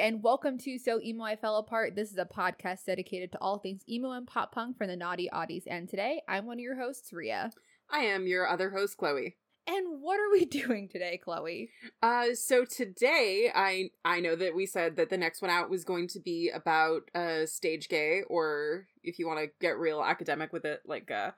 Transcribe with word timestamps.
and 0.00 0.22
welcome 0.22 0.56
to 0.56 0.78
So 0.78 0.98
Emo 1.02 1.24
I 1.24 1.36
Fell 1.36 1.58
Apart. 1.58 1.94
This 1.94 2.10
is 2.10 2.16
a 2.16 2.24
podcast 2.24 2.86
dedicated 2.86 3.32
to 3.32 3.38
all 3.42 3.58
things 3.58 3.82
emo 3.86 4.12
and 4.12 4.26
pop 4.26 4.50
punk 4.50 4.78
from 4.78 4.86
the 4.86 4.96
naughty 4.96 5.28
oddies. 5.30 5.64
And 5.66 5.90
today, 5.90 6.22
I'm 6.26 6.46
one 6.46 6.56
of 6.56 6.62
your 6.62 6.80
hosts, 6.80 7.12
Ria. 7.12 7.50
I 7.90 7.98
am 7.98 8.26
your 8.26 8.48
other 8.48 8.70
host, 8.70 8.96
Chloe. 8.96 9.36
And 9.66 10.00
what 10.00 10.18
are 10.18 10.30
we 10.32 10.44
doing 10.46 10.88
today, 10.88 11.20
Chloe? 11.22 11.68
Uh, 12.02 12.28
so 12.32 12.64
today, 12.64 13.52
I 13.54 13.90
I 14.02 14.20
know 14.20 14.36
that 14.36 14.54
we 14.54 14.64
said 14.64 14.96
that 14.96 15.10
the 15.10 15.18
next 15.18 15.42
one 15.42 15.50
out 15.50 15.68
was 15.68 15.84
going 15.84 16.08
to 16.08 16.18
be 16.18 16.48
about 16.48 17.02
uh 17.14 17.44
stage 17.44 17.90
gay, 17.90 18.22
or 18.26 18.86
if 19.02 19.18
you 19.18 19.26
want 19.26 19.40
to 19.40 19.50
get 19.60 19.78
real 19.78 20.02
academic 20.02 20.50
with 20.50 20.64
it, 20.64 20.80
like 20.86 21.10
uh 21.10 21.32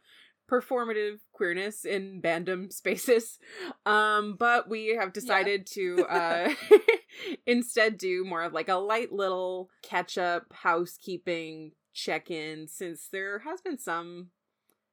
performative 0.50 1.18
queerness 1.32 1.84
in 1.84 2.20
bandom 2.20 2.72
spaces. 2.72 3.38
Um, 3.86 4.36
but 4.38 4.68
we 4.68 4.96
have 4.98 5.12
decided 5.12 5.68
yeah. 5.74 5.96
to 5.96 6.06
uh 6.06 6.54
instead 7.46 7.98
do 7.98 8.24
more 8.24 8.42
of 8.42 8.52
like 8.52 8.68
a 8.68 8.74
light 8.74 9.12
little 9.12 9.70
catch 9.82 10.18
up 10.18 10.44
housekeeping 10.52 11.72
check 11.94 12.30
in 12.30 12.68
since 12.68 13.08
there 13.12 13.40
has 13.40 13.60
been 13.60 13.78
some, 13.78 14.28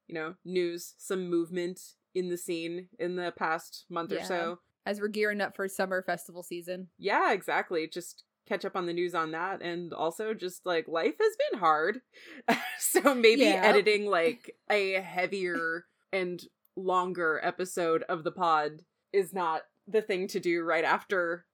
you 0.07 0.15
know, 0.15 0.35
news, 0.43 0.95
some 0.97 1.29
movement 1.29 1.79
in 2.13 2.29
the 2.29 2.37
scene 2.37 2.87
in 2.97 3.15
the 3.15 3.33
past 3.37 3.85
month 3.89 4.11
yeah. 4.11 4.21
or 4.21 4.25
so. 4.25 4.59
As 4.85 4.99
we're 4.99 5.07
gearing 5.07 5.41
up 5.41 5.55
for 5.55 5.67
summer 5.67 6.01
festival 6.01 6.41
season. 6.41 6.87
Yeah, 6.97 7.31
exactly. 7.31 7.87
Just 7.87 8.23
catch 8.49 8.65
up 8.65 8.75
on 8.75 8.87
the 8.87 8.93
news 8.93 9.13
on 9.13 9.31
that 9.31 9.61
and 9.61 9.93
also 9.93 10.33
just 10.33 10.65
like 10.65 10.87
life 10.87 11.13
has 11.19 11.35
been 11.51 11.59
hard. 11.59 12.01
so 12.79 13.13
maybe 13.13 13.43
yeah. 13.43 13.61
editing 13.63 14.07
like 14.07 14.55
a 14.69 14.93
heavier 14.93 15.85
and 16.11 16.43
longer 16.75 17.39
episode 17.43 18.03
of 18.09 18.23
the 18.23 18.31
pod 18.31 18.81
is 19.13 19.33
not 19.33 19.61
the 19.87 20.01
thing 20.01 20.27
to 20.27 20.39
do 20.39 20.63
right 20.63 20.83
after 20.83 21.45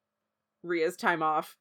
Ria's 0.64 0.96
time 0.96 1.22
off 1.22 1.56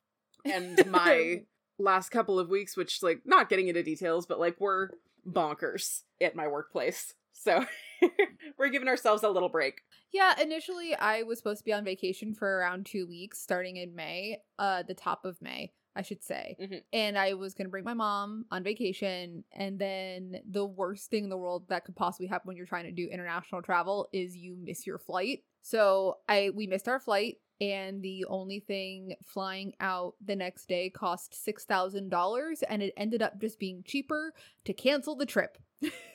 and 0.45 0.87
my 0.91 1.43
last 1.79 2.11
couple 2.11 2.39
of 2.39 2.49
weeks, 2.49 2.77
which 2.77 3.03
like 3.03 3.23
not 3.25 3.49
getting 3.49 3.69
into 3.69 3.83
details, 3.83 4.27
but 4.27 4.41
like 4.41 4.57
we're 4.61 4.91
bonkers 5.29 6.03
at 6.21 6.37
my 6.37 6.47
workplace. 6.47 7.15
So 7.35 7.65
we're 8.59 8.71
giving 8.71 8.89
ourselves 8.89 9.23
a 9.23 9.29
little 9.29 9.49
break. 9.49 9.83
Yeah, 10.13 10.41
initially 10.41 10.95
I 10.95 11.25
was 11.25 11.39
supposed 11.39 11.59
to 11.59 11.65
be 11.65 11.73
on 11.73 11.85
vacation 11.85 12.35
for 12.35 12.59
around 12.59 12.87
two 12.87 13.07
weeks 13.07 13.41
starting 13.41 13.77
in 13.77 13.95
May, 13.95 14.39
uh 14.59 14.83
the 14.87 14.95
top 14.95 15.25
of 15.25 15.41
May. 15.43 15.73
I 15.97 16.03
should 16.03 16.25
say. 16.25 16.57
Mm-hmm. 16.61 16.79
And 16.93 17.17
I 17.17 17.35
was 17.35 17.55
going 17.55 17.67
to 17.67 17.71
bring 17.71 17.85
my 17.85 17.95
mom 17.95 18.47
on 18.51 18.65
vacation. 18.65 19.45
And 19.53 19.79
then 19.79 20.41
the 20.51 20.65
worst 20.67 21.09
thing 21.09 21.25
in 21.25 21.31
the 21.31 21.37
world 21.37 21.69
that 21.69 21.85
could 21.85 21.95
possibly 21.95 22.27
happen 22.27 22.49
when 22.49 22.57
you're 22.57 22.67
trying 22.67 22.87
to 22.87 22.91
do 22.91 23.07
international 23.07 23.63
travel 23.63 24.09
is 24.13 24.37
you 24.37 24.57
miss 24.61 24.87
your 24.87 24.99
flight. 24.99 25.45
So 25.63 26.17
I 26.29 26.51
we 26.55 26.67
missed 26.67 26.89
our 26.89 26.99
flight 26.99 27.37
and 27.61 28.03
the 28.03 28.25
only 28.29 28.61
thing 28.61 29.15
flying 29.25 29.73
out 29.81 30.15
the 30.25 30.37
next 30.37 30.67
day 30.67 30.91
cost 30.91 31.37
$6,000 31.47 32.63
and 32.69 32.83
it 32.83 32.93
ended 32.97 33.23
up 33.23 33.41
just 33.41 33.59
being 33.59 33.83
cheaper 33.87 34.35
to 34.65 34.73
cancel 34.73 35.15
the 35.15 35.27
trip. 35.27 35.59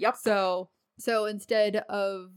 yep. 0.00 0.16
So 0.16 0.70
so 0.98 1.26
instead 1.26 1.76
of 1.88 2.30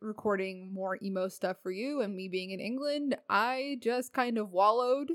recording 0.00 0.72
more 0.72 0.98
emo 1.02 1.28
stuff 1.28 1.56
for 1.62 1.70
you 1.70 2.00
and 2.00 2.14
me 2.14 2.28
being 2.28 2.50
in 2.50 2.60
England, 2.60 3.16
I 3.28 3.78
just 3.80 4.12
kind 4.12 4.38
of 4.38 4.50
wallowed 4.50 5.12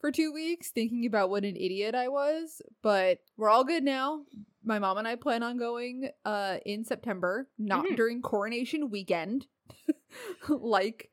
for 0.00 0.10
2 0.10 0.32
weeks 0.32 0.70
thinking 0.70 1.06
about 1.06 1.30
what 1.30 1.44
an 1.44 1.56
idiot 1.56 1.94
I 1.94 2.08
was, 2.08 2.60
but 2.82 3.18
we're 3.36 3.48
all 3.48 3.64
good 3.64 3.84
now. 3.84 4.24
My 4.62 4.78
mom 4.78 4.98
and 4.98 5.08
I 5.08 5.16
plan 5.16 5.42
on 5.42 5.58
going 5.58 6.10
uh 6.24 6.58
in 6.66 6.84
September, 6.84 7.48
not 7.58 7.84
mm-hmm. 7.84 7.94
during 7.94 8.22
coronation 8.22 8.90
weekend. 8.90 9.46
like 10.48 11.10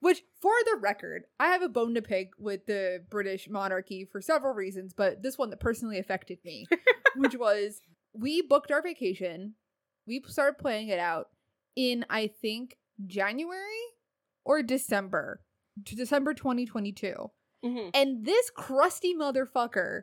which, 0.00 0.22
for 0.40 0.52
the 0.64 0.78
record, 0.80 1.24
I 1.38 1.48
have 1.48 1.60
a 1.60 1.68
bone 1.68 1.94
to 1.94 2.02
pick 2.02 2.32
with 2.38 2.64
the 2.66 3.04
British 3.10 3.48
monarchy 3.50 4.06
for 4.10 4.22
several 4.22 4.54
reasons, 4.54 4.94
but 4.94 5.22
this 5.22 5.36
one 5.36 5.50
that 5.50 5.60
personally 5.60 5.98
affected 5.98 6.38
me, 6.42 6.66
which 7.16 7.36
was 7.36 7.82
we 8.20 8.42
booked 8.42 8.70
our 8.70 8.82
vacation, 8.82 9.54
we 10.06 10.22
started 10.26 10.58
playing 10.58 10.88
it 10.88 10.98
out 10.98 11.28
in, 11.74 12.04
I 12.10 12.26
think, 12.26 12.76
January 13.06 13.62
or 14.44 14.62
December, 14.62 15.40
to 15.84 15.96
December 15.96 16.34
2022. 16.34 17.30
Mm-hmm. 17.64 17.88
And 17.94 18.24
this 18.24 18.50
crusty 18.50 19.14
motherfucker 19.14 20.02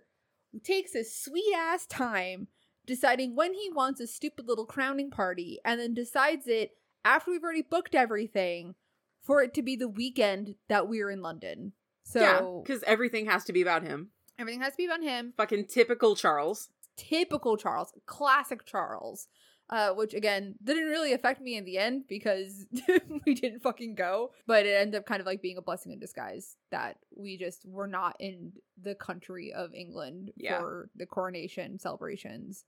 takes 0.64 0.94
his 0.94 1.16
sweet 1.16 1.54
ass 1.56 1.86
time 1.86 2.48
deciding 2.86 3.36
when 3.36 3.54
he 3.54 3.70
wants 3.74 4.00
a 4.00 4.08
stupid 4.08 4.48
little 4.48 4.66
crowning 4.66 5.12
party 5.12 5.60
and 5.66 5.80
then 5.80 5.94
decides 5.94 6.48
it 6.48 6.72
after 7.04 7.32
we've 7.32 7.44
already 7.44 7.62
booked 7.62 7.94
everything 7.94 8.76
for 9.22 9.44
it 9.44 9.54
to 9.54 9.62
be 9.62 9.76
the 9.76 9.90
weekend 9.90 10.56
that 10.70 10.88
we're 10.88 11.10
in 11.10 11.22
London. 11.22 11.74
So 12.04 12.22
yeah, 12.22 12.62
because 12.64 12.84
everything 12.84 13.26
has 13.26 13.44
to 13.46 13.54
be 13.54 13.62
about 13.62 13.84
him. 13.84 14.12
Everything 14.40 14.62
has 14.62 14.74
to 14.74 14.78
be 14.78 14.86
about 14.86 15.04
him. 15.04 15.34
Fucking 15.36 15.66
typical 15.66 16.16
Charles. 16.16 16.70
Typical 16.98 17.58
Charles. 17.58 17.94
Classic 18.06 18.66
Charles. 18.66 19.28
Uh, 19.70 19.90
which 19.92 20.14
again 20.14 20.56
didn't 20.64 20.86
really 20.86 21.12
affect 21.12 21.42
me 21.42 21.58
in 21.58 21.66
the 21.66 21.78
end 21.78 22.06
because 22.08 22.66
we 23.26 23.34
didn't 23.34 23.60
fucking 23.60 23.96
go. 23.96 24.32
But 24.46 24.66
it 24.66 24.80
ended 24.80 25.00
up 25.00 25.06
kind 25.06 25.20
of 25.20 25.26
like 25.26 25.42
being 25.42 25.58
a 25.58 25.62
blessing 25.62 25.92
in 25.92 26.00
disguise 26.00 26.56
that 26.72 26.96
we 27.18 27.38
just 27.38 27.66
were 27.66 27.86
not 27.86 28.16
in 28.18 28.54
the 28.82 28.96
country 28.96 29.52
of 29.52 29.74
England 29.74 30.32
yeah. 30.38 30.60
for 30.60 30.90
the 30.96 31.06
coronation 31.06 31.80
celebrations 31.80 32.64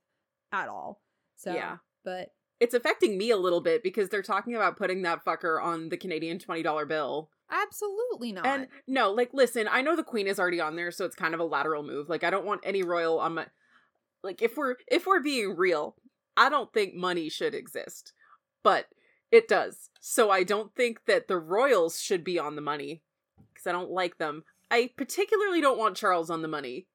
at 0.51 0.67
all. 0.67 1.01
So 1.37 1.53
yeah. 1.53 1.77
But 2.03 2.33
it's 2.59 2.73
affecting 2.73 3.17
me 3.17 3.31
a 3.31 3.37
little 3.37 3.61
bit 3.61 3.83
because 3.83 4.09
they're 4.09 4.21
talking 4.21 4.55
about 4.55 4.77
putting 4.77 5.03
that 5.03 5.23
fucker 5.23 5.61
on 5.61 5.89
the 5.89 5.97
Canadian 5.97 6.37
$20 6.37 6.87
bill. 6.87 7.29
Absolutely 7.49 8.31
not. 8.31 8.45
And 8.45 8.67
no, 8.87 9.11
like 9.11 9.33
listen, 9.33 9.67
I 9.71 9.81
know 9.81 9.95
the 9.95 10.03
queen 10.03 10.27
is 10.27 10.39
already 10.39 10.59
on 10.59 10.75
there 10.75 10.91
so 10.91 11.05
it's 11.05 11.15
kind 11.15 11.33
of 11.33 11.39
a 11.39 11.45
lateral 11.45 11.83
move. 11.83 12.09
Like 12.09 12.23
I 12.23 12.29
don't 12.29 12.45
want 12.45 12.61
any 12.63 12.83
royal 12.83 13.19
on 13.19 13.35
my 13.35 13.45
like 14.23 14.41
if 14.41 14.57
we're 14.57 14.75
if 14.87 15.05
we're 15.05 15.21
being 15.21 15.55
real, 15.55 15.95
I 16.35 16.49
don't 16.49 16.73
think 16.73 16.93
money 16.93 17.29
should 17.29 17.53
exist. 17.53 18.13
But 18.63 18.87
it 19.31 19.47
does. 19.47 19.89
So 19.99 20.31
I 20.31 20.43
don't 20.43 20.73
think 20.75 21.05
that 21.05 21.27
the 21.27 21.37
royals 21.37 22.01
should 22.01 22.23
be 22.23 22.39
on 22.39 22.55
the 22.55 22.61
money 22.61 23.03
because 23.53 23.67
I 23.67 23.71
don't 23.71 23.91
like 23.91 24.17
them. 24.17 24.43
I 24.71 24.91
particularly 24.97 25.61
don't 25.61 25.77
want 25.77 25.97
Charles 25.97 26.29
on 26.29 26.41
the 26.41 26.47
money 26.47 26.87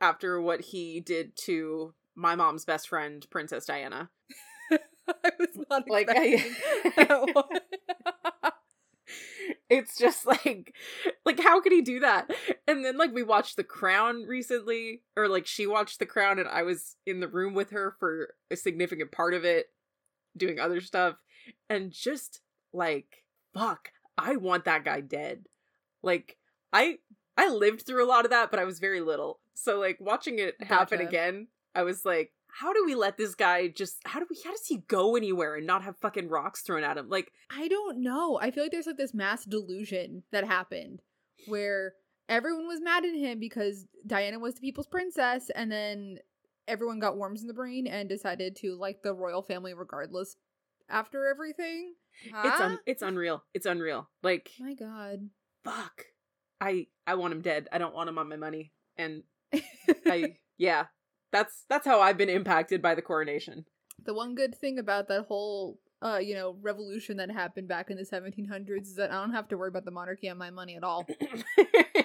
after 0.00 0.40
what 0.40 0.60
he 0.60 1.00
did 1.00 1.36
to 1.44 1.94
my 2.14 2.34
mom's 2.34 2.64
best 2.64 2.88
friend, 2.88 3.24
Princess 3.30 3.66
Diana. 3.66 4.10
I 4.72 5.30
was 5.38 5.58
not 5.70 5.88
like 5.88 6.08
I, 6.10 6.36
that 6.96 7.34
one. 7.34 8.42
it's 9.70 9.96
just 9.96 10.26
like 10.26 10.74
like 11.24 11.40
how 11.40 11.60
could 11.60 11.72
he 11.72 11.80
do 11.80 12.00
that 12.00 12.30
and 12.68 12.84
then 12.84 12.96
like 12.96 13.12
we 13.12 13.22
watched 13.24 13.56
the 13.56 13.64
crown 13.64 14.24
recently 14.24 15.02
or 15.16 15.26
like 15.26 15.46
she 15.46 15.66
watched 15.66 15.98
the 15.98 16.06
crown 16.06 16.38
and 16.38 16.48
i 16.48 16.62
was 16.62 16.96
in 17.06 17.18
the 17.18 17.26
room 17.26 17.54
with 17.54 17.70
her 17.70 17.96
for 17.98 18.34
a 18.50 18.56
significant 18.56 19.10
part 19.10 19.34
of 19.34 19.44
it 19.44 19.66
doing 20.36 20.60
other 20.60 20.80
stuff. 20.80 21.16
And 21.68 21.90
just 21.90 22.40
like 22.72 23.24
fuck 23.54 23.90
i 24.16 24.36
want 24.36 24.66
that 24.66 24.84
guy 24.84 25.00
dead. 25.00 25.46
Like 26.02 26.36
i 26.72 26.98
i 27.36 27.48
lived 27.48 27.82
through 27.86 28.04
a 28.04 28.06
lot 28.06 28.24
of 28.24 28.30
that 28.30 28.50
but 28.50 28.60
i 28.60 28.64
was 28.64 28.78
very 28.78 29.00
little. 29.00 29.40
So 29.54 29.80
like 29.80 29.98
watching 30.00 30.38
it 30.38 30.62
happen 30.62 30.98
gotcha. 30.98 31.08
again 31.08 31.48
i 31.74 31.82
was 31.82 32.04
like 32.04 32.32
how 32.50 32.72
do 32.72 32.82
we 32.84 32.94
let 32.94 33.18
this 33.18 33.34
guy 33.34 33.68
just 33.68 33.96
how 34.04 34.20
do 34.20 34.26
we 34.28 34.36
how 34.44 34.50
does 34.50 34.66
he 34.66 34.78
go 34.88 35.16
anywhere 35.16 35.56
and 35.56 35.66
not 35.66 35.82
have 35.82 35.96
fucking 35.96 36.28
rocks 36.28 36.62
thrown 36.62 36.84
at 36.84 36.98
him? 36.98 37.08
Like 37.08 37.32
i 37.50 37.66
don't 37.66 38.02
know. 38.02 38.38
I 38.40 38.50
feel 38.50 38.64
like 38.64 38.72
there's 38.72 38.86
like 38.86 38.96
this 38.96 39.14
mass 39.14 39.44
delusion 39.44 40.22
that 40.32 40.44
happened 40.46 41.00
where 41.46 41.94
everyone 42.28 42.66
was 42.66 42.80
mad 42.80 43.04
at 43.04 43.14
him 43.14 43.38
because 43.40 43.86
diana 44.06 44.38
was 44.38 44.54
the 44.54 44.60
people's 44.60 44.86
princess 44.86 45.50
and 45.54 45.70
then 45.70 46.18
everyone 46.68 46.98
got 46.98 47.16
worms 47.16 47.40
in 47.40 47.48
the 47.48 47.54
brain 47.54 47.86
and 47.86 48.08
decided 48.08 48.54
to 48.54 48.76
like 48.76 49.02
the 49.02 49.14
royal 49.14 49.42
family 49.42 49.74
regardless 49.74 50.36
after 50.88 51.26
everything. 51.26 51.94
Huh? 52.32 52.42
it's 52.44 52.60
un- 52.60 52.78
it's 52.86 53.02
unreal. 53.02 53.44
It's 53.54 53.66
unreal. 53.66 54.08
Like 54.22 54.50
my 54.60 54.74
god. 54.74 55.28
fuck. 55.64 56.04
I 56.60 56.86
i 57.06 57.14
want 57.14 57.32
him 57.32 57.42
dead. 57.42 57.68
I 57.72 57.78
don't 57.78 57.94
want 57.94 58.08
him 58.08 58.18
on 58.18 58.28
my 58.28 58.36
money. 58.36 58.72
And 58.96 59.22
i 60.06 60.36
yeah. 60.58 60.86
That's 61.32 61.64
that's 61.68 61.86
how 61.86 62.00
I've 62.00 62.16
been 62.16 62.28
impacted 62.28 62.82
by 62.82 62.94
the 62.94 63.02
coronation. 63.02 63.64
The 64.04 64.14
one 64.14 64.34
good 64.34 64.54
thing 64.54 64.78
about 64.78 65.08
that 65.08 65.26
whole 65.26 65.78
uh, 66.02 66.18
you 66.18 66.34
know, 66.34 66.56
revolution 66.60 67.16
that 67.16 67.30
happened 67.30 67.68
back 67.68 67.90
in 67.90 67.96
the 67.96 68.04
1700s 68.04 68.82
is 68.82 68.94
that 68.96 69.10
I 69.10 69.20
don't 69.20 69.32
have 69.32 69.48
to 69.48 69.58
worry 69.58 69.68
about 69.68 69.84
the 69.84 69.90
monarchy 69.90 70.28
on 70.28 70.38
my 70.38 70.50
money 70.50 70.76
at 70.76 70.84
all. 70.84 71.06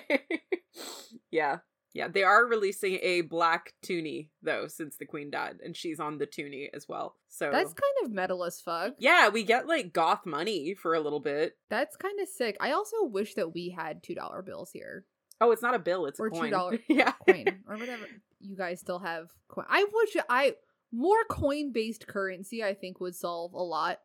yeah. 1.31 1.59
Yeah, 1.95 2.07
they 2.07 2.23
are 2.23 2.47
releasing 2.47 2.97
a 3.03 3.21
black 3.21 3.73
toonie 3.83 4.31
though 4.41 4.67
since 4.67 4.97
the 4.97 5.05
queen 5.05 5.29
died 5.29 5.57
and 5.63 5.77
she's 5.77 5.99
on 5.99 6.17
the 6.17 6.25
toonie 6.25 6.71
as 6.73 6.89
well. 6.89 7.17
So 7.29 7.51
That's 7.51 7.71
kind 7.71 8.05
of 8.05 8.11
metal 8.11 8.43
as 8.43 8.59
fuck. 8.59 8.93
Yeah, 8.97 9.29
we 9.29 9.43
get 9.43 9.67
like 9.67 9.93
goth 9.93 10.25
money 10.25 10.73
for 10.73 10.95
a 10.95 10.99
little 10.99 11.19
bit. 11.19 11.53
That's 11.69 11.95
kind 11.95 12.19
of 12.19 12.27
sick. 12.27 12.57
I 12.59 12.71
also 12.71 13.03
wish 13.03 13.35
that 13.35 13.53
we 13.53 13.69
had 13.69 14.01
$2 14.01 14.43
bills 14.43 14.71
here. 14.71 15.05
Oh, 15.39 15.51
it's 15.51 15.61
not 15.61 15.75
a 15.75 15.79
bill, 15.79 16.07
it's 16.07 16.19
or 16.19 16.27
a 16.27 16.31
coin. 16.31 16.51
$2 16.51 16.79
yeah. 16.89 17.11
coin 17.27 17.59
or 17.67 17.77
whatever 17.77 18.05
you 18.39 18.55
guys 18.55 18.79
still 18.79 18.99
have 18.99 19.29
coin. 19.47 19.65
I 19.69 19.85
wish 19.93 20.17
I 20.29 20.55
more 20.93 21.25
coin 21.29 21.71
based 21.73 22.07
currency. 22.07 22.63
I 22.63 22.73
think 22.73 22.99
would 23.01 23.15
solve 23.15 23.53
a 23.53 23.61
lot. 23.61 23.99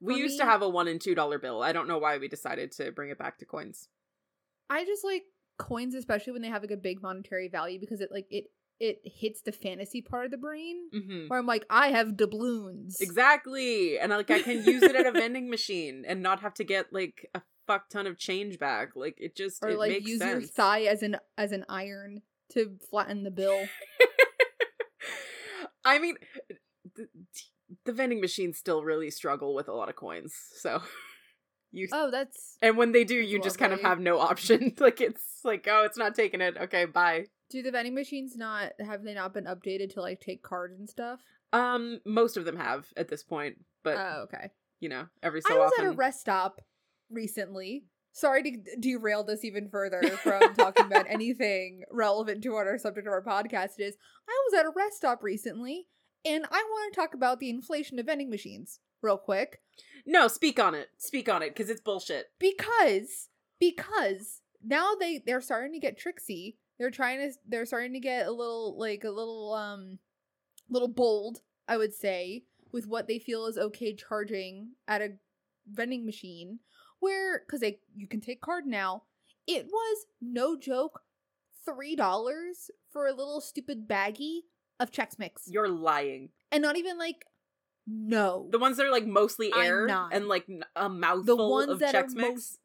We 0.00 0.14
used 0.14 0.34
me. 0.34 0.38
to 0.38 0.44
have 0.44 0.62
a 0.62 0.68
one 0.68 0.86
and 0.88 1.00
two 1.00 1.14
dollar 1.14 1.38
bill. 1.38 1.62
I 1.62 1.72
don't 1.72 1.88
know 1.88 1.98
why 1.98 2.16
we 2.18 2.28
decided 2.28 2.72
to 2.72 2.92
bring 2.92 3.10
it 3.10 3.18
back 3.18 3.38
to 3.38 3.44
coins. 3.44 3.88
I 4.70 4.84
just 4.84 5.04
like 5.04 5.24
coins, 5.58 5.94
especially 5.94 6.32
when 6.34 6.42
they 6.42 6.48
have 6.48 6.62
like 6.62 6.70
a 6.70 6.76
big 6.76 7.02
monetary 7.02 7.48
value, 7.48 7.80
because 7.80 8.00
it 8.00 8.10
like 8.12 8.26
it 8.30 8.44
it 8.78 9.00
hits 9.04 9.40
the 9.42 9.50
fantasy 9.50 10.00
part 10.00 10.24
of 10.26 10.30
the 10.30 10.36
brain 10.36 10.76
hmm 10.92 11.26
where 11.26 11.38
I'm 11.40 11.46
like, 11.46 11.66
I 11.68 11.88
have 11.88 12.16
doubloons. 12.16 13.00
Exactly. 13.00 13.98
And 13.98 14.12
like 14.12 14.30
I 14.30 14.40
can 14.40 14.64
use 14.64 14.84
it 14.84 14.94
at 14.94 15.04
a 15.06 15.10
vending 15.10 15.50
machine 15.50 16.04
and 16.06 16.22
not 16.22 16.40
have 16.42 16.54
to 16.54 16.64
get 16.64 16.92
like 16.92 17.28
a 17.34 17.42
fuck 17.66 17.88
ton 17.88 18.06
of 18.06 18.16
change 18.18 18.58
back. 18.60 18.90
Like 18.94 19.16
it 19.18 19.34
just 19.36 19.64
Or 19.64 19.70
it 19.70 19.78
like 19.78 19.90
makes 19.90 20.08
use 20.08 20.20
your 20.20 20.40
sense. 20.42 20.50
thigh 20.52 20.82
as 20.82 21.02
an 21.02 21.16
as 21.36 21.50
an 21.50 21.64
iron 21.68 22.22
to 22.52 22.78
flatten 22.88 23.24
the 23.24 23.30
bill. 23.32 23.66
I 25.84 25.98
mean 25.98 26.16
the, 26.94 27.08
the 27.84 27.92
vending 27.92 28.20
machines 28.20 28.58
still 28.58 28.82
really 28.82 29.10
struggle 29.10 29.54
with 29.54 29.68
a 29.68 29.72
lot 29.72 29.88
of 29.88 29.96
coins. 29.96 30.34
So 30.56 30.82
you 31.72 31.88
Oh, 31.92 32.10
that's 32.10 32.56
and 32.62 32.76
when 32.76 32.92
they 32.92 33.04
do, 33.04 33.14
you 33.14 33.40
just 33.42 33.58
kind 33.58 33.72
of 33.72 33.80
have 33.82 34.00
no 34.00 34.18
option. 34.18 34.74
like 34.80 35.00
it's 35.00 35.40
like, 35.44 35.66
oh, 35.70 35.84
it's 35.84 35.98
not 35.98 36.14
taking 36.14 36.40
it. 36.40 36.56
Okay, 36.56 36.84
bye. 36.86 37.26
do 37.50 37.62
the 37.62 37.70
vending 37.70 37.94
machines 37.94 38.36
not 38.36 38.72
have 38.80 39.02
they 39.02 39.14
not 39.14 39.34
been 39.34 39.44
updated 39.44 39.94
to 39.94 40.00
like 40.00 40.20
take 40.20 40.42
cards 40.42 40.78
and 40.78 40.88
stuff? 40.88 41.20
Um, 41.52 42.00
most 42.04 42.36
of 42.36 42.44
them 42.44 42.56
have 42.56 42.86
at 42.96 43.08
this 43.08 43.22
point, 43.22 43.56
but 43.82 43.96
Oh, 43.96 44.20
okay. 44.24 44.50
you 44.80 44.88
know, 44.88 45.06
every 45.22 45.40
so 45.40 45.48
often. 45.54 45.60
I 45.60 45.64
was 45.64 45.72
often. 45.72 45.86
at 45.86 45.94
a 45.94 45.96
rest 45.96 46.20
stop 46.20 46.60
recently. 47.10 47.84
Sorry 48.18 48.42
to 48.42 48.76
derail 48.80 49.24
this 49.24 49.44
even 49.44 49.68
further 49.68 50.02
from 50.22 50.54
talking 50.54 50.86
about 50.86 51.06
anything 51.08 51.84
relevant 51.90 52.42
to 52.42 52.50
what 52.50 52.66
our 52.66 52.78
subject 52.78 53.06
of 53.06 53.12
our 53.12 53.22
podcast 53.22 53.78
is. 53.78 53.96
I 54.28 54.42
was 54.46 54.58
at 54.58 54.66
a 54.66 54.72
rest 54.74 54.96
stop 54.96 55.22
recently, 55.22 55.86
and 56.24 56.44
I 56.50 56.62
want 56.62 56.92
to 56.92 57.00
talk 57.00 57.14
about 57.14 57.38
the 57.38 57.50
inflation 57.50 57.98
of 57.98 58.06
vending 58.06 58.30
machines 58.30 58.80
real 59.00 59.18
quick 59.18 59.60
no, 60.08 60.26
speak 60.26 60.58
on 60.58 60.74
it. 60.74 60.88
Speak 60.96 61.28
on 61.28 61.42
it 61.42 61.50
because 61.54 61.68
it's 61.68 61.82
bullshit. 61.82 62.30
because 62.38 63.28
because 63.60 64.40
now 64.64 64.94
they 64.98 65.22
they're 65.24 65.42
starting 65.42 65.72
to 65.72 65.78
get 65.78 65.98
tricksy. 65.98 66.56
They're 66.78 66.90
trying 66.90 67.18
to 67.18 67.36
they're 67.46 67.66
starting 67.66 67.92
to 67.92 68.00
get 68.00 68.26
a 68.26 68.32
little 68.32 68.78
like 68.78 69.04
a 69.04 69.10
little 69.10 69.52
um 69.52 69.98
little 70.70 70.88
bold, 70.88 71.40
I 71.68 71.76
would 71.76 71.92
say, 71.92 72.44
with 72.72 72.86
what 72.86 73.06
they 73.06 73.18
feel 73.18 73.46
is 73.46 73.58
okay 73.58 73.94
charging 73.94 74.70
at 74.86 75.02
a 75.02 75.10
vending 75.70 76.06
machine 76.06 76.60
where 77.00 77.40
cuz 77.50 77.60
they 77.60 77.80
you 77.94 78.06
can 78.06 78.20
take 78.20 78.40
card 78.40 78.66
now. 78.66 79.04
It 79.46 79.66
was 79.66 80.06
no 80.20 80.56
joke 80.58 81.02
$3 81.66 82.70
for 82.90 83.06
a 83.06 83.12
little 83.12 83.40
stupid 83.40 83.88
baggie 83.88 84.40
of 84.80 84.90
Chex 84.90 85.18
Mix. 85.18 85.44
You're 85.48 85.68
lying. 85.68 86.30
And 86.50 86.62
not 86.62 86.76
even 86.76 86.98
like 86.98 87.24
no. 87.86 88.48
The 88.50 88.58
ones 88.58 88.76
that 88.76 88.86
are 88.86 88.90
like 88.92 89.06
mostly 89.06 89.50
air 89.54 89.86
and 90.12 90.28
like 90.28 90.46
a 90.76 90.88
mouthful 90.88 91.50
ones 91.50 91.70
of 91.70 91.78
that 91.80 91.94
are 91.94 92.02
Chex 92.04 92.14
Mix. 92.14 92.28
most- 92.30 92.58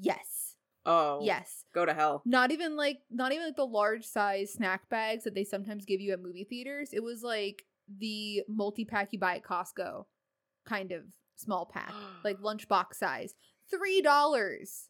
yes. 0.00 0.56
oh, 0.86 1.20
Yes. 1.22 1.64
Go 1.74 1.84
to 1.84 1.94
hell. 1.94 2.22
not 2.24 2.50
even 2.52 2.76
like 2.76 2.98
not 3.10 3.32
even 3.32 3.46
like 3.46 3.56
the 3.56 3.66
large 3.66 4.04
size 4.04 4.52
snack 4.52 4.88
bags 4.88 5.24
that 5.24 5.34
they 5.34 5.44
sometimes 5.44 5.84
give 5.84 6.00
you 6.00 6.12
at 6.12 6.20
movie 6.22 6.44
theaters 6.44 6.90
it 6.92 7.02
was 7.02 7.22
like 7.22 7.64
the 7.98 8.42
multi-pack 8.48 9.08
you 9.12 9.18
buy 9.18 9.36
at 9.36 9.42
costco 9.42 10.04
kind 10.64 10.92
of 10.92 11.02
small 11.36 11.66
pack 11.66 11.92
like 12.24 12.38
lunchbox 12.40 12.94
size 12.94 13.34
three 13.70 14.00
dollars 14.02 14.88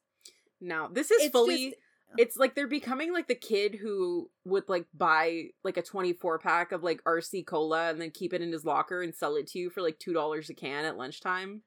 Now 0.60 0.88
this 0.88 1.10
is 1.10 1.22
It's 1.24 1.32
fully. 1.32 1.66
just- 1.70 1.76
it's 2.16 2.36
like 2.36 2.54
they're 2.54 2.68
becoming 2.68 3.12
like 3.12 3.26
the 3.26 3.34
kid 3.34 3.74
who 3.74 4.30
would 4.44 4.68
like 4.68 4.86
buy 4.94 5.46
like 5.64 5.76
a 5.76 5.82
24 5.82 6.38
pack 6.38 6.70
of 6.70 6.84
like 6.84 7.02
RC 7.02 7.44
cola 7.44 7.90
and 7.90 8.00
then 8.00 8.12
keep 8.12 8.32
it 8.32 8.40
in 8.40 8.52
his 8.52 8.64
locker 8.64 9.02
and 9.02 9.12
sell 9.12 9.34
it 9.34 9.48
to 9.48 9.58
you 9.58 9.68
for 9.68 9.82
like 9.82 9.98
$2 9.98 10.48
a 10.48 10.54
can 10.54 10.84
at 10.84 10.96
lunchtime. 10.96 11.62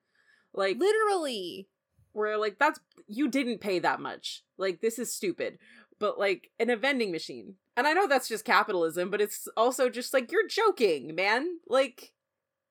Like 0.53 0.77
literally 0.79 1.67
where 2.13 2.37
like 2.37 2.57
that's 2.59 2.79
you 3.07 3.27
didn't 3.27 3.59
pay 3.59 3.79
that 3.79 3.99
much. 3.99 4.43
Like 4.57 4.79
this 4.79 4.97
is 4.97 5.13
stupid. 5.13 5.57
But 5.99 6.17
like 6.17 6.49
in 6.59 6.69
a 6.69 6.77
vending 6.77 7.11
machine. 7.11 7.55
And 7.75 7.85
I 7.85 7.91
know 7.91 8.07
that's 8.07 8.29
just 8.29 8.45
capitalism, 8.45 9.09
but 9.09 9.19
it's 9.19 9.49
also 9.57 9.89
just 9.89 10.13
like 10.13 10.31
you're 10.31 10.47
joking, 10.47 11.13
man. 11.13 11.57
Like 11.67 12.13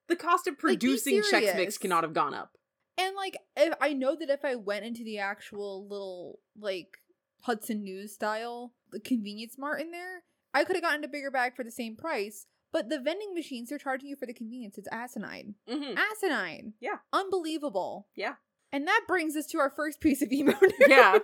the 0.09 0.17
cost 0.17 0.47
of 0.47 0.53
Like, 0.53 0.59
producing 0.59 1.23
Chex 1.23 1.55
Mix 1.57 1.79
cannot 1.79 2.05
have 2.05 2.13
gone 2.15 2.35
up. 2.35 2.53
and 2.99 3.15
like 3.17 3.37
if 3.57 3.75
i 3.81 3.93
know 3.93 4.17
that 4.17 4.31
if 4.31 4.45
i 4.45 4.55
went 4.55 4.85
into 4.85 5.05
the 5.05 5.19
actual 5.19 5.87
little 5.89 6.39
like 6.59 6.99
hudson 7.43 7.83
news 7.85 8.15
style 8.15 8.73
the 8.93 9.01
convenience 9.01 9.57
mart 9.59 9.81
in 9.81 9.91
there 9.91 10.23
i 10.55 10.65
could 10.65 10.77
have 10.77 10.83
gotten 10.83 11.05
a 11.05 11.09
bigger 11.09 11.31
bag 11.31 11.55
for 11.55 11.65
the 11.65 11.71
same 11.71 11.95
price 11.97 12.47
but 12.73 12.89
the 12.89 12.99
vending 13.01 13.35
machines 13.35 13.69
they're 13.69 13.79
charging 13.79 14.09
you 14.09 14.17
for 14.17 14.27
the 14.27 14.35
convenience 14.35 14.77
it's 14.79 14.89
asinine 14.93 15.55
hmm 15.69 15.95
asinine. 16.13 16.73
Yeah. 16.81 16.99
Unbelievable. 17.13 18.09
Yeah. 18.17 18.35
And 18.73 18.87
that 18.87 19.03
brings 19.07 19.37
us 19.37 19.47
to 19.49 19.59
our 19.59 19.71
first 19.71 20.01
piece 20.01 20.21
of 20.23 20.31
emo 20.33 20.53
news. 20.63 20.73
Yeah. 20.89 21.19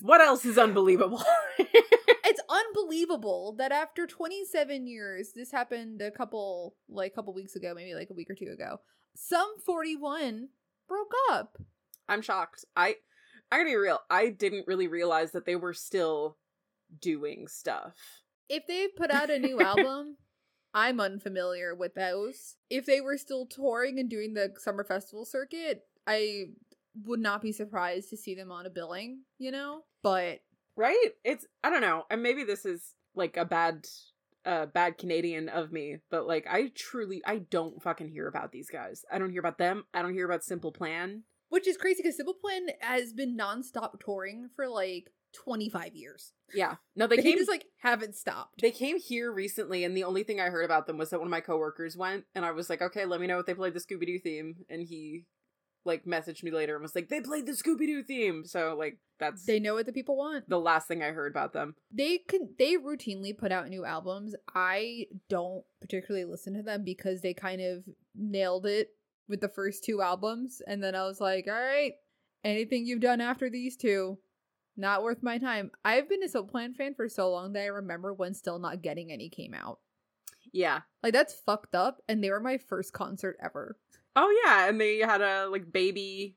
What 0.00 0.20
else 0.20 0.44
is 0.44 0.56
unbelievable? 0.58 1.22
it's 1.58 2.37
unbelievable 2.48 3.54
that 3.58 3.72
after 3.72 4.06
27 4.06 4.86
years, 4.86 5.32
this 5.34 5.50
happened 5.50 6.00
a 6.00 6.10
couple 6.10 6.76
like 6.88 7.12
a 7.12 7.14
couple 7.14 7.34
weeks 7.34 7.56
ago, 7.56 7.72
maybe 7.74 7.94
like 7.94 8.10
a 8.10 8.14
week 8.14 8.30
or 8.30 8.34
two 8.34 8.50
ago. 8.52 8.80
Sum 9.14 9.48
41 9.64 10.48
broke 10.88 11.12
up. 11.30 11.58
I'm 12.08 12.22
shocked. 12.22 12.64
I 12.76 12.96
I 13.50 13.58
gotta 13.58 13.70
be 13.70 13.76
real. 13.76 14.00
I 14.10 14.30
didn't 14.30 14.66
really 14.66 14.88
realize 14.88 15.32
that 15.32 15.46
they 15.46 15.56
were 15.56 15.74
still 15.74 16.36
doing 17.00 17.48
stuff. 17.48 17.94
If 18.48 18.66
they 18.66 18.88
put 18.88 19.10
out 19.10 19.30
a 19.30 19.38
new 19.38 19.60
album, 19.62 20.16
I'm 20.74 21.00
unfamiliar 21.00 21.74
with 21.74 21.94
those. 21.94 22.56
If 22.70 22.86
they 22.86 23.00
were 23.00 23.18
still 23.18 23.46
touring 23.46 23.98
and 23.98 24.08
doing 24.08 24.34
the 24.34 24.52
summer 24.58 24.84
festival 24.84 25.24
circuit, 25.24 25.82
I 26.06 26.46
would 27.04 27.20
not 27.20 27.42
be 27.42 27.52
surprised 27.52 28.10
to 28.10 28.16
see 28.16 28.34
them 28.34 28.50
on 28.50 28.66
a 28.66 28.70
billing, 28.70 29.22
you 29.38 29.50
know? 29.50 29.82
But 30.02 30.40
Right? 30.78 31.10
It's 31.24 31.44
I 31.64 31.70
don't 31.70 31.80
know. 31.80 32.04
And 32.08 32.22
maybe 32.22 32.44
this 32.44 32.64
is 32.64 32.94
like 33.14 33.36
a 33.36 33.44
bad 33.44 33.86
uh 34.46 34.66
bad 34.66 34.96
Canadian 34.96 35.48
of 35.48 35.72
me, 35.72 35.96
but 36.10 36.26
like 36.26 36.46
I 36.48 36.70
truly 36.74 37.20
I 37.26 37.38
don't 37.38 37.82
fucking 37.82 38.08
hear 38.08 38.28
about 38.28 38.52
these 38.52 38.70
guys. 38.70 39.04
I 39.12 39.18
don't 39.18 39.30
hear 39.30 39.40
about 39.40 39.58
them. 39.58 39.84
I 39.92 40.02
don't 40.02 40.14
hear 40.14 40.24
about 40.24 40.44
Simple 40.44 40.70
Plan. 40.72 41.24
Which 41.48 41.66
is 41.66 41.76
crazy 41.76 42.02
because 42.02 42.16
Simple 42.16 42.34
Plan 42.34 42.68
has 42.80 43.12
been 43.12 43.36
nonstop 43.36 43.98
touring 44.04 44.50
for 44.54 44.68
like 44.68 45.10
25 45.44 45.96
years. 45.96 46.32
Yeah. 46.54 46.76
No, 46.94 47.06
they 47.08 47.16
They, 47.16 47.22
came 47.22 47.38
just 47.38 47.50
like 47.50 47.66
haven't 47.78 48.14
stopped. 48.16 48.60
they 48.62 48.70
came 48.70 48.98
here 49.00 49.32
recently 49.32 49.82
and 49.82 49.96
the 49.96 50.04
only 50.04 50.22
thing 50.22 50.40
I 50.40 50.50
heard 50.50 50.64
about 50.64 50.86
them 50.86 50.96
was 50.96 51.10
that 51.10 51.18
one 51.18 51.26
of 51.26 51.30
my 51.32 51.40
coworkers 51.40 51.96
went 51.96 52.24
and 52.36 52.44
I 52.44 52.52
was 52.52 52.70
like, 52.70 52.80
"Okay, 52.82 53.04
let 53.04 53.20
me 53.20 53.26
know 53.26 53.40
if 53.40 53.46
they 53.46 53.54
played 53.54 53.74
the 53.74 53.80
Scooby 53.80 54.06
Doo 54.06 54.18
theme." 54.20 54.64
And 54.70 54.82
he 54.82 55.26
like 55.84 56.04
messaged 56.04 56.42
me 56.42 56.50
later 56.50 56.74
and 56.74 56.82
was 56.82 56.94
like, 56.94 57.08
"They 57.08 57.20
played 57.20 57.46
the 57.46 57.52
Scooby 57.52 57.86
Doo 57.86 58.02
theme." 58.02 58.44
So 58.44 58.74
like 58.78 58.98
that's 59.18 59.44
They 59.46 59.58
know 59.58 59.74
what 59.74 59.86
the 59.86 59.92
people 59.92 60.16
want. 60.16 60.48
the 60.48 60.60
last 60.60 60.86
thing 60.88 61.02
I 61.02 61.08
heard 61.08 61.32
about 61.32 61.52
them. 61.52 61.74
They 61.90 62.18
can 62.18 62.50
they 62.58 62.76
routinely 62.76 63.36
put 63.36 63.52
out 63.52 63.68
new 63.68 63.84
albums. 63.84 64.34
I 64.54 65.06
don't 65.28 65.64
particularly 65.80 66.24
listen 66.24 66.54
to 66.54 66.62
them 66.62 66.84
because 66.84 67.20
they 67.20 67.34
kind 67.34 67.60
of 67.60 67.84
nailed 68.14 68.66
it 68.66 68.90
with 69.28 69.40
the 69.40 69.48
first 69.48 69.84
two 69.84 70.00
albums 70.02 70.62
and 70.66 70.82
then 70.82 70.94
I 70.94 71.04
was 71.04 71.20
like, 71.20 71.46
"All 71.48 71.54
right, 71.54 71.92
anything 72.44 72.86
you've 72.86 73.00
done 73.00 73.20
after 73.20 73.50
these 73.50 73.76
two, 73.76 74.18
not 74.76 75.02
worth 75.02 75.22
my 75.22 75.38
time." 75.38 75.70
I've 75.84 76.08
been 76.08 76.22
a 76.22 76.28
Simple 76.28 76.50
Plan 76.50 76.74
fan 76.74 76.94
for 76.94 77.08
so 77.08 77.30
long 77.30 77.52
that 77.54 77.62
I 77.62 77.66
remember 77.66 78.12
when 78.14 78.34
Still 78.34 78.58
Not 78.58 78.82
Getting 78.82 79.10
Any 79.12 79.28
came 79.28 79.54
out. 79.54 79.80
Yeah. 80.52 80.80
Like 81.02 81.12
that's 81.12 81.34
fucked 81.46 81.74
up 81.74 81.98
and 82.08 82.22
they 82.22 82.30
were 82.30 82.40
my 82.40 82.58
first 82.58 82.92
concert 82.92 83.36
ever. 83.42 83.76
Oh 84.16 84.42
yeah, 84.44 84.68
and 84.68 84.80
they 84.80 84.98
had 84.98 85.20
a 85.20 85.48
like 85.48 85.70
baby 85.72 86.36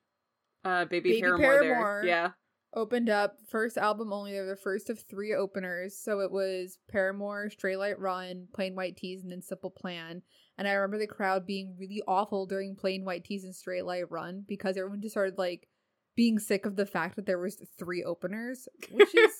uh 0.63 0.85
baby, 0.85 1.11
Baby 1.11 1.21
Paramore, 1.21 1.61
Paramore. 1.61 1.99
there. 2.03 2.09
Yeah. 2.09 2.29
opened 2.75 3.09
up 3.09 3.37
first 3.49 3.77
album 3.77 4.13
only 4.13 4.31
they 4.33 4.39
were 4.39 4.45
the 4.45 4.55
first 4.55 4.89
of 4.91 4.99
three 4.99 5.33
openers 5.33 5.97
so 5.97 6.19
it 6.19 6.31
was 6.31 6.77
paramore 6.89 7.49
straight 7.49 7.77
light 7.77 7.99
run 7.99 8.47
Plain 8.53 8.75
White 8.75 8.95
T's 8.95 9.23
and 9.23 9.31
then 9.31 9.41
simple 9.41 9.71
plan 9.71 10.21
and 10.59 10.67
i 10.67 10.71
remember 10.73 10.99
the 10.99 11.07
crowd 11.07 11.47
being 11.47 11.75
really 11.79 12.01
awful 12.07 12.45
during 12.45 12.75
Plain 12.75 13.03
White 13.03 13.23
T's 13.25 13.43
and 13.43 13.53
Straylight 13.55 14.05
Run 14.11 14.45
because 14.47 14.77
everyone 14.77 15.01
just 15.01 15.13
started 15.13 15.37
like 15.39 15.67
being 16.15 16.37
sick 16.37 16.65
of 16.67 16.75
the 16.75 16.85
fact 16.85 17.15
that 17.15 17.25
there 17.25 17.39
was 17.39 17.57
three 17.79 18.03
openers 18.03 18.67
which 18.91 19.15
is 19.15 19.31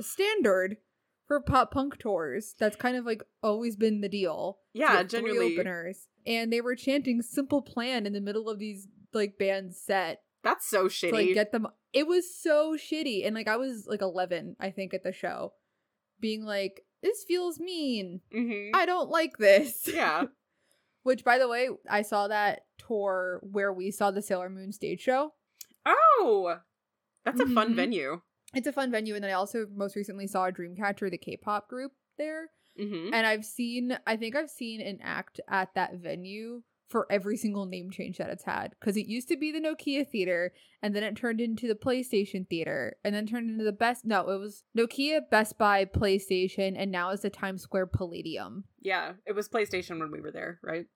standard 0.00 0.78
for 1.28 1.40
pop 1.40 1.70
punk 1.72 1.98
tours 1.98 2.54
that's 2.58 2.74
kind 2.76 2.96
of 2.96 3.04
like 3.06 3.22
always 3.42 3.76
been 3.76 4.00
the 4.00 4.08
deal 4.08 4.58
Yeah, 4.74 5.02
genuinely. 5.04 5.54
openers 5.54 6.08
and 6.26 6.52
they 6.52 6.60
were 6.60 6.74
chanting 6.74 7.22
simple 7.22 7.62
plan 7.62 8.04
in 8.06 8.12
the 8.14 8.20
middle 8.20 8.48
of 8.48 8.58
these 8.58 8.88
like 9.12 9.38
band 9.38 9.74
set 9.76 10.22
That's 10.42 10.68
so 10.68 10.86
shitty. 10.88 11.10
to 11.10 11.14
like 11.14 11.34
get 11.34 11.52
them 11.52 11.68
it 11.92 12.06
was 12.06 12.34
so 12.34 12.76
shitty 12.76 13.24
and 13.26 13.34
like 13.34 13.46
i 13.48 13.56
was 13.56 13.86
like 13.86 14.02
11 14.02 14.56
i 14.58 14.70
think 14.70 14.92
at 14.94 15.04
the 15.04 15.12
show 15.12 15.52
being 16.20 16.44
like 16.44 16.82
this 17.02 17.22
feels 17.28 17.60
mean 17.60 18.20
hmm 18.32 18.70
i 18.74 18.84
don't 18.86 19.08
like 19.10 19.36
this 19.38 19.86
Yeah. 19.92 20.24
which 21.04 21.24
by 21.24 21.38
the 21.38 21.46
way 21.48 21.68
i 21.88 22.02
saw 22.02 22.26
that 22.28 22.62
tour 22.78 23.40
where 23.42 23.72
we 23.72 23.90
saw 23.90 24.10
the 24.10 24.22
sailor 24.22 24.48
moon 24.50 24.72
stage 24.72 25.00
show 25.02 25.34
Oh. 25.86 26.56
That's 27.24 27.40
a 27.40 27.46
fun 27.46 27.72
Mhm. 27.72 27.76
venue. 27.76 28.20
It's 28.54 28.66
a 28.66 28.72
fun 28.72 28.90
venue 28.90 29.14
and 29.14 29.22
then 29.22 29.30
i 29.30 29.34
also 29.34 29.66
most 29.74 29.96
recently 29.96 30.26
saw 30.26 30.50
dreamcatcher 30.50 31.10
the 31.10 31.18
k-pop 31.18 31.68
group 31.68 31.92
there. 32.16 32.50
Hmm 32.78 33.10
and 33.12 33.26
i've 33.26 33.44
seen 33.44 33.98
i 34.06 34.16
think 34.16 34.36
i've 34.36 34.50
seen 34.50 34.80
an 34.80 34.98
act 35.02 35.40
at 35.48 35.74
that 35.74 35.94
venue 35.94 36.62
for 36.88 37.06
every 37.10 37.36
single 37.36 37.66
name 37.66 37.90
change 37.90 38.18
that 38.18 38.30
it's 38.30 38.44
had. 38.44 38.74
Because 38.80 38.96
it 38.96 39.06
used 39.06 39.28
to 39.28 39.36
be 39.36 39.52
the 39.52 39.60
Nokia 39.60 40.08
Theater 40.08 40.52
and 40.82 40.96
then 40.96 41.02
it 41.02 41.16
turned 41.16 41.40
into 41.40 41.68
the 41.68 41.74
PlayStation 41.74 42.48
Theater 42.48 42.96
and 43.04 43.14
then 43.14 43.26
turned 43.26 43.50
into 43.50 43.64
the 43.64 43.72
Best 43.72 44.04
no 44.04 44.28
it 44.28 44.38
was 44.38 44.64
Nokia 44.76 45.20
Best 45.30 45.58
Buy 45.58 45.84
PlayStation 45.84 46.74
and 46.76 46.90
now 46.90 47.10
it's 47.10 47.22
the 47.22 47.30
Times 47.30 47.62
Square 47.62 47.88
Palladium. 47.88 48.64
Yeah, 48.80 49.12
it 49.26 49.32
was 49.32 49.48
PlayStation 49.48 50.00
when 50.00 50.10
we 50.10 50.20
were 50.20 50.32
there, 50.32 50.58
right? 50.62 50.86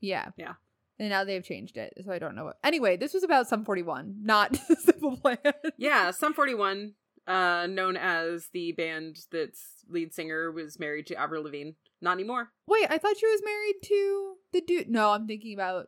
yeah. 0.00 0.28
Yeah. 0.36 0.54
And 0.98 1.08
now 1.10 1.24
they've 1.24 1.44
changed 1.44 1.76
it 1.76 1.92
so 2.04 2.10
I 2.12 2.18
don't 2.18 2.34
know 2.34 2.44
what 2.44 2.56
anyway 2.64 2.96
this 2.96 3.14
was 3.14 3.22
about 3.22 3.48
Sum 3.48 3.64
41 3.64 4.16
not 4.22 4.56
Simple 4.80 5.16
Plan 5.16 5.38
Yeah, 5.76 6.10
Sum 6.10 6.34
41, 6.34 6.94
uh, 7.26 7.66
known 7.68 7.96
as 7.96 8.48
the 8.52 8.72
band 8.72 9.18
that's 9.30 9.84
lead 9.88 10.12
singer 10.14 10.50
was 10.50 10.78
married 10.78 11.06
to 11.08 11.14
Avril 11.14 11.44
Lavigne. 11.44 11.70
Not 12.00 12.12
anymore. 12.12 12.50
wait 12.66 12.86
I 12.90 12.98
thought 12.98 13.16
she 13.18 13.26
was 13.26 13.42
married 13.44 13.76
to 13.84 14.34
the 14.52 14.60
dude 14.60 14.88
no 14.88 15.10
I'm 15.10 15.26
thinking 15.26 15.54
about 15.54 15.86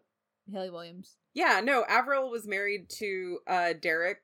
Hayley 0.53 0.71
Williams 0.71 1.17
Yeah, 1.35 1.61
no, 1.63 1.85
Avril 1.89 2.31
was 2.31 2.47
married 2.47 2.89
to 2.99 3.39
uh 3.47 3.73
Derek 3.81 4.21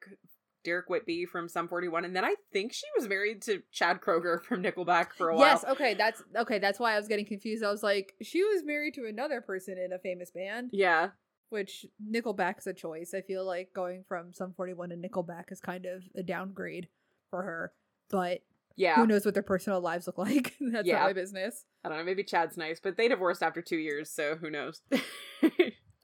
Derek 0.67 0.91
Whitby 0.91 1.25
from 1.25 1.49
Sum 1.49 1.69
41, 1.69 2.05
and 2.05 2.15
then 2.15 2.25
I 2.25 2.35
think 2.53 2.73
she 2.75 2.85
was 2.99 3.09
married 3.09 3.41
to 3.43 3.63
Chad 3.73 4.01
Kroeger 4.01 4.43
from 4.45 4.63
Nickelback 4.63 5.13
for 5.17 5.31
a 5.31 5.37
while. 5.37 5.47
Yes, 5.47 5.65
okay, 5.67 5.95
that's 5.95 6.23
okay. 6.37 6.59
That's 6.59 6.79
why 6.79 6.95
I 6.95 6.99
was 6.99 7.09
getting 7.09 7.25
confused. 7.25 7.65
I 7.65 7.71
was 7.71 7.83
like, 7.83 8.13
she 8.21 8.43
was 8.45 8.63
married 8.65 8.95
to 8.95 9.07
another 9.07 9.41
person 9.41 9.79
in 9.79 9.93
a 9.93 9.99
famous 9.99 10.31
band, 10.31 10.71
Yeah. 10.73 11.11
which 11.51 11.87
Nickelback's 12.13 12.67
a 12.67 12.75
choice. 12.75 13.15
I 13.15 13.21
feel 13.23 13.47
like 13.47 13.71
going 13.75 14.05
from 14.09 14.33
Sum 14.35 14.53
41 14.57 14.91
to 14.91 14.97
Nickelback 14.97 15.51
is 15.53 15.61
kind 15.61 15.87
of 15.87 16.03
a 16.17 16.23
downgrade 16.23 16.89
for 17.31 17.43
her, 17.43 17.73
but 18.11 18.41
Yeah. 18.77 18.97
who 18.97 19.07
knows 19.07 19.25
what 19.25 19.35
their 19.35 19.43
personal 19.43 19.81
lives 19.81 20.07
look 20.09 20.19
like? 20.19 20.55
that's 20.61 20.87
Yeah. 20.87 20.99
not 20.99 21.05
my 21.05 21.13
business. 21.13 21.65
I 21.85 21.89
don't 21.89 21.99
know, 21.99 22.05
maybe 22.05 22.25
Chad's 22.25 22.57
nice, 22.57 22.81
but 22.81 22.97
they 22.97 23.07
divorced 23.09 23.43
after 23.43 23.63
two 23.63 23.79
years, 23.79 24.11
so 24.11 24.35
who 24.35 24.51
knows? 24.51 24.83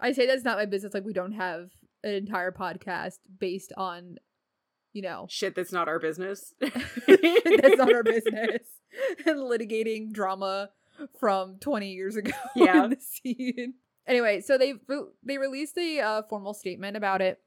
I 0.01 0.13
say 0.13 0.27
that's 0.27 0.45
not 0.45 0.59
my 0.59 0.67
business. 0.67 0.95
Like 0.95 1.05
we 1.05 1.13
don't 1.13 1.33
have 1.33 1.71
an 2.05 2.13
entire 2.15 2.51
podcast 2.51 3.19
based 3.39 3.73
on, 3.77 4.17
you 4.93 5.03
know, 5.03 5.27
Shit, 5.29 5.55
that's 5.55 5.73
not 5.73 5.89
our 5.89 5.99
business. 5.99 6.55
that's 6.61 7.77
not 7.79 7.93
our 7.93 8.03
business 8.03 8.63
and 9.27 9.37
litigating 9.39 10.13
drama 10.13 10.71
from 11.19 11.57
20 11.61 11.91
years 11.93 12.17
ago 12.17 12.33
Yeah. 12.55 12.87
the 12.87 12.99
scene 13.01 13.75
anyway 14.07 14.41
so 14.43 14.59
they 14.59 14.75
re- 14.87 15.09
they 15.23 15.39
released 15.39 15.77
a 15.79 16.01
uh, 16.01 16.23
formal 16.29 16.53
statement 16.55 16.97
about 16.97 17.23
it 17.23 17.41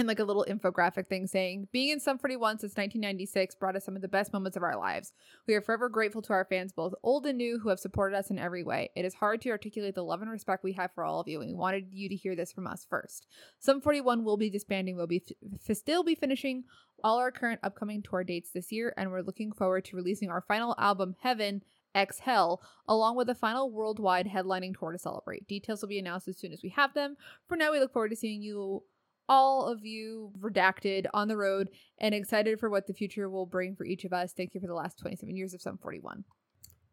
and 0.00 0.08
like 0.08 0.18
a 0.18 0.24
little 0.24 0.46
infographic 0.48 1.06
thing 1.08 1.26
saying 1.26 1.68
being 1.72 1.90
in 1.90 2.00
Sum 2.00 2.18
41 2.18 2.58
since 2.58 2.72
1996 2.72 3.54
brought 3.56 3.76
us 3.76 3.84
some 3.84 3.94
of 3.94 4.02
the 4.02 4.08
best 4.08 4.32
moments 4.32 4.56
of 4.56 4.62
our 4.62 4.76
lives 4.76 5.12
we 5.46 5.54
are 5.54 5.60
forever 5.60 5.88
grateful 5.88 6.22
to 6.22 6.32
our 6.32 6.44
fans 6.44 6.72
both 6.72 6.94
old 7.02 7.26
and 7.26 7.36
new 7.36 7.58
who 7.58 7.68
have 7.68 7.78
supported 7.78 8.16
us 8.16 8.30
in 8.30 8.38
every 8.38 8.64
way 8.64 8.90
it 8.96 9.04
is 9.04 9.14
hard 9.14 9.40
to 9.40 9.50
articulate 9.50 9.94
the 9.94 10.02
love 10.02 10.22
and 10.22 10.30
respect 10.30 10.64
we 10.64 10.72
have 10.72 10.90
for 10.94 11.04
all 11.04 11.20
of 11.20 11.28
you 11.28 11.40
and 11.40 11.50
we 11.50 11.54
wanted 11.54 11.86
you 11.92 12.08
to 12.08 12.16
hear 12.16 12.34
this 12.34 12.50
from 12.50 12.66
us 12.66 12.86
first 12.88 13.26
Sum 13.58 13.80
41 13.80 14.24
will 14.24 14.36
be 14.36 14.50
disbanding 14.50 14.96
we'll 14.96 15.06
be 15.06 15.22
f- 15.68 15.76
still 15.76 16.02
be 16.02 16.14
finishing 16.14 16.64
all 17.02 17.18
our 17.18 17.30
current 17.30 17.60
upcoming 17.62 18.02
tour 18.02 18.24
dates 18.24 18.50
this 18.50 18.70
year, 18.72 18.92
and 18.96 19.10
we're 19.10 19.22
looking 19.22 19.52
forward 19.52 19.84
to 19.86 19.96
releasing 19.96 20.30
our 20.30 20.42
final 20.42 20.74
album, 20.78 21.16
Heaven 21.20 21.62
X 21.94 22.20
Hell, 22.20 22.62
along 22.86 23.16
with 23.16 23.28
a 23.28 23.34
final 23.34 23.70
worldwide 23.70 24.26
headlining 24.26 24.78
tour 24.78 24.92
to 24.92 24.98
celebrate. 24.98 25.48
Details 25.48 25.82
will 25.82 25.88
be 25.88 25.98
announced 25.98 26.28
as 26.28 26.38
soon 26.38 26.52
as 26.52 26.62
we 26.62 26.68
have 26.70 26.94
them. 26.94 27.16
For 27.48 27.56
now, 27.56 27.72
we 27.72 27.80
look 27.80 27.92
forward 27.92 28.10
to 28.10 28.16
seeing 28.16 28.42
you, 28.42 28.82
all 29.30 29.68
of 29.68 29.86
you, 29.86 30.32
redacted 30.40 31.06
on 31.14 31.28
the 31.28 31.36
road, 31.36 31.70
and 31.98 32.14
excited 32.14 32.58
for 32.58 32.68
what 32.68 32.88
the 32.88 32.92
future 32.92 33.30
will 33.30 33.46
bring 33.46 33.76
for 33.76 33.86
each 33.86 34.04
of 34.04 34.12
us. 34.12 34.32
Thank 34.36 34.54
you 34.54 34.60
for 34.60 34.66
the 34.66 34.74
last 34.74 34.98
27 34.98 35.34
years 35.36 35.54
of 35.54 35.62
Sum 35.62 35.78
41. 35.78 36.24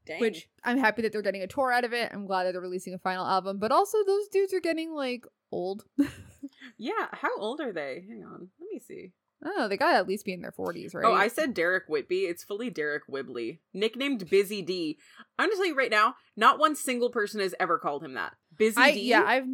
Dang. 0.05 0.21
Which 0.21 0.47
I'm 0.63 0.77
happy 0.77 1.01
that 1.01 1.11
they're 1.11 1.23
getting 1.23 1.41
a 1.41 1.47
tour 1.47 1.73
out 1.73 1.83
of 1.83 1.93
it. 1.93 2.11
I'm 2.13 2.27
glad 2.27 2.45
that 2.45 2.53
they're 2.53 2.61
releasing 2.61 2.93
a 2.93 2.99
final 2.99 3.25
album, 3.25 3.57
but 3.57 3.71
also 3.73 3.97
those 4.05 4.27
dudes 4.29 4.53
are 4.53 4.61
getting 4.61 4.93
like 4.93 5.25
old. 5.51 5.83
yeah, 6.77 7.07
how 7.11 7.35
old 7.39 7.59
are 7.59 7.73
they? 7.73 8.05
Hang 8.07 8.23
on, 8.23 8.49
let 8.59 8.69
me 8.71 8.79
see. 8.79 9.11
oh, 9.43 9.67
they 9.67 9.75
gotta 9.75 9.97
at 9.97 10.07
least 10.07 10.23
be 10.23 10.31
in 10.33 10.41
their 10.41 10.53
40s, 10.53 10.93
right? 10.93 11.05
Oh, 11.05 11.13
I 11.13 11.27
said 11.27 11.53
Derek 11.53 11.85
Whitby. 11.89 12.21
It's 12.21 12.43
fully 12.43 12.71
Deryck 12.71 13.01
Whibley, 13.09 13.61
nicknamed 13.73 14.27
Bizzy 14.29 14.65
D. 14.65 14.97
I'm 15.37 15.49
just 15.49 15.57
telling 15.57 15.71
you 15.71 15.77
right 15.77 15.91
now, 15.91 16.15
not 16.37 16.59
one 16.59 16.75
single 16.75 17.09
person 17.09 17.41
has 17.41 17.55
ever 17.59 17.77
called 17.77 18.03
him 18.03 18.13
that. 18.13 18.33
Busy 18.55 18.79
I, 18.79 18.91
D. 18.93 19.01
yeah, 19.01 19.23
I've 19.25 19.45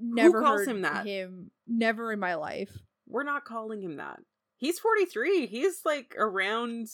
never 0.00 0.42
calls 0.42 0.60
heard 0.60 0.68
him 0.68 0.82
that? 0.82 1.06
Him 1.06 1.50
never 1.66 2.12
in 2.12 2.18
my 2.20 2.34
life. 2.34 2.70
We're 3.06 3.24
not 3.24 3.44
calling 3.44 3.82
him 3.82 3.96
that. 3.96 4.20
He's 4.56 4.78
43. 4.78 5.46
He's 5.46 5.80
like 5.84 6.14
around 6.18 6.88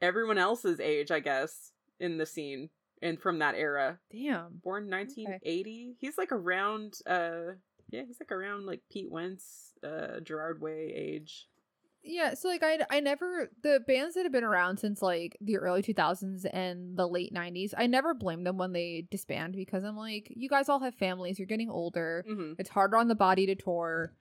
everyone 0.00 0.38
else's 0.38 0.80
age, 0.80 1.10
I 1.10 1.20
guess, 1.20 1.72
in 2.00 2.18
the 2.18 2.26
scene 2.26 2.70
and 3.00 3.20
from 3.20 3.38
that 3.40 3.54
era. 3.54 3.98
Damn. 4.10 4.60
Born 4.62 4.88
1980. 4.90 5.96
He's 5.98 6.18
like 6.18 6.32
around. 6.32 6.94
uh 7.06 7.54
Yeah, 7.90 8.02
he's 8.06 8.18
like 8.20 8.32
around 8.32 8.66
like 8.66 8.80
Pete 8.90 9.10
Wentz, 9.10 9.72
uh 9.84 10.20
Gerard 10.20 10.60
Way 10.60 10.92
age. 10.94 11.46
Yeah, 12.04 12.34
so 12.34 12.48
like 12.48 12.62
I 12.64 12.78
I 12.90 13.00
never 13.00 13.50
the 13.62 13.80
bands 13.86 14.14
that 14.14 14.24
have 14.24 14.32
been 14.32 14.42
around 14.44 14.78
since 14.78 15.00
like 15.00 15.36
the 15.40 15.58
early 15.58 15.82
2000s 15.82 16.44
and 16.52 16.96
the 16.96 17.06
late 17.06 17.32
90s, 17.32 17.74
I 17.76 17.86
never 17.86 18.12
blame 18.12 18.42
them 18.42 18.58
when 18.58 18.72
they 18.72 19.06
disband 19.10 19.54
because 19.54 19.84
I'm 19.84 19.96
like 19.96 20.32
you 20.34 20.48
guys 20.48 20.68
all 20.68 20.80
have 20.80 20.94
families, 20.96 21.38
you're 21.38 21.46
getting 21.46 21.70
older. 21.70 22.24
Mm-hmm. 22.28 22.54
It's 22.58 22.70
harder 22.70 22.96
on 22.96 23.08
the 23.08 23.14
body 23.14 23.46
to 23.46 23.54
tour. 23.54 24.14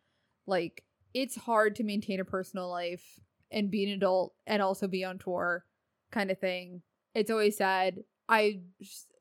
Like 0.46 0.84
it's 1.14 1.36
hard 1.36 1.76
to 1.78 1.84
maintain 1.84 2.20
a 2.20 2.26
personal 2.26 2.70
life 2.70 3.20
and 3.52 3.72
be 3.72 3.84
an 3.84 3.92
adult 3.92 4.34
and 4.46 4.62
also 4.62 4.88
be 4.88 5.04
on 5.04 5.18
tour 5.18 5.66
kind 6.12 6.30
of 6.30 6.40
thing. 6.40 6.84
It's 7.16 7.32
always 7.32 7.58
sad. 7.58 8.00
i 8.30 8.62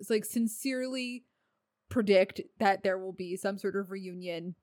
like 0.08 0.24
sincerely 0.24 1.24
predict 1.88 2.40
that 2.58 2.82
there 2.82 2.98
will 2.98 3.12
be 3.12 3.36
some 3.36 3.58
sort 3.58 3.74
of 3.74 3.90
reunion 3.90 4.54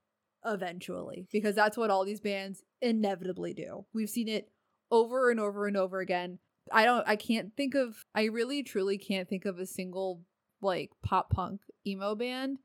eventually 0.48 1.28
because 1.32 1.56
that's 1.56 1.78
what 1.78 1.90
all 1.90 2.06
these 2.06 2.20
bands 2.22 2.64
inevitably 2.82 3.54
do. 3.54 3.86
We've 3.94 4.10
seen 4.10 4.28
it 4.28 4.50
over 4.92 5.30
and 5.30 5.40
over 5.40 5.68
and 5.68 5.76
over 5.78 6.00
again. 6.00 6.40
I 6.72 6.86
don't 6.86 7.08
I 7.08 7.16
can't 7.16 7.56
think 7.56 7.76
of 7.76 8.06
I 8.16 8.26
really 8.26 8.64
truly 8.64 8.98
can't 8.98 9.28
think 9.30 9.46
of 9.46 9.60
a 9.60 9.66
single 9.66 10.24
like 10.62 10.92
pop 11.04 11.30
punk 11.30 11.62
emo 11.86 12.16
band 12.16 12.58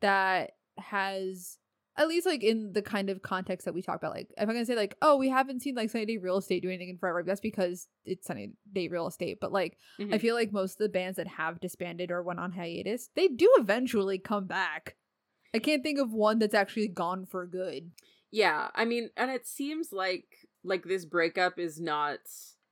that 0.00 0.52
has 0.78 1.58
at 1.96 2.08
least 2.08 2.26
like 2.26 2.42
in 2.42 2.72
the 2.72 2.82
kind 2.82 3.08
of 3.08 3.22
context 3.22 3.64
that 3.64 3.72
we 3.74 3.80
talk 3.80 3.96
about 3.96 4.12
like 4.12 4.28
if 4.36 4.42
i'm 4.42 4.48
gonna 4.48 4.66
say 4.66 4.74
like 4.74 4.96
oh 5.00 5.16
we 5.16 5.28
haven't 5.28 5.62
seen 5.62 5.74
like 5.76 5.88
sunny 5.88 6.04
day 6.04 6.16
real 6.16 6.36
estate 6.38 6.60
do 6.62 6.68
anything 6.68 6.88
in 6.88 6.98
forever 6.98 7.22
that's 7.22 7.40
because 7.40 7.86
it's 8.04 8.26
sunny 8.26 8.50
day 8.72 8.88
real 8.88 9.06
estate 9.06 9.38
but 9.40 9.52
like 9.52 9.78
i 10.00 10.02
Mhm. 10.02 10.20
feel 10.20 10.34
like 10.34 10.52
most 10.52 10.72
of 10.72 10.78
the 10.78 10.88
bands 10.88 11.16
that 11.16 11.28
have 11.28 11.60
disbanded 11.60 12.10
or 12.10 12.22
went 12.22 12.40
on 12.40 12.50
hiatus 12.52 13.08
they 13.14 13.28
do 13.28 13.48
eventually 13.58 14.18
come 14.18 14.46
back 14.46 14.96
i 15.54 15.58
can't 15.58 15.82
think 15.82 15.98
of 15.98 16.12
one 16.12 16.38
that's 16.38 16.54
actually 16.54 16.88
gone 16.88 17.24
for 17.24 17.46
good 17.46 17.90
Yeah, 18.30 18.68
I 18.74 18.84
mean, 18.84 19.10
and 19.16 19.30
it 19.30 19.46
seems 19.46 19.92
like 19.92 20.26
like 20.64 20.82
this 20.84 21.04
breakup 21.04 21.56
is 21.60 21.80
not 21.80 22.18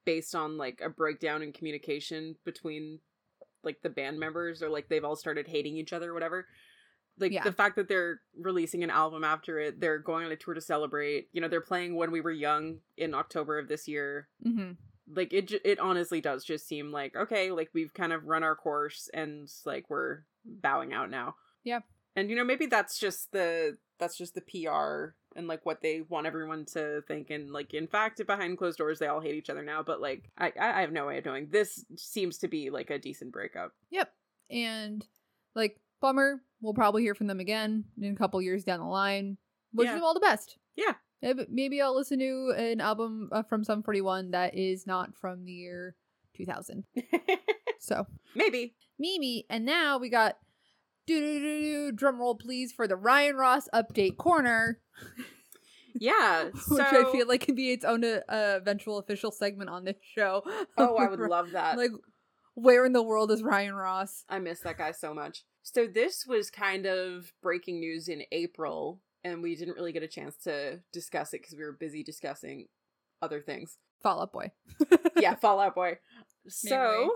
based 0.04 0.34
on 0.34 0.58
like 0.58 0.80
a 0.84 0.88
breakdown 0.90 1.40
in 1.40 1.52
communication 1.52 2.34
between 2.44 2.98
like 3.62 3.80
the 3.82 3.88
band 3.88 4.18
members 4.18 4.60
or 4.60 4.68
like 4.70 4.88
they've 4.88 5.04
all 5.04 5.14
started 5.14 5.46
hating 5.46 5.76
each 5.76 5.92
other 5.92 6.10
or 6.10 6.14
whatever. 6.14 6.46
Like 7.16 7.30
Yeah. 7.30 7.44
the 7.44 7.52
fact 7.52 7.76
that 7.76 7.86
they're 7.86 8.20
releasing 8.36 8.82
an 8.82 8.90
album 8.90 9.22
after 9.22 9.60
it, 9.60 9.78
they're 9.78 10.00
going 10.00 10.26
on 10.26 10.32
a 10.32 10.36
tour 10.36 10.54
to 10.54 10.60
celebrate. 10.60 11.28
You 11.32 11.40
know, 11.40 11.46
they're 11.48 11.60
playing 11.60 11.94
When 11.94 12.10
We 12.10 12.20
Were 12.22 12.32
Young 12.32 12.78
in 12.96 13.14
October 13.14 13.56
of 13.60 13.68
this 13.68 13.86
year. 13.86 14.26
mm-hmm. 14.44 14.72
Like 15.14 15.32
it, 15.32 15.52
it 15.64 15.78
honestly 15.78 16.20
does 16.20 16.42
just 16.44 16.66
seem 16.66 16.90
like 16.90 17.14
okay, 17.14 17.52
like 17.52 17.70
we've 17.72 17.94
kind 17.94 18.12
of 18.12 18.24
run 18.26 18.42
our 18.42 18.56
course 18.56 19.08
and 19.14 19.48
like 19.64 19.84
we're 19.88 20.24
bowing 20.44 20.92
out 20.92 21.08
now. 21.08 21.36
Yep. 21.62 21.84
And 22.16 22.28
you 22.30 22.36
know, 22.36 22.44
maybe 22.44 22.66
that's 22.66 22.98
just 22.98 23.32
the 23.32 23.76
that's 23.98 24.18
just 24.18 24.34
the 24.34 24.40
PR 24.42 25.14
and 25.36 25.46
like 25.46 25.64
what 25.64 25.80
they 25.80 26.02
want 26.08 26.26
everyone 26.26 26.64
to 26.74 27.02
think. 27.08 27.30
And 27.30 27.50
like 27.50 27.72
in 27.74 27.86
fact, 27.86 28.24
behind 28.26 28.58
closed 28.58 28.78
doors, 28.78 28.98
they 28.98 29.06
all 29.06 29.20
hate 29.20 29.34
each 29.34 29.48
other 29.50 29.62
now. 29.62 29.82
But 29.82 30.00
like, 30.00 30.30
I 30.36 30.52
I 30.60 30.80
have 30.82 30.92
no 30.92 31.06
way 31.06 31.18
of 31.18 31.24
knowing. 31.24 31.48
This 31.50 31.84
seems 31.96 32.38
to 32.38 32.48
be 32.48 32.70
like 32.70 32.90
a 32.90 32.98
decent 32.98 33.32
breakup. 33.32 33.72
Yep. 33.90 34.12
And 34.50 35.06
like 35.54 35.80
bummer, 36.00 36.42
we'll 36.60 36.74
probably 36.74 37.02
hear 37.02 37.14
from 37.14 37.28
them 37.28 37.40
again 37.40 37.84
in 38.00 38.12
a 38.12 38.16
couple 38.16 38.42
years 38.42 38.64
down 38.64 38.80
the 38.80 38.86
line. 38.86 39.38
wish 39.72 39.86
Yeah. 39.86 39.94
them 39.94 40.04
all 40.04 40.14
the 40.14 40.20
best. 40.20 40.58
Yeah. 40.76 40.94
Maybe- 41.22 41.46
Maybe 41.48 41.80
I'll 41.80 41.94
listen 41.96 42.18
to 42.18 42.52
an 42.56 42.80
album 42.80 43.28
uh, 43.32 43.42
from 43.44 43.62
Sum 43.64 43.82
41 43.84 44.32
that 44.32 44.54
is 44.56 44.86
not 44.86 45.14
from 45.16 45.44
the 45.44 45.52
year 45.52 45.94
2000. 46.36 46.84
So, 47.78 48.06
maybe. 48.36 48.74
Mimi, 48.98 49.44
and 49.50 49.64
now 49.64 49.98
we 49.98 50.08
got 50.08 50.38
do 51.06 51.20
do 51.20 51.40
do 51.40 51.60
do 51.62 51.92
drum 51.92 52.18
roll 52.20 52.34
please 52.36 52.72
for 52.72 52.86
the 52.88 52.96
Ryan 52.96 53.36
Ross 53.36 53.68
update 53.74 54.16
corner, 54.16 54.80
Yeah. 55.94 56.50
which 56.68 56.80
I 56.80 57.10
feel 57.12 57.26
like 57.28 57.42
can 57.42 57.54
be 57.54 57.72
its 57.72 57.84
own 57.84 58.02
uh, 58.04 58.20
eventual 58.28 58.98
official 58.98 59.30
segment 59.30 59.68
on 59.70 59.84
this 59.84 59.96
show. 60.14 60.42
oh, 60.78 60.96
I 60.96 61.08
would 61.08 61.18
love 61.30 61.50
that. 61.52 61.76
like 61.76 61.90
where 62.54 62.84
in 62.84 62.92
the 62.92 63.02
world 63.02 63.30
is 63.30 63.42
Ryan 63.42 63.74
Ross? 63.74 64.24
I 64.28 64.38
miss 64.38 64.60
that 64.60 64.78
guy 64.78 64.92
so 64.92 65.12
much. 65.14 65.44
So 65.62 65.86
this 65.86 66.26
was 66.26 66.50
kind 66.50 66.86
of 66.86 67.32
breaking 67.42 67.78
news 67.80 68.08
in 68.08 68.22
April, 68.32 69.00
and 69.24 69.42
we 69.42 69.54
didn't 69.54 69.74
really 69.76 69.92
get 69.92 70.02
a 70.02 70.08
chance 70.08 70.36
to 70.44 70.80
discuss 70.92 71.32
it 71.34 71.40
because 71.42 71.54
we 71.56 71.62
were 71.62 71.72
busy 71.72 72.02
discussing 72.02 72.66
other 73.22 73.40
things. 73.40 73.78
Fall 74.02 74.20
Out 74.22 74.32
Boy. 74.32 74.50
yeah, 75.16 75.34
Fall 75.36 75.60
Out 75.60 75.74
Boy. 75.76 75.98
So, 76.48 77.12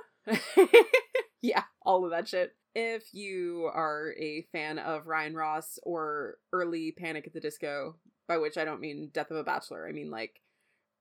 yeah, 1.42 1.64
all 1.82 2.04
of 2.04 2.12
that 2.12 2.28
shit. 2.28 2.52
If 2.76 3.14
you 3.14 3.70
are 3.72 4.14
a 4.18 4.42
fan 4.52 4.78
of 4.78 5.06
Ryan 5.06 5.34
Ross 5.34 5.78
or 5.82 6.36
early 6.52 6.92
Panic 6.92 7.26
at 7.26 7.32
the 7.32 7.40
Disco, 7.40 7.96
by 8.28 8.36
which 8.36 8.58
I 8.58 8.66
don't 8.66 8.82
mean 8.82 9.08
Death 9.14 9.30
of 9.30 9.38
a 9.38 9.42
Bachelor, 9.42 9.88
I 9.88 9.92
mean 9.92 10.10
like 10.10 10.42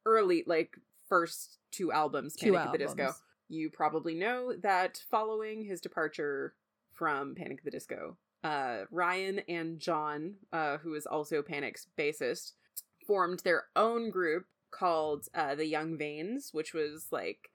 early, 0.06 0.46
like 0.48 0.78
first 1.10 1.58
two 1.72 1.92
albums, 1.92 2.34
Two 2.34 2.54
Panic 2.54 2.68
at 2.68 2.72
the 2.72 2.78
Disco, 2.78 3.14
you 3.50 3.70
probably 3.70 4.16
know 4.16 4.54
that 4.64 5.02
following 5.12 5.66
his 5.66 5.82
departure 5.82 6.54
from 6.94 7.36
Panic 7.36 7.58
at 7.58 7.66
the 7.66 7.72
Disco, 7.72 8.16
uh, 8.46 8.86
Ryan 8.90 9.40
and 9.50 9.78
John, 9.78 10.36
uh, 10.54 10.78
who 10.78 10.94
is 10.94 11.06
also 11.06 11.42
Panic's 11.42 11.88
bassist, 12.00 12.54
formed 13.06 13.40
their 13.40 13.66
own 13.76 14.12
group 14.12 14.46
called 14.72 15.28
uh, 15.36 15.56
the 15.56 15.66
Young 15.66 15.98
Veins, 15.98 16.52
which 16.54 16.74
was 16.74 17.08
like 17.12 17.50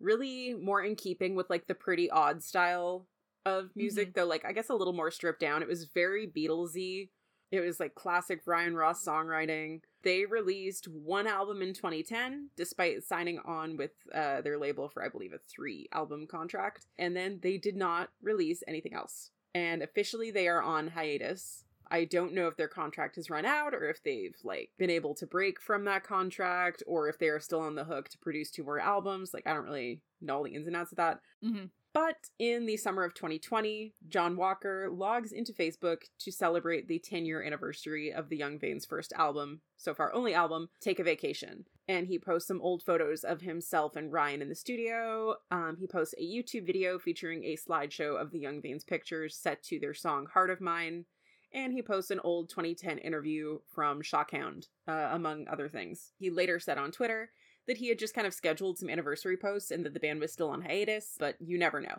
really 0.00 0.52
more 0.54 0.82
in 0.82 0.96
keeping 0.96 1.36
with 1.36 1.48
like 1.48 1.68
the 1.68 1.76
pretty 1.76 2.10
odd 2.10 2.42
style 2.42 3.06
of 3.44 3.70
music, 3.74 4.14
though 4.14 4.26
like 4.26 4.44
I 4.44 4.52
guess 4.52 4.68
a 4.70 4.74
little 4.74 4.92
more 4.92 5.10
stripped 5.10 5.40
down. 5.40 5.62
It 5.62 5.68
was 5.68 5.84
very 5.94 6.26
Beatlesy. 6.26 7.08
It 7.50 7.60
was 7.60 7.78
like 7.78 7.94
classic 7.94 8.40
Ryan 8.46 8.74
Ross 8.74 9.04
songwriting. 9.04 9.80
They 10.02 10.24
released 10.24 10.88
one 10.88 11.26
album 11.26 11.60
in 11.60 11.74
2010, 11.74 12.48
despite 12.56 13.04
signing 13.04 13.38
on 13.44 13.76
with 13.76 13.90
uh, 14.14 14.40
their 14.40 14.58
label 14.58 14.88
for 14.88 15.04
I 15.04 15.08
believe 15.08 15.32
a 15.34 15.38
three 15.38 15.86
album 15.92 16.26
contract, 16.26 16.86
and 16.98 17.14
then 17.14 17.40
they 17.42 17.58
did 17.58 17.76
not 17.76 18.08
release 18.22 18.62
anything 18.66 18.94
else. 18.94 19.30
And 19.54 19.82
officially, 19.82 20.30
they 20.30 20.48
are 20.48 20.62
on 20.62 20.88
hiatus. 20.88 21.64
I 21.90 22.06
don't 22.06 22.32
know 22.32 22.46
if 22.46 22.56
their 22.56 22.68
contract 22.68 23.16
has 23.16 23.28
run 23.28 23.44
out 23.44 23.74
or 23.74 23.90
if 23.90 24.02
they've 24.02 24.34
like 24.42 24.70
been 24.78 24.88
able 24.88 25.14
to 25.16 25.26
break 25.26 25.60
from 25.60 25.84
that 25.84 26.04
contract 26.04 26.82
or 26.86 27.10
if 27.10 27.18
they 27.18 27.28
are 27.28 27.38
still 27.38 27.60
on 27.60 27.74
the 27.74 27.84
hook 27.84 28.08
to 28.08 28.18
produce 28.18 28.50
two 28.50 28.64
more 28.64 28.80
albums. 28.80 29.34
Like 29.34 29.46
I 29.46 29.52
don't 29.52 29.66
really 29.66 30.00
know 30.22 30.36
all 30.38 30.42
the 30.42 30.54
ins 30.54 30.66
and 30.66 30.74
outs 30.74 30.92
of 30.92 30.96
that. 30.96 31.20
Mhm. 31.44 31.68
But 31.94 32.30
in 32.38 32.64
the 32.64 32.78
summer 32.78 33.04
of 33.04 33.12
2020, 33.12 33.92
John 34.08 34.36
Walker 34.36 34.88
logs 34.90 35.30
into 35.30 35.52
Facebook 35.52 36.02
to 36.20 36.32
celebrate 36.32 36.88
the 36.88 36.98
10 36.98 37.26
year 37.26 37.42
anniversary 37.42 38.10
of 38.12 38.30
the 38.30 38.36
Young 38.36 38.58
Veins' 38.58 38.86
first 38.86 39.12
album, 39.12 39.60
so 39.76 39.92
far 39.92 40.12
only 40.14 40.32
album, 40.32 40.70
Take 40.80 41.00
a 41.00 41.04
Vacation. 41.04 41.66
And 41.88 42.06
he 42.06 42.18
posts 42.18 42.48
some 42.48 42.62
old 42.62 42.82
photos 42.82 43.24
of 43.24 43.42
himself 43.42 43.94
and 43.94 44.10
Ryan 44.10 44.40
in 44.40 44.48
the 44.48 44.54
studio. 44.54 45.34
Um, 45.50 45.76
he 45.78 45.86
posts 45.86 46.14
a 46.16 46.22
YouTube 46.22 46.66
video 46.66 46.98
featuring 46.98 47.44
a 47.44 47.56
slideshow 47.56 48.18
of 48.18 48.30
the 48.30 48.38
Young 48.38 48.62
Veins' 48.62 48.84
pictures 48.84 49.36
set 49.36 49.62
to 49.64 49.78
their 49.78 49.94
song 49.94 50.26
Heart 50.32 50.50
of 50.50 50.60
Mine. 50.62 51.04
And 51.52 51.74
he 51.74 51.82
posts 51.82 52.10
an 52.10 52.20
old 52.24 52.48
2010 52.48 52.96
interview 52.98 53.58
from 53.74 54.00
Shockhound, 54.00 54.68
uh, 54.88 55.10
among 55.12 55.46
other 55.48 55.68
things. 55.68 56.12
He 56.16 56.30
later 56.30 56.58
said 56.58 56.78
on 56.78 56.90
Twitter 56.90 57.30
that 57.66 57.76
he 57.78 57.88
had 57.88 57.98
just 57.98 58.14
kind 58.14 58.26
of 58.26 58.34
scheduled 58.34 58.78
some 58.78 58.90
anniversary 58.90 59.36
posts 59.36 59.70
and 59.70 59.84
that 59.84 59.94
the 59.94 60.00
band 60.00 60.20
was 60.20 60.32
still 60.32 60.50
on 60.50 60.62
hiatus, 60.62 61.16
but 61.18 61.36
you 61.40 61.58
never 61.58 61.80
know. 61.80 61.98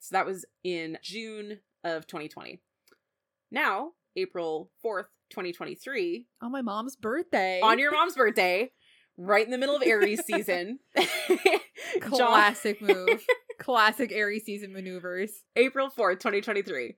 So 0.00 0.14
that 0.14 0.26
was 0.26 0.44
in 0.64 0.98
June 1.02 1.60
of 1.84 2.06
2020. 2.06 2.60
Now, 3.50 3.92
April 4.16 4.70
4th, 4.84 5.06
2023, 5.30 6.26
On 6.42 6.52
my 6.52 6.62
mom's 6.62 6.96
birthday. 6.96 7.60
on 7.60 7.78
your 7.78 7.92
mom's 7.92 8.14
birthday, 8.14 8.72
right 9.16 9.44
in 9.44 9.50
the 9.50 9.58
middle 9.58 9.76
of 9.76 9.82
Aries 9.84 10.24
season, 10.24 10.80
Classic 12.00 12.80
move. 12.80 13.24
Classic 13.58 14.12
Aries 14.12 14.44
season 14.44 14.72
maneuvers. 14.72 15.42
April 15.56 15.88
4th, 15.88 16.20
2023. 16.20 16.94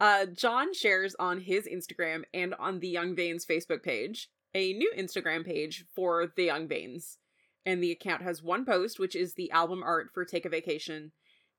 Uh, 0.00 0.26
John 0.26 0.74
shares 0.74 1.14
on 1.20 1.40
his 1.40 1.68
Instagram 1.68 2.22
and 2.34 2.54
on 2.54 2.80
the 2.80 2.88
Young 2.88 3.14
Veins 3.14 3.46
Facebook 3.46 3.82
page 3.82 4.28
a 4.54 4.72
new 4.72 4.92
Instagram 4.98 5.44
page 5.44 5.84
for 5.94 6.26
the 6.36 6.44
Young 6.44 6.66
Veins. 6.66 7.18
And 7.66 7.82
the 7.82 7.92
account 7.92 8.22
has 8.22 8.42
one 8.42 8.64
post, 8.64 8.98
which 8.98 9.14
is 9.14 9.34
the 9.34 9.50
album 9.50 9.82
art 9.82 10.10
for 10.14 10.24
Take 10.24 10.46
a 10.46 10.48
Vacation. 10.48 11.12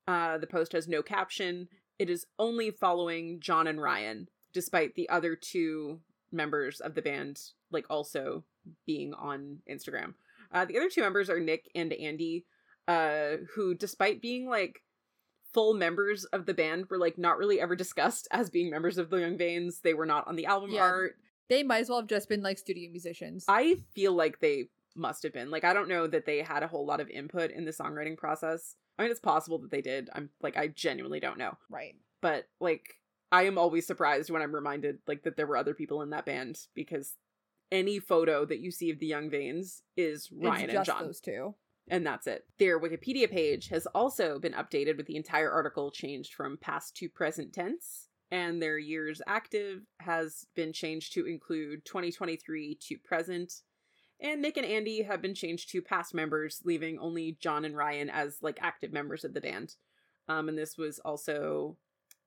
Uh, 0.08 0.38
the 0.38 0.46
post 0.46 0.72
has 0.72 0.88
no 0.88 1.02
caption. 1.02 1.68
It 1.98 2.10
is 2.10 2.26
only 2.38 2.70
following 2.70 3.38
John 3.40 3.66
and 3.68 3.80
Ryan, 3.80 4.28
despite 4.52 4.94
the 4.94 5.08
other 5.08 5.36
two 5.36 6.00
members 6.32 6.80
of 6.80 6.94
the 6.94 7.02
band, 7.02 7.38
like, 7.70 7.86
also 7.88 8.42
being 8.86 9.14
on 9.14 9.58
Instagram. 9.70 10.14
Uh, 10.50 10.64
the 10.64 10.76
other 10.76 10.88
two 10.90 11.02
members 11.02 11.30
are 11.30 11.38
Nick 11.40 11.70
and 11.74 11.92
Andy, 11.92 12.44
uh, 12.88 13.36
who, 13.54 13.74
despite 13.74 14.20
being 14.20 14.48
like 14.48 14.82
full 15.54 15.74
members 15.74 16.24
of 16.26 16.46
the 16.46 16.54
band, 16.54 16.86
were 16.90 16.98
like 16.98 17.16
not 17.18 17.38
really 17.38 17.60
ever 17.60 17.76
discussed 17.76 18.26
as 18.32 18.50
being 18.50 18.70
members 18.70 18.98
of 18.98 19.10
the 19.10 19.18
Young 19.18 19.38
Veins. 19.38 19.80
They 19.82 19.94
were 19.94 20.06
not 20.06 20.26
on 20.26 20.36
the 20.36 20.46
album 20.46 20.70
Yeah. 20.72 20.80
art. 20.82 21.16
They 21.48 21.62
might 21.62 21.80
as 21.80 21.88
well 21.90 22.00
have 22.00 22.08
just 22.08 22.28
been 22.28 22.42
like 22.42 22.58
studio 22.58 22.90
musicians. 22.90 23.44
I 23.48 23.82
feel 23.94 24.12
like 24.14 24.40
they 24.40 24.68
must 24.96 25.22
have 25.22 25.32
been. 25.32 25.50
Like, 25.50 25.64
I 25.64 25.72
don't 25.72 25.88
know 25.88 26.06
that 26.06 26.26
they 26.26 26.42
had 26.42 26.62
a 26.62 26.68
whole 26.68 26.86
lot 26.86 27.00
of 27.00 27.08
input 27.10 27.50
in 27.50 27.64
the 27.64 27.70
songwriting 27.72 28.16
process. 28.16 28.76
I 28.98 29.02
mean, 29.02 29.10
it's 29.10 29.20
possible 29.20 29.58
that 29.58 29.70
they 29.70 29.80
did. 29.82 30.10
I'm 30.14 30.30
like, 30.42 30.56
I 30.56 30.68
genuinely 30.68 31.20
don't 31.20 31.38
know. 31.38 31.56
right. 31.70 31.94
But 32.20 32.44
like, 32.60 32.98
I 33.32 33.44
am 33.44 33.58
always 33.58 33.86
surprised 33.86 34.30
when 34.30 34.42
I'm 34.42 34.54
reminded 34.54 34.98
like 35.08 35.22
that 35.24 35.36
there 35.36 35.46
were 35.46 35.56
other 35.56 35.74
people 35.74 36.02
in 36.02 36.10
that 36.10 36.26
band 36.26 36.58
because 36.74 37.14
any 37.72 37.98
photo 37.98 38.44
that 38.44 38.60
you 38.60 38.70
see 38.70 38.90
of 38.90 38.98
the 38.98 39.06
Young 39.06 39.30
Veins 39.30 39.82
is 39.96 40.28
Ryan 40.30 40.70
and 40.70 40.84
John. 40.84 41.04
those 41.06 41.20
two. 41.20 41.54
and 41.88 42.06
that's 42.06 42.26
it. 42.26 42.44
Their 42.58 42.78
Wikipedia 42.78 43.28
page 43.30 43.68
has 43.68 43.86
also 43.86 44.38
been 44.38 44.52
updated 44.52 44.98
with 44.98 45.06
the 45.06 45.16
entire 45.16 45.50
article 45.50 45.90
changed 45.90 46.34
from 46.34 46.58
past 46.58 46.94
to 46.96 47.08
present 47.08 47.52
tense, 47.54 48.08
and 48.30 48.62
their 48.62 48.78
years 48.78 49.20
active 49.26 49.80
has 50.00 50.46
been 50.54 50.72
changed 50.72 51.14
to 51.14 51.26
include 51.26 51.84
2023 51.86 52.78
to 52.88 52.98
present. 52.98 53.52
And 54.22 54.40
Nick 54.40 54.56
and 54.56 54.64
Andy 54.64 55.02
have 55.02 55.20
been 55.20 55.34
changed 55.34 55.70
to 55.70 55.82
past 55.82 56.14
members, 56.14 56.62
leaving 56.64 56.98
only 57.00 57.36
John 57.40 57.64
and 57.64 57.76
Ryan 57.76 58.08
as 58.08 58.38
like 58.40 58.58
active 58.62 58.92
members 58.92 59.24
of 59.24 59.34
the 59.34 59.40
band. 59.40 59.74
Um, 60.28 60.48
and 60.48 60.56
this 60.56 60.78
was 60.78 61.00
also 61.00 61.76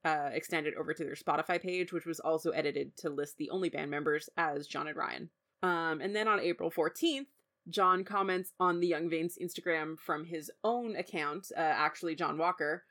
uh, 0.04 0.28
extended 0.32 0.74
over 0.74 0.92
to 0.92 1.04
their 1.04 1.14
Spotify 1.14 1.60
page, 1.60 1.94
which 1.94 2.04
was 2.04 2.20
also 2.20 2.50
edited 2.50 2.94
to 2.98 3.08
list 3.08 3.38
the 3.38 3.48
only 3.48 3.70
band 3.70 3.90
members 3.90 4.28
as 4.36 4.66
John 4.66 4.88
and 4.88 4.96
Ryan. 4.96 5.30
Um, 5.62 6.02
and 6.02 6.14
then 6.14 6.28
on 6.28 6.38
April 6.38 6.70
14th, 6.70 7.26
John 7.70 8.04
comments 8.04 8.52
on 8.60 8.78
the 8.78 8.86
Young 8.86 9.08
Veins 9.08 9.38
Instagram 9.42 9.98
from 9.98 10.26
his 10.26 10.50
own 10.62 10.94
account, 10.96 11.50
uh, 11.56 11.60
actually 11.60 12.14
John 12.14 12.36
Walker, 12.36 12.84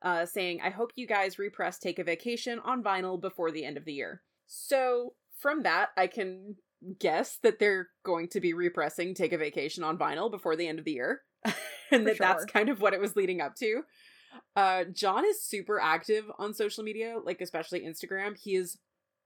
uh, 0.00 0.24
saying, 0.24 0.60
I 0.62 0.70
hope 0.70 0.92
you 0.94 1.06
guys 1.06 1.38
repress 1.38 1.78
Take 1.78 1.98
a 1.98 2.04
Vacation 2.04 2.60
on 2.60 2.84
vinyl 2.84 3.20
before 3.20 3.50
the 3.50 3.64
end 3.64 3.76
of 3.76 3.84
the 3.84 3.92
year. 3.92 4.22
So 4.46 5.14
from 5.36 5.64
that, 5.64 5.90
I 5.96 6.06
can 6.06 6.56
guess 6.98 7.38
that 7.42 7.58
they're 7.58 7.88
going 8.04 8.28
to 8.28 8.40
be 8.40 8.52
repressing 8.52 9.14
Take 9.14 9.32
a 9.32 9.38
Vacation 9.38 9.84
on 9.84 9.98
vinyl 9.98 10.30
before 10.30 10.56
the 10.56 10.66
end 10.68 10.78
of 10.78 10.84
the 10.84 10.92
year. 10.92 11.20
and 11.90 12.06
that 12.06 12.18
that's 12.18 12.44
kind 12.46 12.68
of 12.68 12.80
what 12.80 12.94
it 12.94 13.00
was 13.00 13.16
leading 13.16 13.40
up 13.40 13.54
to. 13.56 13.82
Uh, 14.56 14.84
John 14.92 15.24
is 15.24 15.42
super 15.42 15.80
active 15.80 16.24
on 16.38 16.54
social 16.54 16.84
media, 16.84 17.16
like 17.22 17.40
especially 17.40 17.80
Instagram. 17.80 18.36
He 18.36 18.56
is 18.56 18.78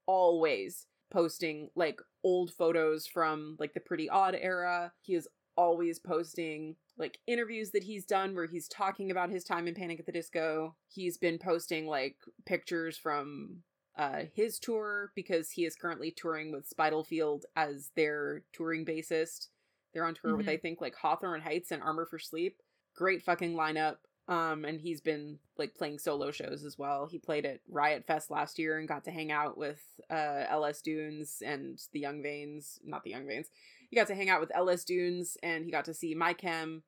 always 0.07 0.87
posting 1.11 1.71
like 1.75 2.01
old 2.25 2.53
photos 2.53 3.07
from 3.07 3.57
like 3.59 3.75
the 3.75 3.81
pretty 3.81 4.09
odd 4.09 4.37
era. 4.39 4.93
He 5.01 5.15
is 5.15 5.29
always 5.57 5.99
posting 5.99 6.77
like 6.99 7.19
interviews 7.27 7.71
that 7.73 7.85
he's 7.85 8.05
done 8.05 8.35
where 8.35 8.47
he's 8.47 8.69
talking 8.69 9.11
about 9.11 9.31
his 9.31 9.45
time 9.45 9.67
in 9.67 9.75
Panic 9.75 10.01
at 10.01 10.07
the 10.07 10.13
Disco. 10.13 10.77
He's 10.89 11.19
been 11.19 11.39
posting 11.39 11.87
like 11.87 12.17
pictures 12.47 12.97
from 12.97 13.63
uh 13.99 14.23
his 14.33 14.59
tour 14.59 15.13
because 15.15 15.51
he 15.51 15.65
is 15.67 15.75
currently 15.77 16.11
touring 16.11 16.53
with 16.53 16.67
Spitalfield 16.69 17.45
as 17.57 17.91
their 17.97 18.45
touring 18.53 18.85
bassist. 18.87 19.49
They're 19.93 20.05
on 20.05 20.15
tour 20.15 20.37
with 20.37 20.47
Mhm. 20.47 20.51
I 20.51 20.57
think 20.57 20.81
like 20.81 20.95
Hawthorne 20.95 21.41
Heights 21.43 21.71
and 21.73 21.83
Armor 21.83 22.07
for 22.07 22.19
Sleep. 22.19 22.63
Great 22.95 23.23
fucking 23.23 23.55
lineup. 23.55 23.97
Um, 24.29 24.67
and 24.67 24.79
he's 24.81 25.01
been 25.01 25.39
like 25.57 25.75
playing 25.75 25.99
solo 25.99 26.31
shows 26.31 26.63
as 26.63 26.77
well. 26.77 27.07
He 27.07 27.19
played 27.19 27.47
at 27.47 27.61
Riot 27.67 28.05
Fest 28.07 28.31
last 28.31 28.59
year 28.59 28.79
and 28.79 28.87
got 28.87 29.05
to 29.05 29.11
hang 29.11 29.33
out 29.33 29.57
with 29.57 29.83
uh 30.11 30.45
LS 30.49 30.83
Dunes 30.83 31.43
and 31.45 31.81
the 31.93 32.01
Young 32.01 32.23
Veins, 32.23 32.79
not 32.85 33.03
the 33.05 33.11
Young 33.11 33.27
Veins. 33.27 33.49
He 33.89 33.97
got 33.97 34.07
to 34.09 34.15
hang 34.15 34.29
out 34.29 34.41
with 34.41 34.55
LS 34.55 34.85
Dunes 34.85 35.39
and 35.43 35.65
he 35.65 35.71
got 35.71 35.87
to 35.87 35.95
see 35.95 36.15
My 36.15 36.35
Chem. 36.35 36.83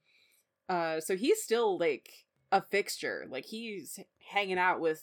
Uh, 0.68 1.00
so 1.00 1.16
he's 1.16 1.42
still 1.42 1.78
like 1.78 2.10
a 2.52 2.60
fixture. 2.62 3.26
Like 3.30 3.46
he's 3.46 3.98
hanging 4.32 4.58
out 4.58 4.80
with 4.80 5.02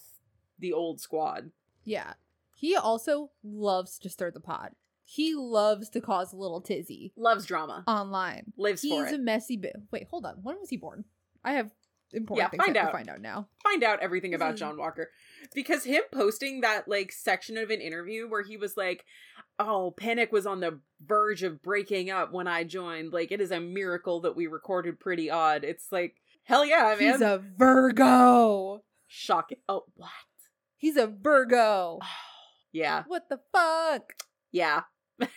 the 0.60 0.72
old 0.74 1.02
squad. 1.02 1.52
Yeah. 1.88 2.14
He 2.56 2.76
also 2.76 3.32
loves 3.44 3.98
to 4.00 4.10
stir 4.10 4.32
the 4.32 4.40
pot. 4.40 4.74
He 5.06 5.34
loves 5.36 5.90
to 5.92 6.02
cause 6.02 6.34
a 6.34 6.38
little 6.38 6.60
tizzy 6.60 7.14
Loves 7.16 7.46
drama. 7.46 7.84
online. 7.88 8.52
Lives 8.58 8.82
for 8.82 8.88
He's 9.06 9.14
it. 9.14 9.16
a 9.16 9.18
messy 9.24 9.56
bit. 9.56 9.76
Wait, 9.92 10.08
hold 10.10 10.26
on. 10.26 10.36
When 10.44 10.60
was 10.60 10.70
he 10.70 10.76
born? 10.78 11.06
I 11.46 11.54
have 11.54 11.72
important 12.12 12.44
Yeah, 12.46 12.50
things 12.50 12.64
find 12.66 12.78
I 12.78 12.80
have 12.82 12.88
out. 12.88 12.92
to 12.92 12.98
find 12.98 13.10
out 13.10 13.22
now. 13.22 13.48
find 13.64 13.84
out 13.84 14.00
everything 14.02 14.34
about 14.34 14.56
John 14.58 14.78
Walker 14.78 15.10
because 15.56 15.86
him 15.86 16.02
posting 16.12 16.60
that 16.62 16.88
like 16.90 17.12
section 17.14 17.58
of 17.58 17.70
an 17.70 17.80
interview 17.80 18.28
where 18.28 18.44
he 18.44 18.58
was 18.58 18.76
like, 18.76 19.06
"Oh, 19.60 19.92
Panic 19.92 20.32
was 20.34 20.46
on 20.46 20.60
the 20.60 20.80
verge 21.06 21.44
of 21.44 21.62
breaking 21.62 22.10
up 22.10 22.34
when 22.34 22.48
I 22.48 22.64
joined. 22.66 23.14
Like 23.14 23.32
it 23.32 23.40
is 23.40 23.52
a 23.52 23.62
miracle 23.62 24.20
that 24.22 24.36
we 24.36 24.48
recorded 24.48 25.00
Pretty 25.00 25.30
Odd." 25.30 25.64
It's 25.64 25.90
like, 25.92 26.16
hell 26.44 26.66
yeah, 26.66 26.96
man! 27.00 27.14
He's 27.14 27.22
a 27.22 27.42
Virgo. 27.58 28.84
Shocking. 29.08 29.60
Oh, 29.70 29.84
what? 29.96 30.10
He's 30.78 30.98
a 30.98 31.08
Virgo. 31.08 32.00
Yeah, 32.74 33.06
What 33.08 33.28
the 33.30 33.40
fuck? 33.52 34.14
yeah. 34.52 34.82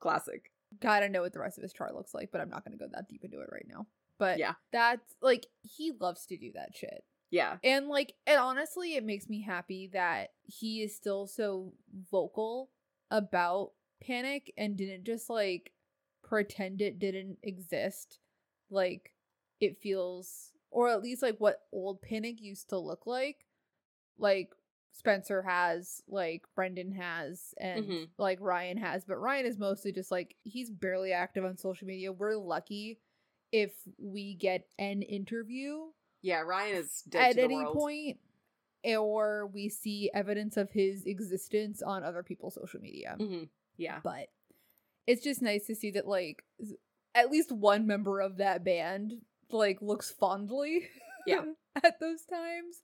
Classic. 0.00 0.50
God, 0.80 1.02
I 1.02 1.08
know 1.08 1.20
what 1.22 1.32
the 1.32 1.40
rest 1.40 1.58
of 1.58 1.62
his 1.62 1.72
chart 1.72 1.94
looks 1.94 2.14
like, 2.14 2.30
but 2.32 2.40
I'm 2.40 2.48
not 2.48 2.64
going 2.64 2.76
to 2.76 2.82
go 2.82 2.90
that 2.92 3.08
deep 3.08 3.22
into 3.24 3.40
it 3.40 3.48
right 3.52 3.66
now. 3.68 3.86
but 4.18 4.38
Yeah. 4.38 4.54
that's 4.72 5.14
like 5.20 5.46
he 5.62 5.92
loves 6.00 6.26
to 6.26 6.36
do 6.36 6.52
that 6.54 6.74
shit. 6.74 7.04
Yeah. 7.30 7.58
And 7.64 7.88
like 7.88 8.14
and 8.26 8.38
honestly 8.38 8.94
it 8.94 9.04
makes 9.04 9.28
me 9.28 9.42
happy 9.42 9.90
that 9.92 10.30
he 10.44 10.82
is 10.82 10.94
still 10.94 11.26
so 11.26 11.72
vocal 12.10 12.70
about 13.10 13.72
panic 14.02 14.52
and 14.56 14.76
didn't 14.76 15.04
just 15.04 15.28
like 15.28 15.72
pretend 16.22 16.80
it 16.80 16.98
didn't 16.98 17.38
exist. 17.42 18.18
Like 18.70 19.12
it 19.60 19.78
feels 19.82 20.51
or 20.72 20.88
at 20.88 21.02
least 21.02 21.22
like 21.22 21.36
what 21.38 21.60
old 21.72 22.02
panic 22.02 22.40
used 22.40 22.70
to 22.70 22.78
look 22.78 23.06
like. 23.06 23.46
Like 24.18 24.50
Spencer 24.92 25.42
has, 25.42 26.02
like 26.08 26.44
Brendon 26.54 26.92
has, 26.92 27.54
and 27.58 27.86
Mhm. 27.86 28.08
like 28.18 28.40
Ryan 28.40 28.76
has, 28.78 29.04
but 29.04 29.16
Ryan 29.18 29.46
is 29.46 29.58
mostly 29.58 29.92
just 29.92 30.10
like 30.10 30.36
he's 30.42 30.70
barely 30.70 31.12
active 31.12 31.44
on 31.44 31.56
social 31.56 31.86
media. 31.86 32.12
We're 32.12 32.36
lucky 32.36 33.00
if 33.52 33.74
we 33.98 34.34
get 34.34 34.68
an 34.78 35.02
interview 35.02 35.92
Yeah, 36.22 36.40
Ryan 36.40 36.76
is 36.76 37.02
dead 37.02 37.36
at 37.36 37.38
any 37.42 37.64
point, 37.64 38.20
or 38.84 39.46
we 39.48 39.68
see 39.68 40.10
evidence 40.14 40.56
of 40.56 40.70
his 40.70 41.04
existence 41.04 41.82
on 41.82 42.04
other 42.04 42.22
people's 42.22 42.54
social 42.54 42.80
media. 42.80 43.16
Mhm. 43.18 43.48
Yeah. 43.76 44.00
But 44.04 44.30
it's 45.06 45.22
just 45.22 45.42
nice 45.42 45.66
to 45.66 45.74
see 45.74 45.90
that 45.92 46.06
like 46.06 46.44
at 47.14 47.30
least 47.30 47.50
one 47.52 47.86
member 47.86 48.20
of 48.20 48.36
that 48.38 48.62
band 48.64 49.24
like 49.52 49.80
looks 49.82 50.10
fondly 50.10 50.88
Yeah. 51.26 51.44
at 51.84 52.00
those 52.00 52.24
times 52.24 52.82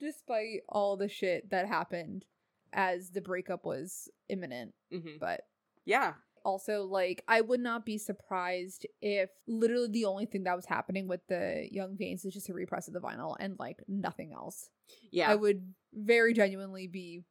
despite 0.00 0.60
all 0.68 0.96
the 0.96 1.08
shit 1.08 1.50
that 1.50 1.66
happened 1.66 2.24
as 2.72 3.10
the 3.10 3.20
breakup 3.20 3.64
was 3.64 4.08
imminent 4.28 4.74
hmm 4.90 5.16
but 5.20 5.42
Yeah. 5.84 6.14
also 6.44 6.84
like 6.84 7.22
i 7.28 7.40
would 7.40 7.60
not 7.60 7.84
be 7.84 7.98
surprised 7.98 8.86
if 9.00 9.30
literally 9.46 9.88
the 9.90 10.04
only 10.06 10.26
thing 10.26 10.44
that 10.44 10.56
was 10.56 10.66
happening 10.66 11.06
with 11.08 11.20
the 11.28 11.68
young 11.70 11.96
veins 11.96 12.24
is 12.24 12.32
just 12.34 12.48
a 12.48 12.54
repress 12.54 12.88
of 12.88 12.94
the 12.94 13.00
vinyl 13.00 13.36
and 13.38 13.56
like 13.58 13.78
nothing 13.88 14.32
else 14.32 14.70
Yeah. 15.10 15.30
I 15.30 15.34
would 15.36 15.74
very 15.92 16.32
genuinely 16.34 16.86
be 16.86 17.24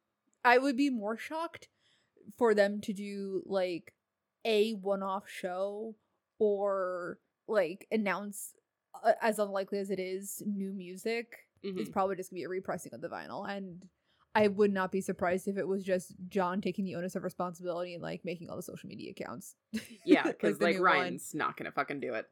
I 0.44 0.58
would 0.58 0.76
be 0.76 0.90
more 0.90 1.16
shocked 1.16 1.68
for 2.38 2.54
them 2.54 2.80
to 2.82 2.92
do 2.92 3.42
like 3.46 3.92
a 4.44 4.72
one-off 4.74 5.28
show 5.28 5.94
or 6.38 7.18
like 7.48 7.86
announce 7.90 8.54
uh, 9.04 9.12
as 9.20 9.38
unlikely 9.38 9.78
as 9.78 9.90
it 9.90 9.98
is 10.00 10.42
new 10.46 10.72
music 10.72 11.46
it's 11.62 11.88
Mhm. 11.88 11.92
probably 11.92 12.16
just 12.16 12.30
gonna 12.30 12.38
be 12.40 12.44
a 12.44 12.48
repressing 12.48 12.92
of 12.94 13.00
the 13.00 13.08
vinyl 13.08 13.48
and 13.48 13.86
i 14.34 14.48
would 14.48 14.72
not 14.72 14.90
be 14.90 15.00
surprised 15.00 15.46
if 15.48 15.56
it 15.56 15.66
was 15.68 15.84
just 15.84 16.14
john 16.28 16.60
taking 16.60 16.84
the 16.84 16.94
onus 16.96 17.14
of 17.16 17.22
responsibility 17.24 17.94
and 17.94 18.02
like 18.02 18.24
making 18.24 18.48
all 18.50 18.56
the 18.56 18.62
social 18.62 18.88
media 18.88 19.10
accounts 19.12 19.54
Yeah, 20.04 20.22
because 20.26 20.58
the 20.58 20.64
like, 20.64 20.76
new 20.76 20.82
one. 20.82 20.90
Ryan's 20.92 21.34
not 21.34 21.56
gonna 21.56 21.72
fucking 21.72 22.00
do 22.00 22.14
it. 22.14 22.26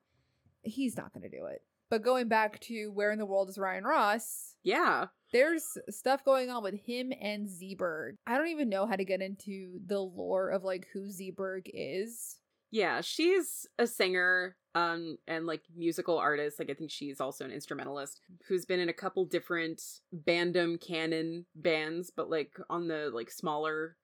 he's 0.62 0.96
not 0.96 1.12
gonna 1.12 1.28
do 1.28 1.46
it 1.46 1.62
but 1.90 2.02
going 2.02 2.28
back 2.28 2.60
to 2.60 2.88
where 2.92 3.10
in 3.12 3.18
the 3.18 3.26
world 3.26 3.48
is 3.48 3.58
ryan 3.58 3.84
ross 3.84 4.54
Yeah. 4.62 5.06
there's 5.32 5.78
stuff 5.88 6.24
going 6.24 6.50
on 6.50 6.62
with 6.64 6.74
him 6.74 7.12
and 7.20 7.48
Z 7.48 7.76
Berg. 7.76 8.16
I 8.26 8.36
don't 8.36 8.48
even 8.48 8.68
know 8.68 8.84
how 8.86 8.96
to 8.96 9.04
get 9.04 9.22
into 9.22 9.78
the 9.86 10.00
lore 10.00 10.50
of 10.50 10.64
like 10.64 10.88
who 10.92 11.08
Z 11.08 11.30
Berg 11.36 11.70
is. 11.72 12.39
Yeah, 12.70 13.00
she's 13.00 13.66
a 13.78 13.86
singer 13.86 14.56
um 14.74 15.16
and 15.26 15.46
like 15.46 15.62
musical 15.76 16.16
artist. 16.18 16.58
Like 16.58 16.70
I 16.70 16.74
think 16.74 16.90
she's 16.90 17.20
also 17.20 17.44
an 17.44 17.50
instrumentalist 17.50 18.20
who's 18.46 18.64
been 18.64 18.78
in 18.80 18.88
a 18.88 18.92
couple 18.94 19.24
different 19.24 19.82
bandom 20.14 20.80
canon 20.80 21.46
bands, 21.56 22.12
but 22.14 22.30
like 22.30 22.52
on 22.68 22.86
the 22.88 23.10
like 23.12 23.30
smaller 23.30 23.96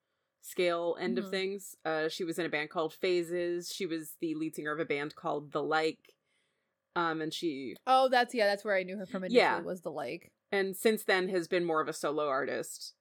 scale 0.42 0.96
end 1.00 1.16
Mhm. 1.18 1.24
of 1.24 1.31
things. 1.31 1.76
Uh 1.85 2.09
she 2.09 2.24
was 2.24 2.38
in 2.38 2.46
a 2.46 2.48
band 2.48 2.70
called 2.70 2.92
Phases. 2.94 3.72
She 3.72 3.87
was 3.87 4.14
the 4.20 4.35
lead 4.35 4.55
singer 4.57 4.72
of 4.72 4.81
a 4.81 4.85
band 4.85 5.14
called 5.14 5.52
The 5.52 5.62
Like. 5.62 6.14
Um 6.96 7.20
and 7.20 7.33
she 7.33 7.76
Oh, 7.87 8.09
that's 8.09 8.35
yeah, 8.35 8.46
that's 8.46 8.64
where 8.64 8.74
I 8.76 8.83
knew 8.83 8.96
her 8.96 9.07
from 9.07 9.22
initially 9.24 9.38
Yeah. 9.38 9.61
was 9.61 9.83
the 9.83 9.90
like. 9.92 10.33
and 10.50 10.76
since 10.76 11.05
then 11.05 11.29
has 11.29 11.46
been 11.48 11.64
more 11.64 11.81
of 11.81 11.88
a 11.88 11.92
solo 11.92 12.26
artist 12.29 12.94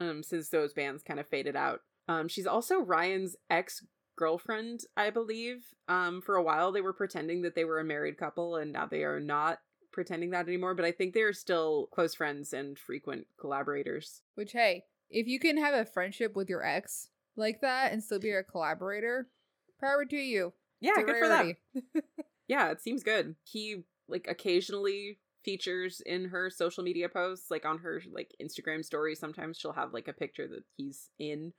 um 0.00 0.22
since 0.22 0.48
those 0.48 0.72
bands 0.72 1.02
kind 1.02 1.20
of 1.20 1.26
faded 1.28 1.56
out 1.56 1.80
um 2.08 2.26
she's 2.28 2.46
also 2.46 2.78
ryan's 2.80 3.36
ex 3.50 3.84
girlfriend 4.22 4.84
i 4.96 5.10
believe. 5.10 5.64
Um 5.88 6.20
for 6.20 6.36
a 6.36 6.42
while 6.42 6.70
they 6.70 6.80
were 6.80 6.92
pretending 6.92 7.42
that 7.42 7.56
they 7.56 7.64
were 7.64 7.80
a 7.80 7.84
married 7.84 8.16
couple 8.16 8.54
and 8.56 8.72
now 8.72 8.86
they 8.86 9.02
are 9.02 9.18
not 9.18 9.58
pretending 9.90 10.30
that 10.30 10.46
anymore 10.46 10.74
but 10.74 10.84
i 10.84 10.92
think 10.92 11.12
they 11.12 11.22
are 11.22 11.32
still 11.32 11.88
close 11.92 12.14
friends 12.14 12.52
and 12.52 12.78
frequent 12.78 13.26
collaborators. 13.40 14.22
Which 14.36 14.52
hey, 14.52 14.84
if 15.10 15.26
you 15.26 15.40
can 15.40 15.56
have 15.58 15.74
a 15.74 15.84
friendship 15.84 16.36
with 16.36 16.48
your 16.48 16.64
ex 16.64 17.08
like 17.36 17.60
that 17.62 17.92
and 17.92 18.02
still 18.02 18.20
be 18.20 18.30
a 18.30 18.44
collaborator, 18.44 19.26
power 19.80 20.04
to 20.04 20.16
you. 20.16 20.52
yeah 20.80 21.02
good 21.04 21.18
for 21.18 21.28
them. 21.28 21.56
yeah 22.48 22.70
it 22.70 22.80
seems 22.80 23.02
good. 23.02 23.34
He 23.42 23.82
like 24.08 24.26
occasionally 24.28 25.18
features 25.44 26.00
in 26.06 26.26
her 26.26 26.48
social 26.48 26.84
media 26.84 27.08
posts 27.08 27.50
like 27.50 27.64
on 27.66 27.78
her 27.78 28.00
like 28.12 28.30
instagram 28.40 28.84
story 28.84 29.12
sometimes 29.16 29.58
she'll 29.58 29.72
have 29.72 29.92
like 29.92 30.06
a 30.06 30.12
picture 30.12 30.46
that 30.46 30.62
he's 30.76 31.10
in 31.18 31.52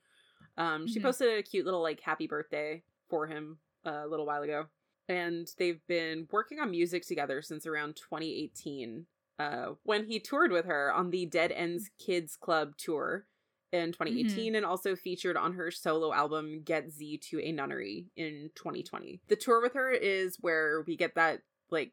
um 0.58 0.88
she 0.88 1.00
Mhm. 1.00 1.04
posted 1.04 1.38
a 1.38 1.44
cute 1.44 1.66
little 1.66 1.82
like 1.82 2.00
happy 2.02 2.28
birthday 2.28 2.84
for 3.10 3.28
him 3.28 3.60
uh, 3.86 4.02
a 4.06 4.08
little 4.08 4.26
while 4.26 4.44
ago 4.44 4.68
and 5.10 5.52
they've 5.58 5.86
been 5.88 6.28
working 6.32 6.60
on 6.60 6.72
music 6.72 7.06
together 7.06 7.42
since 7.42 7.66
around 7.66 7.96
2018 7.96 9.06
uh 9.40 9.74
when 9.84 10.06
he 10.06 10.20
toured 10.20 10.52
with 10.52 10.66
her 10.66 10.94
on 10.94 11.10
the 11.10 11.26
dead 11.26 11.52
ends 11.52 11.90
kids 12.00 12.36
club 12.36 12.78
tour 12.78 13.26
in 13.72 13.92
2018 13.92 14.54
and 14.56 14.64
also 14.66 14.96
featured 14.96 15.36
on 15.36 15.54
her 15.54 15.72
solo 15.72 16.14
album 16.14 16.62
Get 16.64 16.92
Z 16.92 17.18
to 17.30 17.42
a 17.42 17.52
Nunnery 17.52 18.06
in 18.16 18.52
2020. 18.54 19.20
The 19.30 19.36
tour 19.36 19.64
with 19.64 19.74
her 19.74 19.90
is 19.90 20.38
where 20.40 20.84
we 20.86 20.96
get 20.96 21.16
that 21.16 21.42
like 21.72 21.92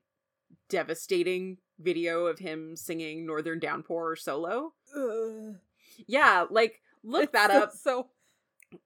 devastating 0.68 1.56
video 1.78 2.26
of 2.26 2.38
him 2.38 2.76
singing 2.76 3.24
Northern 3.26 3.58
Downpour 3.58 4.16
solo. 4.16 4.74
Ugh. 4.94 5.56
Yeah, 6.06 6.44
like 6.50 6.82
look 7.02 7.24
It's 7.24 7.32
that 7.32 7.50
so- 7.50 7.58
up. 7.62 7.72
So 7.72 8.10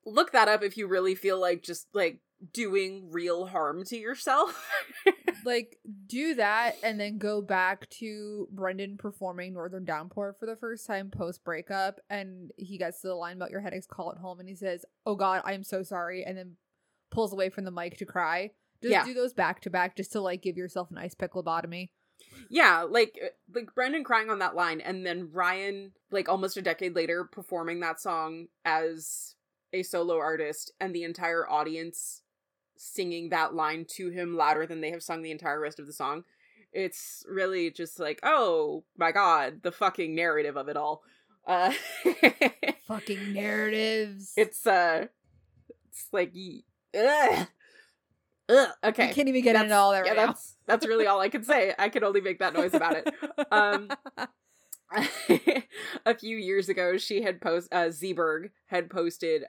Look 0.06 0.32
that 0.32 0.48
up 0.48 0.62
if 0.62 0.76
you 0.76 0.86
really 0.86 1.14
feel 1.14 1.40
like 1.40 1.62
just 1.62 1.86
like 1.92 2.20
doing 2.52 3.08
real 3.10 3.46
harm 3.46 3.84
to 3.84 3.96
yourself. 3.96 4.66
like 5.44 5.76
do 6.06 6.34
that 6.34 6.76
and 6.82 6.98
then 6.98 7.18
go 7.18 7.40
back 7.42 7.88
to 7.90 8.48
Brendon 8.50 8.96
performing 8.96 9.52
Northern 9.54 9.84
Downpour 9.84 10.36
for 10.38 10.46
the 10.46 10.56
first 10.56 10.86
time 10.86 11.10
post 11.10 11.44
breakup 11.44 12.00
and 12.08 12.50
he 12.56 12.78
gets 12.78 13.00
to 13.02 13.08
the 13.08 13.14
line 13.14 13.36
about 13.36 13.50
your 13.50 13.60
headaches 13.60 13.86
call 13.86 14.10
it 14.10 14.18
home 14.18 14.40
and 14.40 14.48
he 14.48 14.54
says, 14.54 14.84
Oh 15.06 15.14
god, 15.16 15.42
I'm 15.44 15.62
so 15.64 15.82
sorry 15.82 16.24
and 16.24 16.36
then 16.36 16.56
pulls 17.10 17.32
away 17.32 17.50
from 17.50 17.64
the 17.64 17.70
mic 17.70 17.98
to 17.98 18.06
cry. 18.06 18.50
Just 18.82 18.90
Yeah. 18.92 19.04
do 19.04 19.14
those 19.14 19.32
back 19.34 19.60
to 19.62 19.70
back 19.70 19.96
just 19.96 20.12
to 20.12 20.20
like 20.20 20.42
give 20.42 20.56
yourself 20.56 20.90
a 20.90 20.94
nice 20.94 21.14
pick 21.14 21.32
lobotomy. 21.32 21.90
yeah, 22.50 22.82
like 22.82 23.18
uh, 23.22 23.28
like 23.54 23.74
Brendon 23.74 24.04
crying 24.04 24.30
on 24.30 24.38
that 24.40 24.54
line 24.54 24.80
and 24.80 25.04
then 25.06 25.30
Ryan 25.32 25.92
like 26.10 26.28
almost 26.28 26.56
a 26.56 26.62
decade 26.62 26.94
later 26.94 27.24
performing 27.24 27.80
that 27.80 28.00
song 28.00 28.46
as 28.64 29.33
a 29.74 29.82
solo 29.82 30.18
artist 30.18 30.72
and 30.80 30.94
the 30.94 31.02
entire 31.04 31.48
audience 31.50 32.22
singing 32.76 33.28
that 33.30 33.54
line 33.54 33.84
to 33.88 34.08
him 34.10 34.36
louder 34.36 34.66
than 34.66 34.80
they 34.80 34.90
have 34.90 35.02
sung 35.02 35.22
the 35.22 35.30
entire 35.30 35.60
rest 35.60 35.78
of 35.78 35.86
the 35.86 35.92
song. 35.92 36.24
It's 36.72 37.24
really 37.28 37.70
just 37.70 37.98
like, 38.00 38.20
oh 38.22 38.84
my 38.96 39.12
god, 39.12 39.60
the 39.62 39.72
fucking 39.72 40.14
narrative 40.14 40.56
of 40.56 40.68
it 40.68 40.76
all. 40.76 41.02
Uh 41.46 41.72
Fucking 42.88 43.32
narratives. 43.32 44.32
it's 44.36 44.66
uh 44.66 45.06
it's 45.90 46.06
like 46.12 46.32
ugh. 46.98 47.46
Ugh. 48.48 48.68
okay. 48.84 49.08
You 49.08 49.14
can't 49.14 49.28
even 49.28 49.42
get 49.42 49.52
That's- 49.54 49.64
into 49.64 49.76
all 49.76 49.92
that 49.92 50.04
yeah, 50.04 50.10
right 50.12 50.16
now. 50.18 50.26
that's 50.26 50.56
that's 50.66 50.86
really 50.86 51.06
all 51.06 51.20
I 51.20 51.28
can 51.34 51.44
say. 51.44 51.74
I 51.78 51.88
can 51.88 52.02
only 52.04 52.20
make 52.20 52.38
that 52.40 52.54
noise 52.54 52.74
about 52.74 52.96
it. 52.96 53.08
Um, 53.52 53.88
a 56.06 56.14
few 56.14 56.36
years 56.36 56.68
ago, 56.68 56.96
she 56.96 57.22
had 57.22 57.40
post 57.40 57.72
uh, 57.72 57.90
Z 57.90 58.12
Berg 58.12 58.50
had 58.66 58.90
posted 58.90 59.44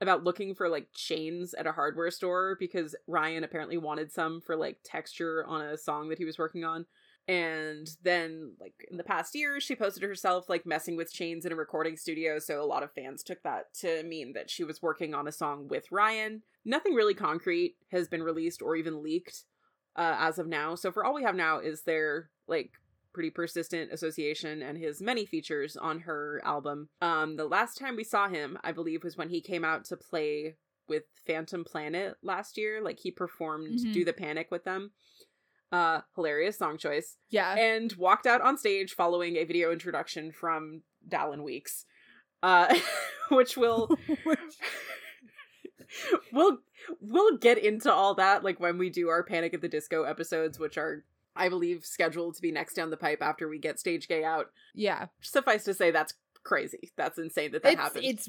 about 0.00 0.24
looking 0.24 0.54
for 0.54 0.68
like 0.68 0.88
chains 0.94 1.54
at 1.54 1.66
a 1.66 1.72
hardware 1.72 2.10
store 2.10 2.56
because 2.58 2.94
Ryan 3.06 3.44
apparently 3.44 3.78
wanted 3.78 4.12
some 4.12 4.40
for 4.40 4.56
like 4.56 4.78
texture 4.84 5.44
on 5.46 5.62
a 5.62 5.78
song 5.78 6.08
that 6.08 6.18
he 6.18 6.24
was 6.24 6.38
working 6.38 6.64
on. 6.64 6.86
And 7.28 7.88
then, 8.04 8.52
like 8.60 8.74
in 8.88 8.98
the 8.98 9.02
past 9.04 9.34
year, 9.34 9.58
she 9.58 9.74
posted 9.74 10.04
herself 10.04 10.48
like 10.48 10.64
messing 10.64 10.96
with 10.96 11.12
chains 11.12 11.44
in 11.44 11.50
a 11.50 11.56
recording 11.56 11.96
studio. 11.96 12.38
So 12.38 12.62
a 12.62 12.64
lot 12.64 12.84
of 12.84 12.92
fans 12.92 13.24
took 13.24 13.42
that 13.42 13.74
to 13.80 14.04
mean 14.04 14.32
that 14.34 14.48
she 14.48 14.62
was 14.62 14.80
working 14.80 15.12
on 15.12 15.26
a 15.26 15.32
song 15.32 15.66
with 15.66 15.90
Ryan. 15.90 16.42
Nothing 16.64 16.94
really 16.94 17.14
concrete 17.14 17.76
has 17.90 18.06
been 18.06 18.22
released 18.22 18.62
or 18.62 18.76
even 18.76 19.02
leaked 19.02 19.42
uh, 19.96 20.16
as 20.20 20.38
of 20.38 20.46
now. 20.46 20.76
So 20.76 20.92
for 20.92 21.04
all 21.04 21.14
we 21.14 21.24
have 21.24 21.34
now 21.34 21.58
is 21.58 21.82
their 21.82 22.30
like 22.46 22.70
pretty 23.16 23.30
persistent 23.30 23.90
association 23.90 24.60
and 24.60 24.76
his 24.76 25.00
many 25.00 25.24
features 25.24 25.74
on 25.74 26.00
her 26.00 26.42
album. 26.44 26.90
Um, 27.00 27.36
the 27.36 27.46
last 27.46 27.78
time 27.78 27.96
we 27.96 28.04
saw 28.04 28.28
him, 28.28 28.58
I 28.62 28.72
believe, 28.72 29.02
was 29.02 29.16
when 29.16 29.30
he 29.30 29.40
came 29.40 29.64
out 29.64 29.86
to 29.86 29.96
play 29.96 30.56
with 30.86 31.04
Phantom 31.26 31.64
Planet 31.64 32.16
last 32.22 32.58
year. 32.58 32.82
Like 32.82 32.98
he 33.00 33.10
performed 33.10 33.78
Mhm. 33.80 33.92
"Do 33.94 34.04
the 34.04 34.12
Panic" 34.12 34.50
with 34.50 34.64
them. 34.64 34.92
Uh, 35.72 36.02
hilarious 36.14 36.58
song 36.58 36.76
choice, 36.76 37.16
yeah. 37.30 37.54
and 37.56 37.94
walked 37.94 38.26
out 38.26 38.42
on 38.42 38.58
stage 38.58 38.92
following 38.92 39.36
a 39.36 39.44
video 39.44 39.72
introduction 39.72 40.30
from 40.30 40.82
Dallon 41.08 41.42
Weekes, 41.42 41.86
uh, 42.42 42.78
which 43.30 43.56
will 43.56 43.96
we'll 46.32 46.58
we'll 47.00 47.36
get 47.38 47.58
into 47.58 47.92
all 47.92 48.14
that 48.14 48.44
like 48.44 48.60
when 48.60 48.78
we 48.78 48.90
do 48.90 49.08
our 49.08 49.22
Panic 49.22 49.54
at 49.54 49.60
the 49.62 49.68
Disco 49.68 50.02
episodes, 50.04 50.58
which 50.58 50.76
are 50.76 51.04
I 51.36 51.48
believe, 51.48 51.84
scheduled 51.84 52.34
to 52.36 52.42
be 52.42 52.52
next 52.52 52.74
down 52.74 52.90
the 52.90 52.96
pipe 52.96 53.22
after 53.22 53.48
we 53.48 53.58
get 53.58 53.78
Stage 53.78 54.08
Gay 54.08 54.24
out. 54.24 54.46
Yeah. 54.74 55.06
Suffice 55.20 55.64
to 55.64 55.74
say, 55.74 55.90
that's 55.90 56.14
crazy. 56.44 56.92
That's 56.96 57.18
insane 57.18 57.52
that 57.52 57.62
that 57.62 57.72
it's, 57.74 57.80
happened. 57.82 58.04
It's 58.04 58.28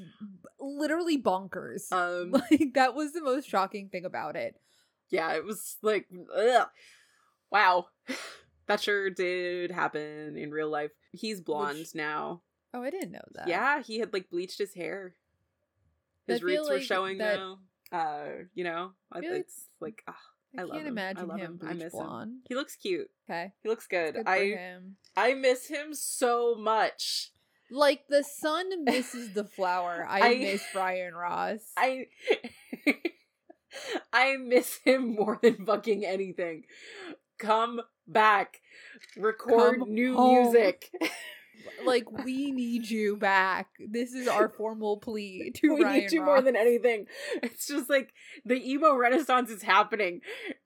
literally 0.60 1.22
bonkers. 1.22 1.91
um, 1.91 2.32
like 2.32 2.74
that 2.74 2.96
was 2.96 3.13
the 3.13 3.22
most 3.22 3.48
shocking 3.48 3.89
thing 3.89 4.06
about 4.06 4.36
it. 4.36 4.60
yeah, 5.10 5.34
it 5.34 5.46
was 5.46 5.78
like, 5.82 6.08
ugh. 6.36 6.67
wow. 7.52 7.86
That 8.67 8.82
sure 8.82 9.10
did 9.10 9.72
happen 9.72 10.36
in 10.36 10.52
real 10.52 10.70
life. 10.70 10.91
He's 11.13 11.39
blonde 11.39 11.78
Which- 11.80 11.96
now. 11.96 12.41
Oh, 12.74 12.84
I 12.84 12.89
didn't 12.89 13.13
know 13.13 13.22
that. 13.36 13.48
Yeah, 13.48 13.82
he 13.82 14.00
had 14.00 14.12
like 14.12 14.30
bleached 14.30 14.60
his 14.60 14.74
hair. 14.74 15.15
His 16.28 16.43
roots 16.43 16.70
were 16.70 16.82
showing 16.82 17.20
that- 17.20 17.38
now. 17.39 17.60
Uh, 17.93 18.43
you 18.54 18.65
know, 18.65 18.91
like- 19.15 19.24
it's 19.24 19.67
like 19.80 20.04
ah, 20.06 20.20
I, 20.57 20.62
I 20.62 20.65
can't 20.65 20.77
him. 20.81 20.86
I 20.86 20.89
imagine 20.89 21.27
love 21.27 21.39
him 21.39 21.60
him. 21.62 21.67
I 21.67 21.73
miss 21.73 21.93
him. 21.93 22.41
he 22.47 22.55
looks 22.55 22.75
cute. 22.75 23.10
Okay. 23.29 23.51
He 23.63 23.69
looks 23.69 23.88
good. 23.88 24.15
Good 24.15 24.27
I 24.27 24.45
him. 24.45 24.97
I 25.15 25.33
miss 25.33 25.67
him 25.67 25.93
so 25.93 26.55
much. 26.55 27.31
Like 27.69 28.07
the 28.07 28.23
sun 28.23 28.83
misses 28.86 29.33
the 29.33 29.43
flower. 29.43 30.05
I, 30.10 30.21
I- 30.33 30.36
miss 30.39 30.63
Brian 30.73 31.13
Ross. 31.13 31.60
I 31.75 32.05
I 34.13 34.38
miss 34.38 34.77
him 34.83 35.15
more 35.15 35.39
than 35.41 35.65
fucking 35.65 36.05
anything. 36.05 36.63
Come 37.38 37.81
back. 38.07 38.62
Record 39.17 39.79
Come 39.79 39.93
new 39.93 40.15
home. 40.15 40.43
music. 40.43 40.89
like 41.86 42.10
we 42.25 42.51
need 42.51 42.89
you 42.89 43.17
back. 43.17 43.67
This 43.80 44.13
is 44.13 44.27
our 44.27 44.49
formal 44.49 44.97
plea 44.97 45.51
to 45.56 45.69
we 45.75 45.84
Ryan 45.84 45.99
need 45.99 46.12
you 46.12 46.21
Ross. 46.21 46.27
more 46.27 46.41
than 46.41 46.56
anything. 46.56 47.06
It's 47.43 47.67
just 47.67 47.89
like 47.89 48.13
the 48.45 48.56
emo 48.71 48.95
renaissance 48.95 49.49
is 49.49 49.62
happening. 49.63 50.21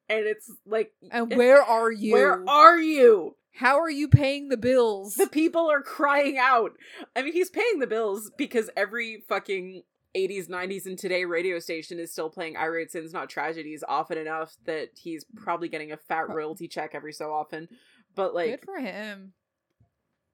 And 0.10 0.26
it's 0.26 0.52
like 0.66 0.92
And 1.12 1.36
where 1.36 1.62
are 1.64 1.92
you? 1.92 2.14
where 2.14 2.48
are 2.50 2.78
you? 2.80 3.36
How 3.54 3.80
are 3.80 3.90
you 3.90 4.08
paying 4.08 4.48
the 4.50 4.58
bills? 4.58 5.16
The 5.16 5.28
people 5.28 5.70
are 5.70 5.82
crying 5.82 6.38
out. 6.38 6.72
I 7.16 7.22
mean, 7.22 7.34
he's 7.34 7.50
paying 7.50 7.80
the 7.80 7.88
bills 7.88 8.32
because 8.38 8.70
every 8.78 9.24
fucking 9.28 9.84
80s, 10.16 10.50
90s, 10.50 10.86
and 10.86 10.98
today 10.98 11.26
radio 11.26 11.60
station 11.60 12.00
is 12.00 12.12
still 12.12 12.30
playing 12.30 12.56
I 12.58 12.68
Write 12.68 12.92
Sins 12.92 13.14
Not 13.14 13.30
Tragedies 13.30 13.84
often 13.88 14.18
enough 14.18 14.56
that 14.66 14.90
he's 15.02 15.26
probably 15.36 15.68
getting 15.70 15.92
a 15.92 15.98
fat 15.98 16.30
royalty 16.30 16.68
check 16.68 16.92
every 16.94 17.14
so 17.14 17.34
often. 17.34 17.68
But 18.16 18.34
like, 18.34 18.62
Good 18.62 18.66
for 18.66 18.80
him. 18.80 19.34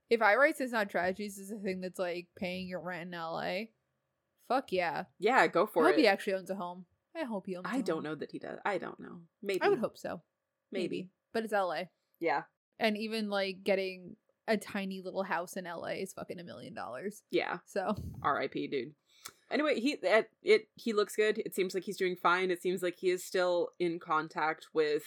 If 0.09 0.21
I 0.21 0.35
write 0.35 0.55
It's 0.59 0.71
Not 0.71 0.89
Tragedies 0.89 1.37
is 1.37 1.51
a 1.51 1.57
thing 1.57 1.81
that's 1.81 1.99
like 1.99 2.27
paying 2.37 2.67
your 2.67 2.81
rent 2.81 3.13
in 3.13 3.19
LA, 3.19 3.65
fuck 4.47 4.71
yeah. 4.71 5.03
yeah, 5.19 5.47
go 5.47 5.63
I 5.63 5.67
for 5.67 5.85
hope 5.85 5.93
it. 5.93 5.99
he 5.99 6.07
actually 6.07 6.33
owns 6.33 6.49
a 6.49 6.55
home. 6.55 6.85
I 7.15 7.23
hope 7.25 7.45
he 7.47 7.55
owns 7.55 7.65
a 7.67 7.75
I 7.75 7.81
don't 7.81 8.03
know 8.03 8.15
that 8.15 8.31
he 8.31 8.39
does. 8.39 8.59
I 8.63 8.77
don't 8.77 8.99
know. 8.99 9.21
Maybe. 9.41 9.61
I 9.61 9.69
would 9.69 9.79
hope 9.79 9.97
so. 9.97 10.21
Maybe. 10.71 11.09
But 11.33 11.43
it's 11.43 11.53
LA. 11.53 11.83
Yeah. 12.19 12.43
And 12.79 12.95
even 12.97 13.29
like 13.29 13.63
getting 13.63 14.15
a 14.47 14.55
tiny 14.55 15.01
little 15.01 15.23
house 15.23 15.57
in 15.57 15.65
LA 15.65 15.95
is 15.99 16.13
fucking 16.13 16.39
a 16.39 16.43
million 16.43 16.73
dollars. 16.73 17.23
Yeah. 17.31 17.57
So 17.65 17.95
R.I.P. 18.21 18.67
Dude. 18.67 18.93
Anyway, 19.49 19.79
he 19.79 19.97
it, 20.03 20.29
it 20.43 20.67
he 20.75 20.93
looks 20.93 21.15
good. 21.15 21.39
It 21.39 21.55
seems 21.55 21.73
like 21.73 21.83
he's 21.83 21.97
doing 21.97 22.15
fine. 22.15 22.51
It 22.51 22.61
seems 22.61 22.83
like 22.83 22.95
he 22.97 23.09
is 23.09 23.25
still 23.25 23.69
in 23.79 23.99
contact 23.99 24.67
with 24.73 25.03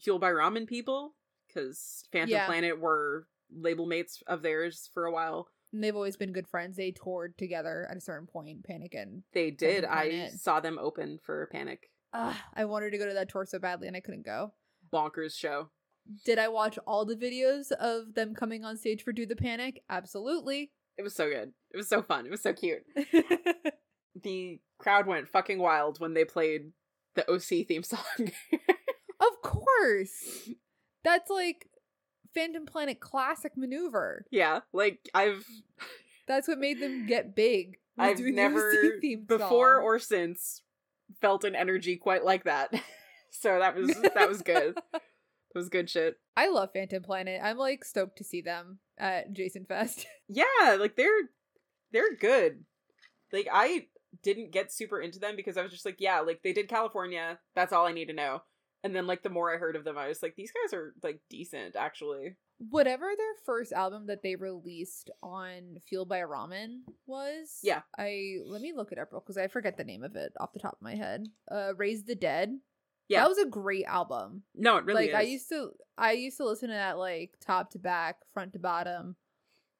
Fueled 0.00 0.20
by 0.20 0.30
Ramen 0.30 0.66
people 0.66 1.14
because 1.48 2.04
Phantom 2.12 2.30
Yeah. 2.30 2.46
Planet 2.46 2.78
were 2.80 3.26
label 3.54 3.86
mates 3.86 4.22
of 4.26 4.42
theirs 4.42 4.90
for 4.94 5.04
a 5.06 5.12
while. 5.12 5.48
and 5.72 5.82
they've 5.82 5.94
always 5.96 6.16
been 6.16 6.32
good 6.32 6.48
friends. 6.48 6.76
They 6.76 6.92
toured 6.92 7.36
together 7.38 7.86
at 7.90 7.96
a 7.96 8.00
certain 8.00 8.26
point, 8.26 8.64
Panic 8.64 8.94
and 8.94 9.22
They 9.32 9.50
did. 9.50 9.84
I 9.84 10.08
Planet. 10.08 10.32
saw 10.40 10.60
them 10.60 10.78
open 10.80 11.18
for 11.24 11.48
Panic. 11.52 11.90
uh, 12.12 12.34
I 12.54 12.64
wanted 12.64 12.90
to 12.90 12.98
go 12.98 13.06
to 13.06 13.14
that 13.14 13.28
tour 13.28 13.44
so 13.46 13.58
badly 13.58 13.88
and 13.88 13.96
I 13.96 14.00
couldn't 14.00 14.24
go. 14.24 14.52
Bonkers 14.92 15.36
show. 15.36 15.70
Did 16.26 16.38
I 16.38 16.48
watch 16.48 16.78
all 16.86 17.04
the 17.06 17.16
videos 17.16 17.72
of 17.72 18.14
them 18.14 18.34
coming 18.34 18.64
on 18.64 18.76
stage 18.76 19.02
for 19.02 19.12
Do 19.12 19.24
the 19.26 19.34
Panic? 19.36 19.82
Absolutely. 19.88 20.70
It 20.98 21.02
was 21.02 21.14
so 21.14 21.28
good. 21.30 21.52
It 21.72 21.76
was 21.76 21.88
so 21.88 22.02
fun. 22.02 22.26
It 22.26 22.30
was 22.30 22.42
so 22.42 22.52
cute. 22.52 22.82
The 24.22 24.60
crowd 24.78 25.08
went 25.08 25.28
fucking 25.28 25.58
wild 25.58 25.98
when 25.98 26.14
they 26.14 26.24
played 26.24 26.70
the 27.16 27.28
OC 27.28 27.66
theme 27.66 27.82
song. 27.82 27.98
of 29.20 29.42
course. 29.42 30.50
That's 31.04 31.28
like 31.28 31.66
Phantom 32.34 32.66
Planet 32.66 33.00
classic 33.00 33.56
maneuver. 33.56 34.26
yeah, 34.30 34.60
like 34.72 35.08
I've 35.14 35.44
That's 36.26 36.48
what 36.48 36.58
made 36.58 36.80
them 36.80 37.06
get 37.06 37.34
big. 37.34 37.78
I've 37.98 38.18
never 38.20 38.98
before 39.26 39.78
or 39.78 39.98
since 39.98 40.62
felt 41.20 41.44
an 41.44 41.54
energy 41.54 41.96
quite 41.96 42.24
like 42.24 42.44
that. 42.44 42.72
so 43.30 43.58
that 43.58 43.76
was 43.76 43.94
that 44.14 44.28
was 44.28 44.42
good. 44.42 44.76
It 44.94 45.58
was 45.58 45.68
good 45.68 45.88
shit. 45.88 46.18
I 46.36 46.48
love 46.48 46.70
Phantom 46.72 47.02
Planet. 47.02 47.40
I'm 47.42 47.58
like 47.58 47.84
stoked 47.84 48.18
to 48.18 48.24
see 48.24 48.40
them 48.40 48.78
at 48.98 49.32
Jason 49.32 49.64
Fest. 49.64 50.06
Yeah, 50.28 50.76
like 50.78 50.96
they're 50.96 51.28
they're 51.92 52.16
good. 52.16 52.64
Like 53.32 53.48
I 53.52 53.86
didn't 54.22 54.52
get 54.52 54.72
super 54.72 55.00
into 55.00 55.18
them 55.18 55.36
because 55.36 55.56
I 55.56 55.62
was 55.62 55.70
just 55.70 55.84
like, 55.84 56.00
yeah, 56.00 56.20
like 56.20 56.42
they 56.42 56.52
did 56.52 56.68
California. 56.68 57.38
That's 57.54 57.72
all 57.72 57.86
I 57.86 57.92
need 57.92 58.06
to 58.06 58.14
know. 58.14 58.42
And 58.84 58.94
then 58.94 59.06
like 59.06 59.22
the 59.22 59.30
more 59.30 59.52
I 59.52 59.56
heard 59.58 59.76
of 59.76 59.84
them, 59.84 59.96
I 59.98 60.08
was 60.08 60.22
like, 60.22 60.36
these 60.36 60.52
guys 60.52 60.74
are 60.74 60.92
like 61.02 61.20
decent 61.30 61.74
actually. 61.74 62.36
Whatever 62.58 63.06
their 63.16 63.34
first 63.44 63.72
album 63.72 64.06
that 64.06 64.22
they 64.22 64.36
released 64.36 65.10
on 65.22 65.78
Fueled 65.88 66.08
by 66.08 66.20
Ramen 66.20 66.82
was. 67.06 67.58
Yeah. 67.62 67.80
I 67.98 68.36
let 68.44 68.60
me 68.60 68.72
look 68.76 68.92
it 68.92 68.98
up 68.98 69.08
real 69.10 69.20
because 69.20 69.38
I 69.38 69.48
forget 69.48 69.76
the 69.76 69.84
name 69.84 70.04
of 70.04 70.14
it 70.14 70.32
off 70.38 70.52
the 70.52 70.60
top 70.60 70.74
of 70.74 70.82
my 70.82 70.94
head. 70.94 71.26
Uh 71.50 71.74
Raise 71.76 72.04
the 72.04 72.14
Dead. 72.14 72.58
Yeah. 73.08 73.22
That 73.22 73.30
was 73.30 73.38
a 73.38 73.46
great 73.46 73.86
album. 73.86 74.42
No, 74.54 74.76
it 74.76 74.84
really 74.84 75.06
like 75.06 75.14
I 75.14 75.22
used 75.22 75.48
to 75.48 75.70
I 75.96 76.12
used 76.12 76.36
to 76.36 76.44
listen 76.44 76.68
to 76.68 76.74
that 76.74 76.98
like 76.98 77.32
top 77.40 77.70
to 77.70 77.78
back, 77.78 78.18
front 78.32 78.52
to 78.52 78.58
bottom 78.58 79.16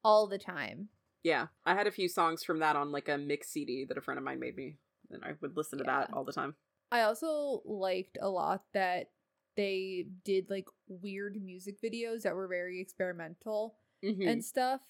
all 0.03 0.27
the 0.27 0.39
time. 0.39 0.89
Yeah, 1.23 1.47
I 1.65 1.75
had 1.75 1.87
a 1.87 1.93
few 1.93 2.09
songs 2.09 2.45
from 2.45 2.59
that 2.59 2.77
on 2.77 2.93
like 2.93 3.09
a 3.09 3.17
mix 3.17 3.49
CD 3.49 3.87
that 3.87 3.97
a 3.97 4.03
friend 4.03 4.19
of 4.19 4.25
mine 4.25 4.41
made 4.41 4.57
me, 4.57 4.77
and 5.11 5.25
I 5.25 5.33
would 5.41 5.57
listen 5.57 5.79
to 5.79 5.85
that 5.85 6.11
all 6.13 6.23
the 6.23 6.33
time. 6.33 6.55
I 6.95 7.03
also 7.03 7.61
liked 7.65 8.19
a 8.21 8.29
lot 8.29 8.63
that 8.73 9.11
they 9.57 10.07
did 10.25 10.49
like 10.49 10.67
weird 10.89 11.37
music 11.43 11.81
videos 11.83 12.23
that 12.23 12.35
were 12.37 12.47
very 12.49 12.81
experimental 12.81 13.77
Mhm. 14.05 14.29
and 14.31 14.45
stuff 14.45 14.81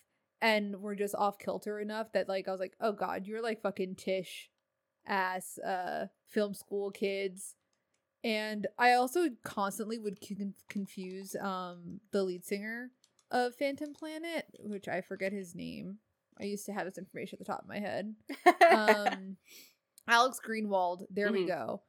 and 0.43 0.81
were 0.83 0.95
just 0.95 1.15
off 1.15 1.39
kilter 1.39 1.81
enough 1.81 2.13
that 2.13 2.29
like 2.29 2.47
I 2.47 2.51
was 2.51 2.61
like, 2.61 2.77
"Oh 2.81 2.93
god, 2.93 3.27
you're 3.27 3.43
like 3.43 3.63
fucking 3.63 3.95
Tisch 3.97 4.51
ass 5.07 5.59
uh 5.59 6.09
film 6.27 6.53
school 6.53 6.91
kids." 6.91 7.55
And 8.23 8.67
I 8.79 8.93
also 8.95 9.31
constantly 9.45 9.99
would 9.99 10.19
con- 10.27 10.55
confuse 10.69 11.35
um 11.37 12.01
the 12.11 12.23
lead 12.23 12.45
singer 12.45 12.91
of 13.31 13.55
Phantom 13.57 13.95
Planet, 13.95 14.47
which 14.61 14.89
I 14.89 15.01
forget 15.01 15.33
his 15.33 15.55
name. 15.55 15.99
I 16.39 16.45
used 16.45 16.67
to 16.67 16.73
have 16.75 16.85
this 16.87 16.99
information 16.99 17.37
at 17.37 17.47
the 17.47 17.51
top 17.53 17.63
of 17.63 17.69
my 17.69 17.79
head. 17.81 18.15
Um 18.71 19.37
Alex 20.07 20.39
Greenwald, 20.47 21.07
there 21.11 21.33
we 21.33 21.45
Mhm. 21.45 21.49
go. 21.49 21.83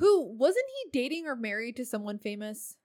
Who 0.00 0.36
wasn't 0.36 0.66
he 0.84 0.90
dating 0.98 1.26
or 1.26 1.36
married 1.36 1.76
to 1.76 1.84
someone 1.84 2.18
famous? 2.18 2.76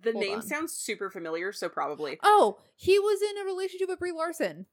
the 0.00 0.12
hold 0.12 0.24
name 0.24 0.34
on. 0.36 0.42
sounds 0.42 0.72
super 0.72 1.10
familiar, 1.10 1.52
so 1.52 1.68
probably. 1.68 2.18
Oh, 2.22 2.58
he 2.76 2.98
was 2.98 3.20
in 3.20 3.42
a 3.42 3.44
relationship 3.44 3.88
with 3.88 3.98
Brie 3.98 4.12
Larson. 4.12 4.64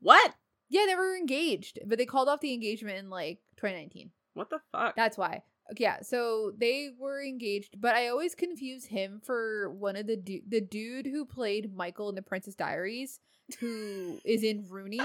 What? 0.00 0.34
Yeah, 0.70 0.84
they 0.86 0.94
were 0.94 1.14
engaged, 1.16 1.78
but 1.86 1.98
they 1.98 2.06
called 2.06 2.28
off 2.30 2.40
the 2.40 2.54
engagement 2.54 2.96
in 2.98 3.10
like 3.10 3.40
2019. 3.56 4.10
What 4.34 4.48
the 4.48 4.60
fuck? 4.72 4.96
That's 4.96 5.18
why. 5.18 5.42
Okay, 5.70 5.84
Yeah, 5.84 6.00
so 6.02 6.52
they 6.56 6.90
were 6.98 7.22
engaged, 7.22 7.80
but 7.80 7.94
I 7.94 8.08
always 8.08 8.34
confuse 8.34 8.86
him 8.86 9.20
for 9.22 9.70
one 9.70 9.96
of 9.96 10.06
the 10.06 10.16
du- 10.16 10.42
the 10.48 10.60
dude 10.62 11.06
who 11.06 11.24
played 11.26 11.74
Michael 11.76 12.08
in 12.08 12.14
the 12.14 12.22
Princess 12.22 12.54
Diaries, 12.54 13.20
who 13.60 14.18
is 14.24 14.42
in 14.42 14.64
Rooney, 14.68 14.98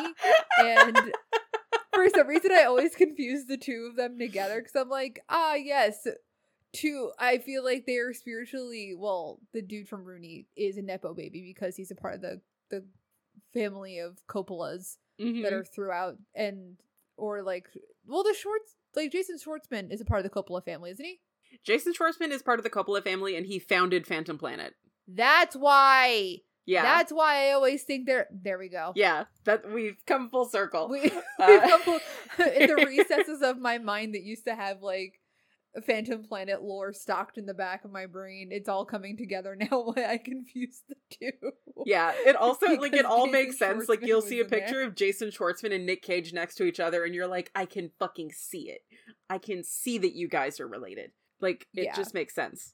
and 0.60 1.13
for 2.03 2.10
some 2.15 2.27
reason 2.27 2.51
I 2.51 2.63
always 2.63 2.95
confuse 2.95 3.45
the 3.45 3.57
two 3.57 3.88
of 3.89 3.95
them 3.95 4.17
together 4.19 4.60
because 4.62 4.75
I'm 4.75 4.89
like, 4.89 5.19
ah, 5.29 5.55
yes, 5.55 6.07
two. 6.73 7.12
I 7.19 7.38
feel 7.39 7.63
like 7.63 7.86
they're 7.86 8.13
spiritually 8.13 8.93
well. 8.97 9.39
The 9.53 9.62
dude 9.62 9.88
from 9.89 10.03
Rooney 10.05 10.45
is 10.55 10.77
a 10.77 10.81
nepo 10.81 11.13
baby 11.13 11.41
because 11.41 11.75
he's 11.75 11.91
a 11.91 11.95
part 11.95 12.15
of 12.15 12.21
the 12.21 12.41
the 12.69 12.86
family 13.53 13.99
of 13.99 14.19
Coppolas 14.27 14.97
Mhm. 15.19 15.41
that 15.43 15.53
are 15.53 15.63
throughout 15.63 16.17
and 16.36 16.77
or 17.15 17.41
like 17.41 17.67
well 18.05 18.23
the 18.23 18.36
shorts 18.39 18.75
like 18.95 19.12
Jason 19.12 19.38
Schwartzman 19.38 19.91
is 19.91 20.01
a 20.01 20.05
part 20.05 20.23
of 20.23 20.29
the 20.29 20.29
Coppola 20.29 20.63
family, 20.63 20.91
isn't 20.91 21.03
he? 21.05 21.19
Jason 21.63 21.93
Schwartzman 21.93 22.29
is 22.31 22.43
part 22.43 22.60
of 22.60 22.63
the 22.63 22.69
Coppola 22.69 23.03
family, 23.03 23.36
and 23.36 23.45
he 23.45 23.57
founded 23.60 24.05
Phantom 24.05 24.38
Planet. 24.38 24.73
That's 25.07 25.55
why. 25.55 26.39
Yeah, 26.67 26.84
That's 26.84 27.12
why 27.13 27.47
I 27.47 27.51
always 27.53 27.84
think 27.84 28.06
they're 28.06 28.27
there 28.32 28.60
we 28.60 28.67
go. 28.69 28.91
yeah. 28.95 29.23
That 29.45 29.71
we've 29.71 29.97
come 30.06 30.30
full 30.30 30.45
circle. 30.45 30.89
We, 30.89 31.10
Uh, 31.39 31.45
we've 31.47 31.62
come 31.62 31.82
full- 31.82 31.99
in 32.45 32.67
the 32.67 32.75
recesses 32.86 33.41
of 33.41 33.58
my 33.58 33.77
mind 33.80 34.13
that 34.15 34.23
used 34.23 34.45
to 34.45 34.53
have 34.56 34.82
like 34.82 35.19
Phantom 35.86 36.23
Planet 36.23 36.62
lore 36.63 36.91
stocked 36.91 37.38
in 37.38 37.45
the 37.45 37.53
back 37.53 37.86
of 37.86 37.91
my 37.91 38.06
brain. 38.08 38.49
It's 38.51 38.67
all 38.67 38.84
coming 38.84 39.15
together 39.15 39.56
now 39.56 39.82
why 39.93 40.06
I 40.10 40.17
confuse 40.17 40.82
the 40.89 40.95
two. 41.10 41.51
Yeah, 41.86 42.12
it 42.25 42.36
also 42.36 42.65
like 42.75 42.93
it 42.93 43.06
all 43.06 43.27
Jason 43.27 43.32
makes 43.32 43.60
sense. 43.60 43.88
Like 43.88 44.06
you'll 44.06 44.21
see 44.21 44.39
a 44.39 44.43
in 44.43 44.49
there. 44.49 44.60
picture 44.60 44.82
of 44.82 44.95
Jason 44.95 45.30
Schwartzman 45.30 45.73
and 45.73 45.86
Nick 45.86 46.01
Cage 46.01 46.34
next 46.34 46.56
to 46.56 46.63
each 46.65 46.80
other, 46.80 47.03
and 47.06 47.13
you're 47.15 47.27
like, 47.27 47.49
I 47.56 47.65
can 47.65 47.91
fucking 47.99 48.32
see 48.34 48.69
it. 48.71 48.82
I 49.30 49.38
can 49.38 49.63
see 49.63 49.97
that 49.99 50.15
you 50.15 50.27
guys 50.27 50.60
are 50.60 50.67
related. 50.67 51.12
Like 51.39 51.67
it 51.75 51.86
Yeah. 51.86 51.95
just 51.95 52.13
makes 52.13 52.34
sense. 52.36 52.73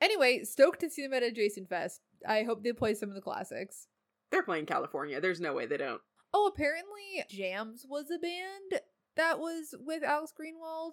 Anyway, 0.00 0.42
stoked 0.44 0.80
to 0.80 0.90
see 0.90 1.02
them 1.02 1.12
at 1.12 1.22
a 1.22 1.30
Jason 1.30 1.66
Fest. 1.66 2.00
I 2.26 2.42
hope 2.44 2.62
they 2.62 2.72
play 2.72 2.94
some 2.94 3.08
of 3.08 3.14
the 3.14 3.20
classics. 3.20 3.86
They're 4.30 4.42
playing 4.42 4.66
California. 4.66 5.20
There's 5.20 5.40
no 5.40 5.52
way 5.52 5.66
they 5.66 5.76
don't. 5.76 6.00
Oh, 6.32 6.46
apparently 6.46 7.24
JJAMZ 7.30 7.86
was 7.88 8.06
a 8.10 8.18
band 8.18 8.80
that 9.16 9.38
was 9.38 9.74
with 9.78 10.02
Alex 10.02 10.32
Greenwald 10.38 10.92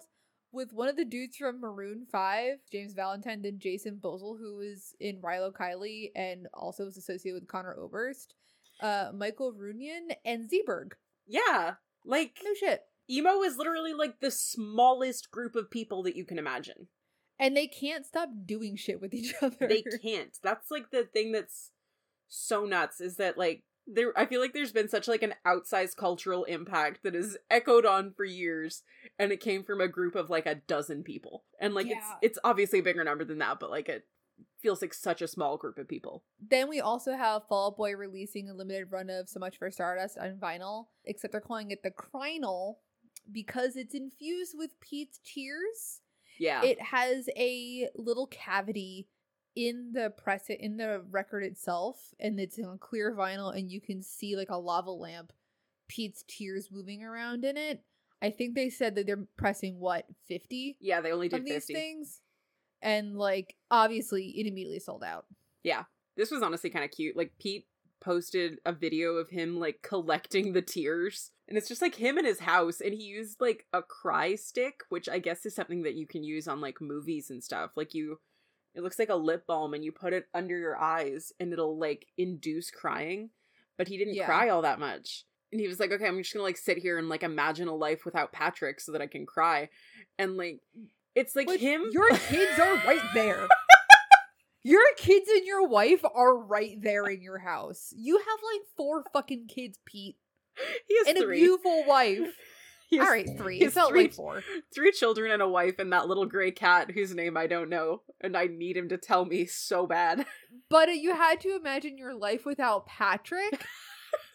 with 0.52 0.72
one 0.72 0.88
of 0.88 0.96
the 0.96 1.04
dudes 1.04 1.36
from 1.36 1.60
Maroon 1.60 2.06
5, 2.10 2.58
James 2.70 2.92
Valentine, 2.92 3.42
and 3.44 3.60
Jason 3.60 3.98
Boesel, 4.02 4.36
who 4.38 4.56
was 4.56 4.94
in 5.00 5.20
Rilo 5.22 5.52
Kiley 5.52 6.10
and 6.14 6.48
also 6.52 6.84
was 6.84 6.96
associated 6.96 7.40
with 7.40 7.48
Conor 7.48 7.76
Oberst, 7.80 8.34
uh, 8.80 9.10
Michael 9.14 9.52
Runion, 9.52 10.08
and 10.24 10.50
Z 10.50 10.62
Berg. 10.66 10.96
Yeah. 11.26 11.74
Like, 12.04 12.40
No 12.44 12.52
shit. 12.54 12.82
emo 13.08 13.42
is 13.42 13.56
literally 13.56 13.94
like 13.94 14.20
the 14.20 14.30
smallest 14.30 15.30
group 15.30 15.54
of 15.54 15.70
people 15.70 16.02
that 16.02 16.16
you 16.16 16.24
can 16.26 16.38
imagine. 16.38 16.88
And 17.40 17.56
they 17.56 17.66
can't 17.66 18.06
stop 18.06 18.28
doing 18.44 18.76
shit 18.76 19.00
with 19.00 19.12
each 19.14 19.34
other. 19.42 19.66
They 19.66 19.82
can't. 19.82 20.36
That's 20.42 20.70
like 20.70 20.90
the 20.92 21.04
thing 21.04 21.32
that's 21.32 21.70
so 22.28 22.64
nuts 22.64 23.00
is 23.00 23.16
that 23.16 23.36
like 23.36 23.64
there 23.86 24.12
I 24.16 24.26
feel 24.26 24.40
like 24.40 24.52
there's 24.52 24.70
been 24.72 24.88
such 24.88 25.08
like 25.08 25.22
an 25.24 25.34
outsized 25.44 25.96
cultural 25.96 26.44
impact 26.44 27.00
that 27.02 27.16
is 27.16 27.36
echoed 27.50 27.84
on 27.84 28.12
for 28.12 28.24
years 28.24 28.84
and 29.18 29.32
it 29.32 29.40
came 29.40 29.64
from 29.64 29.80
a 29.80 29.88
group 29.88 30.14
of 30.14 30.30
like 30.30 30.46
a 30.46 30.54
dozen 30.54 31.02
people. 31.02 31.42
And 31.60 31.74
like 31.74 31.86
Yeah. 31.88 31.96
it's 31.96 32.06
it's 32.22 32.38
obviously 32.44 32.78
a 32.78 32.82
bigger 32.84 33.02
number 33.02 33.24
than 33.24 33.38
that, 33.38 33.58
but 33.58 33.70
like 33.70 33.88
it 33.88 34.06
feels 34.60 34.82
like 34.82 34.94
such 34.94 35.22
a 35.22 35.26
small 35.28 35.56
group 35.56 35.78
of 35.78 35.88
people. 35.88 36.22
Then 36.38 36.68
we 36.68 36.80
also 36.80 37.16
have 37.16 37.48
Fall 37.48 37.72
Boy 37.72 37.94
releasing 37.96 38.48
a 38.48 38.54
limited 38.54 38.92
run 38.92 39.08
of 39.10 39.28
So 39.28 39.40
Much 39.40 39.58
for 39.58 39.70
Stardust 39.70 40.18
on 40.18 40.36
vinyl, 40.36 40.86
except 41.04 41.32
they're 41.32 41.40
calling 41.40 41.70
it 41.70 41.82
the 41.82 41.90
Crynyl 41.90 42.74
because 43.32 43.74
it's 43.76 43.94
infused 43.94 44.54
with 44.56 44.78
Pete's 44.80 45.18
tears. 45.24 46.00
Yeah. 46.40 46.64
It 46.64 46.80
has 46.80 47.28
a 47.36 47.88
little 47.94 48.26
cavity 48.26 49.06
in 49.54 49.92
the 49.92 50.10
press 50.10 50.46
in 50.48 50.78
the 50.78 51.04
record 51.10 51.44
itself, 51.44 52.14
and 52.18 52.40
it's 52.40 52.58
on 52.58 52.78
clear 52.78 53.14
vinyl, 53.14 53.56
and 53.56 53.70
you 53.70 53.80
can 53.80 54.02
see 54.02 54.36
like 54.36 54.48
a 54.48 54.56
lava 54.56 54.90
lamp, 54.90 55.32
Pete's 55.86 56.24
tears 56.26 56.70
moving 56.72 57.04
around 57.04 57.44
in 57.44 57.56
it. 57.56 57.84
I 58.22 58.30
think 58.30 58.54
they 58.54 58.70
said 58.70 58.94
that 58.94 59.06
they're 59.06 59.26
pressing 59.36 59.78
what 59.78 60.06
fifty 60.26 60.76
yeah, 60.80 61.00
they 61.00 61.12
only 61.12 61.28
did 61.28 61.40
of 61.40 61.44
these 61.46 61.54
50. 61.66 61.74
things, 61.74 62.20
and 62.80 63.16
like 63.16 63.56
obviously 63.70 64.28
it 64.28 64.46
immediately 64.46 64.80
sold 64.80 65.04
out. 65.04 65.26
Yeah. 65.62 65.84
This 66.16 66.30
was 66.30 66.42
honestly 66.42 66.70
kind 66.70 66.84
of 66.84 66.90
cute. 66.90 67.16
Like 67.16 67.32
Pete 67.38 67.66
posted 68.00 68.58
a 68.64 68.72
video 68.72 69.12
of 69.14 69.30
him 69.30 69.58
like 69.58 69.80
collecting 69.82 70.52
the 70.52 70.62
tears. 70.62 71.30
And 71.48 71.58
it's 71.58 71.68
just 71.68 71.82
like 71.82 71.96
him 71.96 72.16
in 72.18 72.24
his 72.24 72.40
house 72.40 72.80
and 72.80 72.94
he 72.94 73.02
used 73.04 73.40
like 73.40 73.66
a 73.72 73.82
cry 73.82 74.36
stick 74.36 74.82
which 74.88 75.08
i 75.08 75.18
guess 75.18 75.44
is 75.44 75.54
something 75.54 75.82
that 75.82 75.96
you 75.96 76.06
can 76.06 76.22
use 76.22 76.46
on 76.46 76.60
like 76.60 76.80
movies 76.80 77.30
and 77.30 77.42
stuff. 77.42 77.72
Like 77.76 77.92
you 77.94 78.18
it 78.74 78.82
looks 78.82 78.98
like 79.00 79.08
a 79.08 79.16
lip 79.16 79.46
balm 79.48 79.74
and 79.74 79.84
you 79.84 79.90
put 79.92 80.12
it 80.12 80.26
under 80.32 80.56
your 80.56 80.78
eyes 80.80 81.32
and 81.40 81.52
it'll 81.52 81.76
like 81.78 82.06
induce 82.16 82.70
crying. 82.70 83.30
But 83.76 83.88
he 83.88 83.96
didn't 83.98 84.14
Yeah. 84.14 84.26
cry 84.26 84.48
all 84.48 84.62
that 84.62 84.78
much. 84.78 85.24
And 85.52 85.60
he 85.60 85.66
was 85.66 85.80
like 85.80 85.90
okay 85.90 86.06
i'm 86.06 86.18
just 86.18 86.32
gonna 86.32 86.44
like 86.44 86.56
sit 86.56 86.78
here 86.78 86.98
and 86.98 87.08
like 87.08 87.22
imagine 87.24 87.66
a 87.68 87.74
life 87.74 88.04
without 88.04 88.32
patrick 88.32 88.80
so 88.80 88.92
that 88.92 89.02
i 89.02 89.06
can 89.08 89.26
cry. 89.26 89.68
And 90.18 90.36
like 90.36 90.60
it's 91.16 91.34
like 91.34 91.48
Which 91.48 91.60
him 91.60 91.86
Your 91.90 92.08
kids 92.10 92.58
are 92.60 92.74
right 92.86 93.02
there. 93.14 93.48
Your 94.62 94.82
kids 94.96 95.28
and 95.28 95.46
your 95.46 95.66
wife 95.66 96.04
are 96.14 96.36
right 96.36 96.76
there 96.80 97.06
in 97.06 97.22
your 97.22 97.38
house. 97.38 97.92
You 97.96 98.18
have 98.18 98.26
like 98.26 98.62
four 98.76 99.04
fucking 99.12 99.46
kids, 99.48 99.78
Pete, 99.86 100.16
he 100.88 100.96
has 100.98 101.08
and 101.08 101.24
a 101.24 101.28
beautiful 101.28 101.84
wife. 101.86 102.36
All 102.92 102.98
right, 102.98 103.28
three. 103.38 103.58
He 103.58 103.64
has 103.64 103.74
felt 103.74 103.90
three 103.90 104.02
like 104.02 104.14
four. 104.14 104.42
three 104.74 104.90
children 104.90 105.30
and 105.30 105.40
a 105.40 105.48
wife 105.48 105.78
and 105.78 105.92
that 105.92 106.08
little 106.08 106.26
gray 106.26 106.50
cat 106.50 106.90
whose 106.90 107.14
name 107.14 107.36
I 107.36 107.46
don't 107.46 107.70
know, 107.70 108.02
and 108.20 108.36
I 108.36 108.46
need 108.46 108.76
him 108.76 108.88
to 108.88 108.98
tell 108.98 109.24
me 109.24 109.46
so 109.46 109.86
bad. 109.86 110.26
But 110.68 110.88
uh, 110.88 110.92
you 110.92 111.14
had 111.14 111.40
to 111.40 111.56
imagine 111.56 111.96
your 111.98 112.14
life 112.14 112.44
without 112.44 112.86
Patrick 112.86 113.66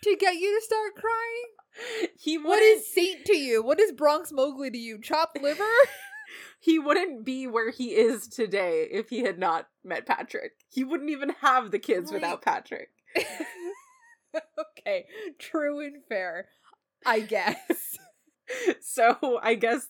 to 0.03 0.15
get 0.17 0.35
you 0.35 0.57
to 0.57 0.65
start 0.65 0.95
crying. 0.95 2.09
He 2.17 2.37
What 2.37 2.61
is 2.61 2.91
Saint 2.93 3.25
to 3.25 3.35
you? 3.37 3.61
What 3.63 3.79
is 3.79 3.91
Bronx 3.91 4.31
Mowgli 4.31 4.71
to 4.71 4.77
you? 4.77 4.99
Chopped 5.01 5.41
liver? 5.41 5.63
He 6.59 6.79
wouldn't 6.79 7.25
be 7.25 7.47
where 7.47 7.71
he 7.71 7.95
is 7.95 8.27
today 8.27 8.87
if 8.91 9.09
he 9.09 9.19
had 9.19 9.37
not 9.39 9.67
met 9.83 10.05
Patrick. 10.05 10.51
He 10.69 10.83
wouldn't 10.83 11.09
even 11.09 11.29
have 11.41 11.71
the 11.71 11.79
kids 11.79 12.11
Like- 12.11 12.21
without 12.21 12.41
Patrick. 12.41 12.89
okay, 14.35 15.05
true 15.39 15.79
and 15.79 16.03
fair. 16.07 16.47
I 17.05 17.19
guess. 17.21 17.57
So 18.79 19.39
I 19.41 19.55
guess 19.55 19.87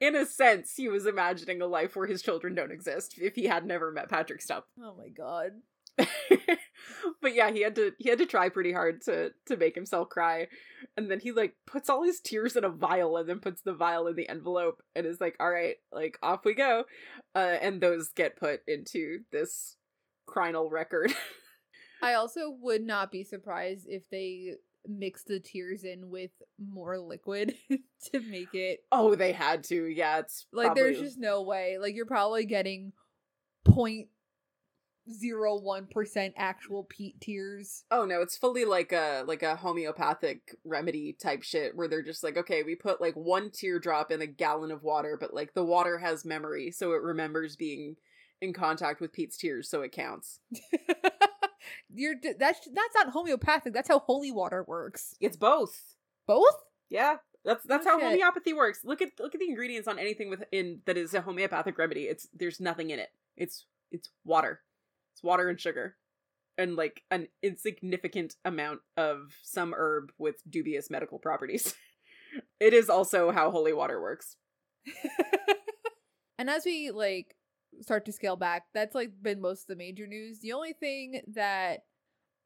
in 0.00 0.16
a 0.16 0.26
sense 0.26 0.72
he 0.76 0.88
was 0.88 1.06
imagining 1.06 1.62
a 1.62 1.66
life 1.68 1.94
where 1.94 2.08
his 2.08 2.20
children 2.20 2.52
don't 2.56 2.72
exist 2.72 3.14
if 3.16 3.36
he 3.36 3.44
had 3.44 3.64
never 3.64 3.92
met 3.92 4.10
Patrick 4.10 4.42
Stump. 4.42 4.64
Oh 4.82 4.96
my 4.98 5.08
god. 5.08 5.50
but 7.20 7.34
yeah, 7.34 7.50
he 7.50 7.62
had 7.62 7.74
to 7.76 7.92
he 7.98 8.08
had 8.08 8.18
to 8.18 8.26
try 8.26 8.48
pretty 8.48 8.72
hard 8.72 9.02
to 9.02 9.32
to 9.46 9.56
make 9.56 9.74
himself 9.74 10.08
cry. 10.08 10.48
And 10.96 11.10
then 11.10 11.20
he 11.20 11.32
like 11.32 11.54
puts 11.66 11.88
all 11.88 12.02
his 12.02 12.20
tears 12.20 12.56
in 12.56 12.64
a 12.64 12.68
vial 12.68 13.16
and 13.16 13.28
then 13.28 13.40
puts 13.40 13.62
the 13.62 13.72
vial 13.74 14.06
in 14.06 14.16
the 14.16 14.28
envelope 14.28 14.82
and 14.94 15.06
is 15.06 15.20
like, 15.20 15.36
"All 15.40 15.50
right, 15.50 15.76
like 15.92 16.18
off 16.22 16.44
we 16.44 16.54
go." 16.54 16.84
Uh 17.34 17.56
and 17.60 17.80
those 17.80 18.10
get 18.10 18.36
put 18.36 18.60
into 18.66 19.20
this 19.32 19.76
Crynyl 20.28 20.70
record. 20.70 21.12
I 22.02 22.14
also 22.14 22.54
would 22.60 22.82
not 22.82 23.10
be 23.10 23.24
surprised 23.24 23.86
if 23.88 24.08
they 24.10 24.54
mix 24.86 25.24
the 25.24 25.40
tears 25.40 25.84
in 25.84 26.10
with 26.10 26.30
more 26.58 26.98
liquid 26.98 27.54
to 28.12 28.20
make 28.20 28.54
it 28.54 28.80
oh, 28.92 29.14
they 29.14 29.32
had 29.32 29.64
to. 29.64 29.86
Yeah, 29.86 30.18
it's 30.18 30.46
like 30.52 30.74
there's 30.74 30.98
just 30.98 31.18
no 31.18 31.42
way. 31.42 31.78
Like 31.80 31.94
you're 31.94 32.06
probably 32.06 32.44
getting 32.44 32.92
0.01% 35.10 36.32
actual 36.36 36.84
Pete 36.84 37.20
tears. 37.20 37.84
Oh 37.90 38.04
no, 38.04 38.20
it's 38.22 38.36
fully 38.36 38.64
like 38.64 38.92
a 38.92 39.24
like 39.26 39.42
a 39.42 39.56
homeopathic 39.56 40.56
remedy 40.64 41.12
type 41.12 41.42
shit 41.42 41.76
where 41.76 41.88
they're 41.88 42.02
just 42.02 42.22
like, 42.24 42.36
okay, 42.36 42.62
we 42.62 42.74
put 42.74 43.00
like 43.00 43.14
one 43.14 43.50
teardrop 43.50 44.10
in 44.10 44.22
a 44.22 44.26
gallon 44.26 44.70
of 44.70 44.82
water, 44.82 45.16
but 45.20 45.34
like 45.34 45.54
the 45.54 45.64
water 45.64 45.98
has 45.98 46.24
memory, 46.24 46.70
so 46.70 46.92
it 46.92 47.02
remembers 47.02 47.56
being 47.56 47.96
in 48.40 48.52
contact 48.52 49.00
with 49.00 49.12
Pete's 49.12 49.36
tears, 49.36 49.68
so 49.68 49.82
it 49.82 49.92
counts. 49.92 50.40
you're 51.94 52.14
that's 52.38 52.60
that's 52.72 52.94
not 52.94 53.10
homeopathic. 53.10 53.72
That's 53.72 53.88
how 53.88 54.00
holy 54.00 54.30
water 54.32 54.64
works. 54.66 55.14
It's 55.20 55.36
both. 55.36 55.94
Both? 56.26 56.64
Yeah. 56.90 57.16
That's 57.44 57.64
oh, 57.64 57.68
that's 57.68 57.86
Oh, 57.86 57.90
how 57.90 57.98
shit. 57.98 58.08
homeopathy 58.08 58.52
works. 58.52 58.80
Look 58.84 59.02
at 59.02 59.10
look 59.18 59.34
at 59.34 59.40
the 59.40 59.48
ingredients 59.48 59.86
on 59.88 59.98
anything 59.98 60.30
within 60.30 60.80
that 60.86 60.96
is 60.96 61.14
a 61.14 61.20
homeopathic 61.20 61.76
remedy. 61.78 62.04
It's 62.04 62.28
there's 62.34 62.60
nothing 62.60 62.90
in 62.90 62.98
it. 62.98 63.10
It's 63.36 63.66
it's 63.90 64.08
water. 64.24 64.60
It's 65.14 65.22
water 65.22 65.48
and 65.48 65.60
sugar. 65.60 65.96
And 66.58 66.76
like 66.76 67.02
an 67.10 67.28
insignificant 67.42 68.34
amount 68.44 68.80
of 68.96 69.34
some 69.42 69.74
herb 69.76 70.12
with 70.18 70.36
dubious 70.48 70.90
medical 70.90 71.18
properties. 71.18 71.74
it 72.60 72.74
is 72.74 72.90
also 72.90 73.30
how 73.30 73.50
holy 73.50 73.72
water 73.72 74.00
works. 74.00 74.36
and 76.38 76.50
as 76.50 76.64
we 76.64 76.90
like 76.90 77.36
start 77.80 78.04
to 78.06 78.12
scale 78.12 78.36
back, 78.36 78.64
that's 78.72 78.94
like 78.94 79.10
been 79.22 79.40
most 79.40 79.62
of 79.62 79.66
the 79.68 79.76
major 79.76 80.06
news. 80.06 80.40
The 80.40 80.52
only 80.52 80.72
thing 80.72 81.22
that 81.34 81.80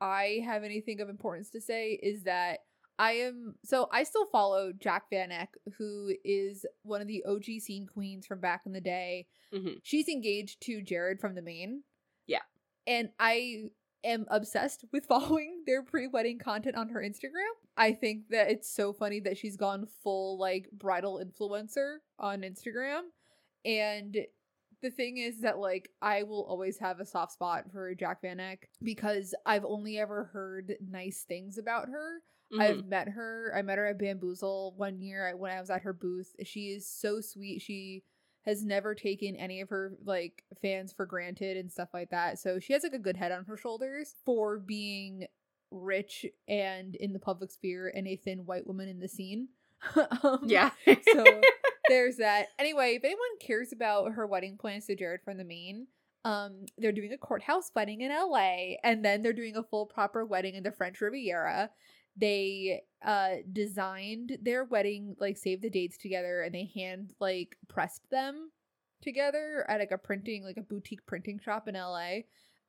I 0.01 0.43
have 0.45 0.63
anything 0.63 1.01
of 1.01 1.09
importance 1.09 1.51
to 1.51 1.61
say 1.61 1.99
is 2.03 2.23
that 2.25 2.61
I 2.99 3.13
am 3.13 3.55
so 3.65 3.89
I 3.93 4.03
still 4.03 4.27
follow 4.27 4.73
Jac 4.73 5.05
Vanek, 5.13 5.49
who 5.79 6.15
is 6.25 6.67
one 6.83 7.01
of 7.01 7.07
the 7.07 7.25
OG 7.27 7.61
scene 7.61 7.87
queens 7.87 8.27
from 8.27 8.41
back 8.41 8.63
in 8.67 8.73
the 8.73 8.81
day. 8.81 9.27
Mhm. 9.53 9.81
She's 9.83 10.09
engaged 10.09 10.61
to 10.63 10.83
Jared 10.83 11.21
from 11.21 11.35
the 11.35 11.43
Maine. 11.43 11.85
Yeah. 12.27 12.43
And 12.88 13.11
I 13.20 13.64
am 14.03 14.27
obsessed 14.29 14.85
with 14.92 15.05
following 15.09 15.62
their 15.66 15.83
pre-wedding 15.83 16.38
content 16.38 16.74
on 16.77 16.88
her 16.88 17.01
Instagram. 17.01 17.53
I 17.77 17.92
think 17.92 18.31
that 18.31 18.51
it's 18.51 18.68
so 18.68 18.92
funny 18.92 19.20
that 19.20 19.37
she's 19.38 19.57
gone 19.57 19.87
full 20.03 20.38
like 20.38 20.68
bridal 20.72 21.22
influencer 21.24 21.98
on 22.18 22.40
Instagram. 22.40 23.03
And 23.64 24.16
the 24.81 24.90
thing 24.90 25.18
is 25.18 25.40
that 25.42 25.59
like 25.59 25.91
I 26.01 26.22
will 26.22 26.45
always 26.45 26.78
have 26.78 27.01
a 27.01 27.05
soft 27.07 27.32
spot 27.32 27.64
for 27.70 27.95
Jac 27.95 28.22
Vanek 28.22 28.59
because 28.82 29.34
I've 29.45 29.64
only 29.64 29.99
ever 29.99 30.24
heard 30.32 30.74
nice 30.89 31.24
things 31.28 31.59
about 31.59 31.89
her. 31.89 32.22
Mhm. 32.53 32.61
I've 32.61 32.86
met 32.86 33.09
her. 33.11 33.53
I 33.55 33.62
met 33.62 33.76
her 33.78 33.86
at 33.86 33.99
Bamboozle 33.99 34.74
one 34.76 35.01
year 35.01 35.36
when 35.36 35.51
I 35.53 35.61
was 35.61 35.68
at 35.68 35.82
her 35.82 35.93
booth. 35.93 36.34
She 36.45 36.70
is 36.70 36.86
so 36.89 37.20
sweet. 37.20 37.61
She 37.61 38.05
has 38.49 38.64
never 38.64 38.94
taken 38.94 39.36
any 39.36 39.61
of 39.61 39.68
her 39.68 39.92
like 40.05 40.42
fans 40.62 40.92
for 40.92 41.05
granted 41.05 41.59
and 41.59 41.70
stuff 41.70 41.90
like 41.92 42.11
that. 42.11 42.38
So 42.38 42.59
she 42.59 42.72
has 42.72 42.82
like 42.82 42.94
a 42.94 42.99
good 42.99 43.16
head 43.16 43.30
on 43.30 43.44
her 43.44 43.59
shoulders 43.59 44.14
for 44.24 44.59
being 44.59 45.26
rich 45.70 46.24
and 46.49 46.94
in 46.94 47.12
the 47.12 47.18
public 47.18 47.51
sphere 47.51 47.92
and 47.94 48.09
a 48.09 48.16
thin 48.16 48.46
white 48.46 48.66
woman 48.66 48.88
in 48.88 49.01
the 49.01 49.09
scene. 49.09 49.49
um, 50.24 50.40
yeah. 50.46 50.70
so 51.12 51.24
there's 51.88 52.16
that. 52.16 52.46
Anyway, 52.59 52.94
if 52.94 53.05
anyone 53.05 53.38
cares 53.38 53.70
about 53.72 54.12
her 54.12 54.26
wedding 54.26 54.57
plans 54.59 54.86
to 54.86 54.96
Jared 54.96 55.20
from 55.22 55.36
the 55.36 55.44
Maine, 55.44 55.86
um, 56.24 56.64
they're 56.78 56.90
doing 56.90 57.12
a 57.12 57.18
courthouse 57.18 57.70
wedding 57.76 58.01
in 58.01 58.11
LA, 58.11 58.76
and 58.82 59.05
then 59.05 59.22
they're 59.22 59.32
doing 59.32 59.57
a 59.57 59.62
full 59.62 59.86
proper 59.86 60.24
wedding 60.24 60.55
in 60.55 60.62
the 60.62 60.72
French 60.72 61.01
Riviera. 61.01 61.70
They 62.19 62.83
uh 63.05 63.37
designed 63.53 64.39
their 64.43 64.64
wedding, 64.64 65.16
like 65.21 65.37
save 65.37 65.62
the 65.62 65.71
dates 65.71 65.97
together, 65.97 66.43
and 66.43 66.55
they 66.55 66.71
hand 66.75 67.14
like 67.21 67.57
pressed 67.69 68.11
them 68.11 68.51
together 69.03 69.64
at 69.69 69.81
like 69.81 69.93
a 69.93 69.99
printing, 69.99 70.45
like 70.45 70.57
a 70.57 70.62
boutique 70.62 71.07
printing 71.07 71.39
shop 71.39 71.69
in 71.69 71.75
LA. 71.75 72.21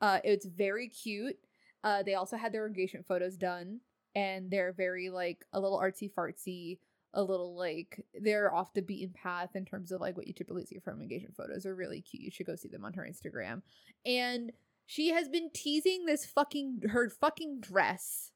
Uh, 0.02 0.20
it's 0.24 0.46
very 0.46 0.88
cute. 0.88 1.38
Uh, 1.84 2.04
they 2.04 2.16
also 2.16 2.38
had 2.38 2.54
their 2.54 2.68
engagement 2.68 3.08
photos 3.08 3.38
done, 3.38 3.80
and 4.16 4.52
they're 4.52 4.74
very 4.74 5.10
like 5.10 5.46
a 5.54 5.60
little 5.60 5.80
artsy 5.80 6.12
fartsy, 6.12 6.80
a 7.14 7.24
little 7.24 7.56
like 7.56 8.04
they're 8.22 8.54
off 8.54 8.74
the 8.74 8.82
beaten 8.82 9.14
path 9.14 9.56
in 9.56 9.66
terms 9.66 9.92
of 9.92 10.02
like 10.02 10.16
what 10.16 10.28
you 10.28 10.34
typically 10.34 10.66
see 10.66 10.80
from 10.80 11.02
engagement 11.02 11.36
photos. 11.36 11.66
Are 11.66 11.76
really 11.76 12.02
cute. 12.02 12.24
You 12.24 12.32
should 12.32 12.48
go 12.48 12.56
see 12.56 12.70
them 12.70 12.86
on 12.86 12.94
her 12.94 13.08
Instagram. 13.10 13.62
And 14.06 14.52
she 14.86 15.10
has 15.10 15.30
been 15.30 15.50
teasing 15.54 16.06
this 16.06 16.26
fucking 16.26 16.84
her 16.90 17.10
fucking 17.10 17.62
dress 17.62 18.32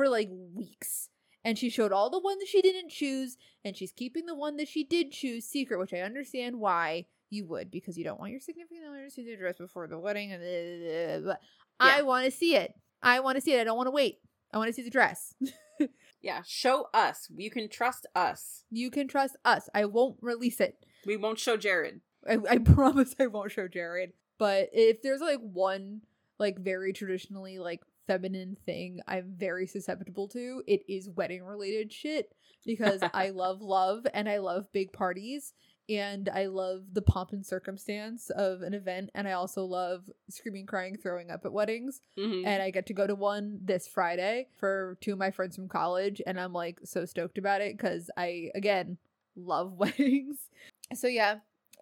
for 0.00 0.08
like 0.08 0.28
weeks. 0.54 1.08
And 1.44 1.56
she 1.58 1.70
showed 1.70 1.90
all 1.92 2.10
the 2.10 2.18
ones 2.18 2.42
she 2.46 2.60
didn't 2.60 2.90
choose, 2.90 3.36
and 3.64 3.74
she's 3.76 3.92
keeping 3.92 4.26
the 4.26 4.34
one 4.34 4.56
that 4.58 4.68
she 4.68 4.84
did 4.84 5.10
choose 5.10 5.46
secret, 5.46 5.78
which 5.78 5.94
I 5.94 6.00
understand 6.00 6.56
why 6.58 7.06
you 7.30 7.46
would, 7.46 7.70
because 7.70 7.96
you 7.96 8.04
don't 8.04 8.20
want 8.20 8.32
your 8.32 8.40
significant 8.40 8.84
other 8.86 9.04
to 9.04 9.10
see 9.10 9.24
the 9.24 9.36
dress 9.36 9.56
before 9.56 9.86
the 9.88 9.98
wedding. 9.98 10.32
And 10.32 11.24
but 11.24 11.40
I 11.78 11.96
Yeah. 11.98 12.02
want 12.02 12.26
to 12.26 12.30
see 12.30 12.56
it. 12.56 12.74
I 13.02 13.20
want 13.20 13.36
to 13.36 13.40
see 13.40 13.54
it. 13.54 13.60
I 13.60 13.64
don't 13.64 13.76
want 13.78 13.86
to 13.86 13.90
wait. 13.92 14.18
I 14.52 14.58
want 14.58 14.68
to 14.68 14.72
see 14.74 14.82
the 14.82 14.90
dress. 14.90 15.34
Yeah, 16.22 16.42
show 16.46 16.88
us. 16.92 17.28
You 17.34 17.50
can 17.50 17.70
trust 17.70 18.04
us. 18.14 18.64
you 18.70 18.90
can 18.90 19.08
trust 19.08 19.36
us. 19.46 19.70
I 19.74 19.86
won't 19.86 20.18
release 20.20 20.60
it. 20.60 20.76
We 21.06 21.16
won't 21.16 21.38
show 21.38 21.56
Jared. 21.56 22.02
I, 22.28 22.36
I 22.50 22.58
promise 22.76 23.14
I 23.18 23.28
won't 23.28 23.52
show 23.52 23.66
Jared. 23.66 24.12
But 24.38 24.68
if 24.74 25.00
there's 25.00 25.22
like 25.22 25.38
one 25.40 26.02
like 26.38 26.58
very 26.58 26.92
traditionally 26.92 27.58
like 27.58 27.80
feminine 28.10 28.56
thing 28.66 29.00
I'm 29.06 29.34
very 29.36 29.68
susceptible 29.68 30.26
to, 30.28 30.64
it 30.66 30.82
is 30.88 31.08
wedding 31.08 31.44
related 31.44 31.92
shit 31.92 32.32
because 32.66 33.02
I 33.14 33.30
love 33.34 33.60
love 33.62 34.04
and 34.12 34.28
I 34.28 34.38
love 34.38 34.66
big 34.72 34.92
parties 34.92 35.52
and 35.88 36.28
I 36.28 36.46
love 36.46 36.82
the 36.92 37.02
pomp 37.02 37.30
and 37.30 37.46
circumstance 37.46 38.28
of 38.30 38.62
an 38.62 38.74
event 38.74 39.10
and 39.14 39.28
I 39.28 39.32
also 39.32 39.64
love 39.64 40.10
screaming, 40.28 40.66
crying, 40.66 40.96
throwing 40.96 41.30
up 41.30 41.44
at 41.44 41.52
weddings. 41.52 42.00
Mhm. 42.18 42.44
And 42.46 42.60
I 42.60 42.70
get 42.70 42.86
to 42.86 42.94
go 42.94 43.06
to 43.06 43.14
one 43.14 43.60
this 43.62 43.86
Friday 43.86 44.48
for 44.56 44.98
two 45.00 45.12
of 45.12 45.18
my 45.18 45.30
friends 45.30 45.54
from 45.54 45.68
college 45.68 46.20
and 46.26 46.40
I'm 46.40 46.52
like 46.52 46.80
so 46.82 47.04
stoked 47.04 47.38
about 47.38 47.60
it 47.60 47.78
cuz 47.78 48.10
I 48.16 48.50
again 48.56 48.98
love 49.36 49.72
weddings. 49.78 50.48
So 50.94 51.06
yeah, 51.06 51.36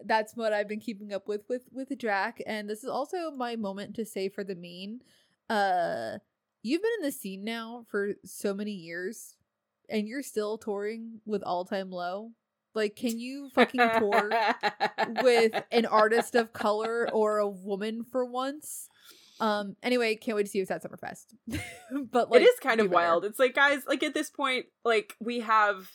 that's 0.04 0.36
what 0.36 0.52
I've 0.52 0.68
been 0.68 0.80
keeping 0.80 1.14
up 1.14 1.26
with 1.26 1.48
with 1.48 1.68
with 1.72 1.96
Jac 1.98 2.42
and 2.46 2.68
this 2.68 2.84
is 2.84 2.90
also 2.90 3.30
my 3.30 3.56
moment 3.56 3.96
to 3.96 4.04
say 4.04 4.28
for 4.28 4.44
the 4.44 4.54
Maine 4.54 5.00
uh 5.48 6.18
you've 6.62 6.82
been 6.82 6.90
in 7.00 7.04
the 7.06 7.12
scene 7.12 7.44
now 7.44 7.84
for 7.88 8.14
so 8.24 8.52
many 8.54 8.72
years 8.72 9.36
and 9.88 10.06
you're 10.06 10.22
still 10.22 10.58
touring 10.58 11.20
with 11.24 11.42
All 11.42 11.64
Time 11.64 11.90
Low. 11.90 12.32
Like 12.74 12.96
can 12.96 13.18
you 13.18 13.48
fucking 13.54 13.80
tour 13.98 14.30
with 15.22 15.52
an 15.72 15.86
artist 15.86 16.34
of 16.34 16.52
color 16.52 17.08
or 17.12 17.38
a 17.38 17.48
woman 17.48 18.04
for 18.04 18.24
once? 18.24 18.88
Um 19.40 19.76
anyway, 19.82 20.16
can't 20.16 20.36
wait 20.36 20.44
to 20.44 20.50
see 20.50 20.58
you 20.58 20.66
at 20.68 20.82
Summerfest. 20.82 21.26
but 22.10 22.30
like 22.30 22.42
it 22.42 22.44
is 22.44 22.58
kind 22.60 22.80
of 22.80 22.90
better. 22.90 22.94
wild. 22.94 23.24
It's 23.24 23.38
like, 23.38 23.54
guys, 23.54 23.82
like 23.86 24.02
at 24.02 24.14
this 24.14 24.30
point, 24.30 24.66
like 24.84 25.14
we 25.20 25.40
have 25.40 25.90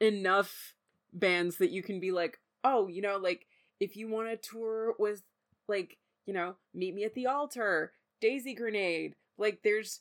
enough 0.00 0.74
bands 1.12 1.58
that 1.58 1.70
you 1.70 1.82
can 1.82 2.00
be 2.00 2.10
like, 2.10 2.38
oh, 2.64 2.88
you 2.88 3.00
know, 3.00 3.16
like 3.16 3.46
if 3.80 3.96
you 3.96 4.08
want 4.08 4.28
to 4.28 4.36
tour 4.36 4.94
with, 4.98 5.22
like, 5.68 5.98
you 6.26 6.34
know, 6.34 6.56
Meet 6.74 6.94
Me 6.94 7.04
at 7.04 7.14
the 7.14 7.26
Altar, 7.26 7.92
Daisy 8.20 8.54
Grenade, 8.54 9.14
like 9.38 9.60
there's 9.62 10.00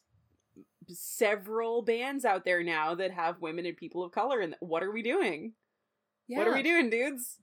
several 0.87 1.81
bands 1.81 2.25
out 2.25 2.45
there 2.45 2.63
now 2.63 2.95
that 2.95 3.11
have 3.11 3.41
women 3.41 3.65
and 3.65 3.77
people 3.77 4.03
of 4.03 4.11
color. 4.11 4.39
And 4.39 4.55
what 4.59 4.83
are 4.83 4.91
we 4.91 5.01
doing? 5.01 5.53
What 6.27 6.47
are 6.47 6.53
we 6.53 6.63
doing, 6.63 6.89
dudes? 6.89 7.37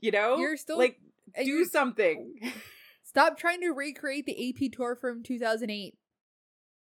You 0.00 0.10
know, 0.10 0.38
You're 0.38 0.56
still- 0.56 0.78
like 0.78 0.98
do 1.44 1.64
something. 1.64 2.34
Stop 3.04 3.38
trying 3.38 3.60
to 3.60 3.70
recreate 3.70 4.26
the 4.26 4.48
AP 4.48 4.72
tour 4.72 4.96
from 4.96 5.22
2008. 5.22 5.94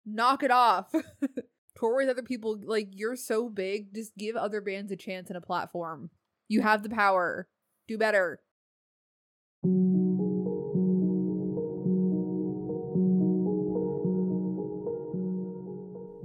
Knock 0.06 0.44
it 0.44 0.52
off. 0.52 0.94
tour 1.76 1.98
with 1.98 2.10
other 2.10 2.22
people. 2.22 2.58
Like, 2.64 2.90
you're 2.94 3.16
so 3.16 3.50
big. 3.50 3.94
Just 3.94 4.16
give 4.18 4.36
other 4.36 4.62
bands 4.62 4.92
a 4.92 4.96
chance 4.96 5.30
and 5.30 5.38
a 5.38 5.42
platform. 5.42 6.10
You 6.48 6.62
have 6.62 6.84
the 6.84 6.90
power. 6.90 7.48
Do 7.88 7.98
better. 7.98 8.40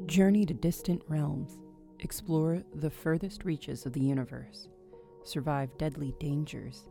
Journey 0.07 0.47
to 0.47 0.55
distant 0.55 1.03
realms. 1.09 1.59
Explore 1.99 2.63
the 2.77 2.91
furthest 2.91 3.45
reaches 3.45 3.87
of 3.87 3.93
the 3.93 4.01
universe. 4.01 4.69
Survive 5.25 5.77
deadly 5.79 6.15
dangers. 6.21 6.87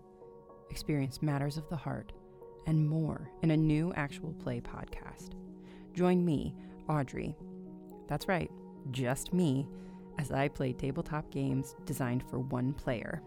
Experience 0.70 1.22
matters 1.22 1.56
of 1.56 1.68
the 1.70 1.78
heart 1.78 2.12
and 2.68 2.86
more 2.86 3.32
in 3.42 3.52
a 3.52 3.58
new 3.58 3.94
actual 3.94 4.34
play 4.34 4.60
podcast. 4.60 5.30
Join 5.94 6.26
me, 6.26 6.54
Audrey. 6.90 7.38
That's 8.10 8.28
right, 8.28 8.52
just 8.92 9.34
me, 9.34 9.66
as 10.20 10.32
I 10.32 10.50
play 10.50 10.74
tabletop 10.74 11.32
games 11.32 11.74
designed 11.86 12.24
for 12.30 12.40
one 12.40 12.74
player. 12.74 13.22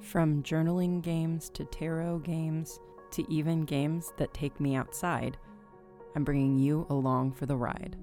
From 0.00 0.42
journaling 0.42 1.02
games 1.02 1.50
to 1.50 1.66
tarot 1.66 2.20
games 2.20 2.80
to 3.10 3.30
even 3.30 3.66
games 3.66 4.10
that 4.16 4.32
take 4.32 4.58
me 4.58 4.74
outside, 4.74 5.36
I'm 6.16 6.24
bringing 6.24 6.58
you 6.58 6.86
along 6.88 7.32
for 7.32 7.44
the 7.44 7.56
ride. 7.56 7.94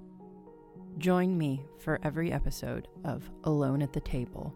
Join 1.00 1.38
me 1.38 1.64
for 1.78 1.98
every 2.04 2.30
episode 2.30 2.90
of 3.06 3.32
Alone 3.46 3.82
at 3.82 3.94
the 3.94 4.02
Table. 4.02 4.54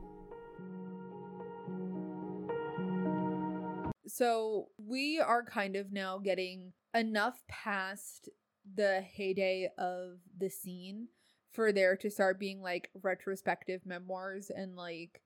So, 4.07 4.67
we 4.77 5.21
are 5.21 5.45
kind 5.45 5.77
of 5.77 5.93
now 5.93 6.17
getting 6.17 6.73
enough 6.93 7.41
past 7.47 8.27
the 8.75 8.99
heyday 8.99 9.69
of 9.77 10.17
the 10.37 10.49
scene 10.49 11.07
for 11.53 11.71
there 11.71 11.95
to 11.95 12.09
start 12.09 12.41
being 12.41 12.61
like 12.61 12.89
retrospective 13.01 13.85
memoirs 13.85 14.51
and 14.53 14.75
like 14.75 15.21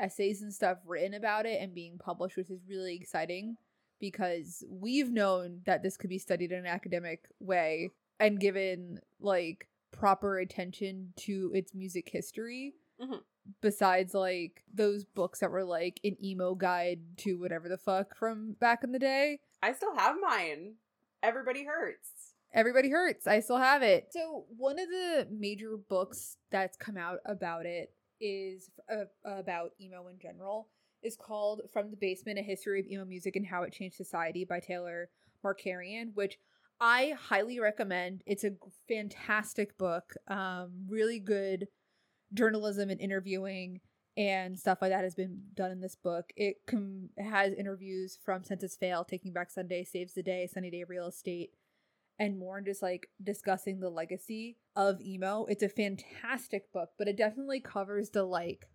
essays 0.00 0.42
and 0.42 0.52
stuff 0.52 0.78
written 0.84 1.14
about 1.14 1.46
it 1.46 1.60
and 1.62 1.76
being 1.76 1.96
published, 1.96 2.36
which 2.36 2.50
is 2.50 2.66
really 2.68 2.96
exciting 2.96 3.56
because 4.00 4.64
we've 4.68 5.12
known 5.12 5.60
that 5.64 5.84
this 5.84 5.96
could 5.96 6.10
be 6.10 6.18
studied 6.18 6.50
in 6.50 6.58
an 6.58 6.66
academic 6.66 7.28
way 7.38 7.90
and 8.18 8.40
given 8.40 8.98
like 9.20 9.68
proper 9.92 10.38
attention 10.38 11.12
to 11.16 11.50
its 11.54 11.74
music 11.74 12.08
history. 12.08 12.74
Mhm. 13.00 13.22
Besides, 13.60 14.14
like 14.14 14.64
those 14.72 15.04
books 15.04 15.40
that 15.40 15.50
were 15.50 15.64
like 15.64 16.00
an 16.02 16.16
emo 16.22 16.54
guide 16.54 17.16
to 17.18 17.38
whatever 17.38 17.68
the 17.68 17.78
fuck 17.78 18.16
from 18.16 18.52
back 18.54 18.82
in 18.82 18.92
the 18.92 18.98
day. 18.98 19.40
I 19.62 19.72
still 19.72 19.94
have 19.94 20.16
mine. 20.20 20.76
Everybody 21.22 21.64
hurts. 21.64 22.34
Everybody 22.52 22.88
Hurts. 22.88 23.26
I 23.26 23.40
still 23.40 23.58
have 23.58 23.82
it. 23.82 24.08
So, 24.12 24.46
one 24.56 24.78
of 24.78 24.88
the 24.88 25.28
major 25.30 25.76
books 25.76 26.38
that's 26.50 26.76
come 26.76 26.96
out 26.96 27.18
about 27.26 27.66
it 27.66 27.92
is 28.18 28.70
uh, 28.90 29.04
about 29.24 29.72
emo 29.80 30.08
in 30.08 30.18
general. 30.18 30.70
Is 31.02 31.16
called 31.16 31.60
From 31.70 31.90
the 31.90 31.96
Basement: 31.98 32.38
A 32.38 32.42
History 32.42 32.80
of 32.80 32.86
Emo 32.86 33.04
Music 33.04 33.36
and 33.36 33.46
How 33.46 33.62
It 33.64 33.72
Changed 33.72 33.96
Society 33.96 34.44
by 34.44 34.60
Taylor 34.60 35.10
Markarian, 35.44 36.14
which 36.14 36.38
I 36.80 37.14
highly 37.18 37.58
recommend. 37.58 38.22
It's 38.26 38.44
a 38.44 38.52
fantastic 38.88 39.78
book. 39.78 40.14
Um, 40.28 40.86
really 40.88 41.18
good 41.18 41.68
journalism 42.34 42.90
and 42.90 43.00
interviewing 43.00 43.80
and 44.16 44.58
stuff 44.58 44.78
like 44.80 44.90
that 44.90 45.04
has 45.04 45.14
been 45.14 45.42
done 45.54 45.70
in 45.70 45.80
this 45.80 45.94
book. 45.94 46.32
It 46.36 46.56
com- 46.66 47.10
has 47.18 47.52
interviews 47.52 48.18
from 48.24 48.44
Senses 48.44 48.76
Fail, 48.76 49.04
Taking 49.04 49.32
Back 49.32 49.50
Sunday, 49.50 49.84
Saves 49.84 50.14
the 50.14 50.22
Day, 50.22 50.46
Sunny 50.46 50.70
Day 50.70 50.84
Real 50.84 51.08
Estate, 51.08 51.50
and 52.18 52.38
more 52.38 52.56
and 52.56 52.66
just 52.66 52.82
like 52.82 53.08
discussing 53.22 53.80
the 53.80 53.90
legacy 53.90 54.56
of 54.74 55.00
emo. 55.00 55.44
It's 55.46 55.62
a 55.62 55.68
fantastic 55.68 56.72
book, 56.72 56.90
but 56.98 57.08
it 57.08 57.16
definitely 57.16 57.60
covers 57.60 58.10
the 58.10 58.24
like 58.24 58.66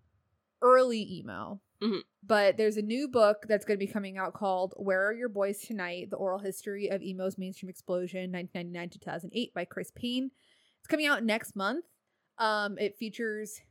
early 0.62 1.02
emo. 1.20 1.62
Mhm. 1.82 2.02
But 2.24 2.58
there's 2.58 2.78
a 2.78 2.82
new 2.84 3.08
book 3.08 3.46
that's 3.48 3.66
going 3.66 3.80
to 3.80 3.86
be 3.86 3.92
coming 3.92 4.18
out 4.18 4.34
called 4.34 4.74
Where 4.78 5.08
Are 5.08 5.14
Your 5.14 5.30
Boys 5.30 5.60
Tonight? 5.62 6.10
The 6.12 6.18
Oral 6.18 6.40
History 6.40 6.90
of 6.90 7.02
Emo's 7.02 7.38
Mainstream 7.38 7.70
Explosion, 7.70 8.32
1999 8.32 8.90
to 8.92 9.00
2008 9.00 9.54
by 9.54 9.66
Chris 9.66 9.92
Payne. 9.96 10.30
It's 10.80 10.88
coming 10.88 11.08
out 11.08 11.24
next 11.24 11.56
month. 11.56 11.86
Um, 12.38 12.78
it 12.78 12.98
features 12.98 13.62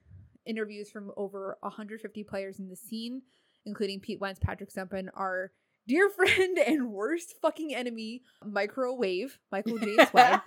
interviews 0.44 0.90
from 0.90 1.12
over 1.16 1.56
150 1.60 2.24
players 2.24 2.58
in 2.58 2.68
the 2.68 2.76
scene, 2.76 3.22
including 3.64 4.00
Pete 4.00 4.20
Wentz, 4.20 4.40
Patrick 4.42 4.70
Stumpen, 4.70 5.08
our 5.14 5.52
dear 5.86 6.08
friend 6.16 6.58
and 6.58 6.90
worst 6.90 7.34
fucking 7.40 7.74
enemy, 7.74 8.22
Microwave, 8.44 9.38
Michael 9.52 9.78
James 9.78 10.08
Webb. 10.12 10.40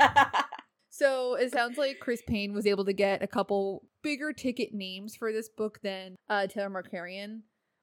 So 0.95 1.33
it 1.33 1.51
sounds 1.51 1.79
like 1.79 1.99
Chris 1.99 2.21
Payne 2.27 2.53
was 2.53 2.67
able 2.67 2.85
to 2.85 2.93
get 2.93 3.23
a 3.23 3.27
couple 3.27 3.83
bigger 4.03 4.31
ticket 4.31 4.75
names 4.75 5.15
for 5.15 5.31
this 5.33 5.49
book 5.49 5.79
than 5.81 6.15
uh, 6.29 6.45
Taylor 6.45 6.69
Markarian 6.69 7.41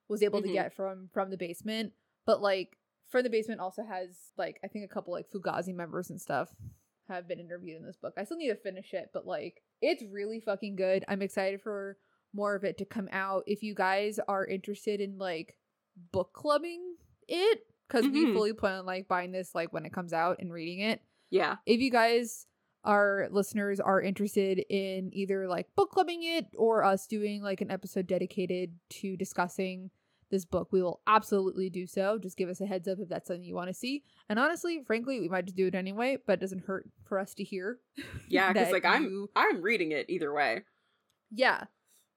was 0.08 0.22
able 0.22 0.38
Mhm. 0.40 0.44
to 0.46 0.52
get 0.52 0.72
from 0.72 1.08
from 1.12 1.28
the 1.30 1.36
basement. 1.36 1.92
But 2.24 2.40
like 2.40 2.78
from 3.08 3.24
the 3.24 3.30
basement 3.30 3.60
also 3.60 3.82
has 3.82 4.30
like 4.38 4.60
I 4.62 4.68
think 4.68 4.84
a 4.84 4.94
couple 4.94 5.12
like 5.12 5.28
Fugazi 5.28 5.74
members 5.74 6.08
and 6.08 6.20
stuff 6.20 6.54
have 7.08 7.26
been 7.26 7.40
interviewed 7.40 7.78
in 7.78 7.84
this 7.84 7.96
book. 7.96 8.14
I 8.16 8.22
still 8.22 8.36
need 8.36 8.50
to 8.50 8.54
finish 8.54 8.94
it, 8.94 9.10
but 9.12 9.26
like 9.26 9.60
it's 9.82 10.04
really 10.04 10.38
fucking 10.38 10.76
good. 10.76 11.04
I'm 11.08 11.20
excited 11.20 11.62
for 11.62 11.98
more 12.32 12.54
of 12.54 12.62
it 12.62 12.78
to 12.78 12.84
come 12.84 13.08
out. 13.10 13.42
If 13.48 13.64
you 13.64 13.74
guys 13.74 14.20
are 14.28 14.46
interested 14.46 15.00
in 15.00 15.18
like 15.18 15.56
book 16.12 16.32
clubbing 16.32 16.94
it, 17.26 17.66
because 17.88 18.06
we 18.08 18.26
Mhm. 18.26 18.34
fully 18.34 18.52
plan 18.52 18.78
on 18.78 18.86
like 18.86 19.08
buying 19.08 19.32
this 19.32 19.52
like 19.52 19.72
when 19.72 19.84
it 19.84 19.92
comes 19.92 20.12
out 20.12 20.36
and 20.38 20.52
reading 20.52 20.78
it. 20.78 21.02
Yeah. 21.28 21.56
If 21.66 21.80
you 21.80 21.90
guys, 21.90 22.46
our 22.84 23.28
listeners, 23.30 23.78
are 23.80 24.00
interested 24.00 24.58
in 24.70 25.10
either 25.12 25.46
like 25.48 25.66
book 25.76 25.90
clubbing 25.90 26.22
it 26.22 26.46
or 26.56 26.82
us 26.84 27.06
doing 27.06 27.42
like 27.42 27.60
an 27.60 27.70
episode 27.70 28.06
dedicated 28.06 28.74
to 28.90 29.16
discussing 29.16 29.90
this 30.30 30.44
book, 30.44 30.68
we 30.70 30.80
will 30.80 31.00
absolutely 31.08 31.68
do 31.68 31.86
so. 31.88 32.16
Just 32.16 32.36
give 32.36 32.48
us 32.48 32.60
a 32.60 32.66
heads 32.66 32.86
up 32.86 32.98
if 33.00 33.08
that's 33.08 33.26
something 33.26 33.42
you 33.42 33.54
want 33.56 33.66
to 33.68 33.74
see. 33.74 34.04
And 34.28 34.38
honestly, 34.38 34.80
frankly, 34.86 35.18
we 35.18 35.28
might 35.28 35.46
just 35.46 35.56
do 35.56 35.66
it 35.66 35.74
anyway, 35.74 36.18
but 36.24 36.34
it 36.34 36.40
doesn't 36.40 36.66
hurt 36.66 36.88
for 37.04 37.18
us 37.18 37.34
to 37.34 37.42
hear. 37.44 37.78
Yeah, 38.28 38.52
because 38.52 38.70
like 38.70 38.84
I'm 38.84 39.02
you- 39.04 39.28
I'm 39.34 39.60
reading 39.60 39.90
it 39.90 40.06
either 40.08 40.32
way. 40.32 40.62
Yeah. 41.32 41.64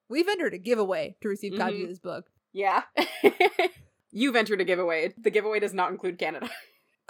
We've 0.09 0.27
entered 0.27 0.53
a 0.53 0.59
giveaway 0.59 1.15
to 1.21 1.27
receive 1.27 1.57
copies 1.57 1.79
Mhm. 1.79 1.83
of 1.83 1.89
this 1.89 1.99
book. 1.99 2.25
Yeah. 2.53 2.83
You've 4.11 4.35
entered 4.35 4.61
a 4.61 4.63
giveaway. 4.63 5.13
The 5.17 5.31
giveaway 5.31 5.59
does 5.59 5.73
not 5.73 5.89
include 5.91 6.19
Canada. 6.19 6.49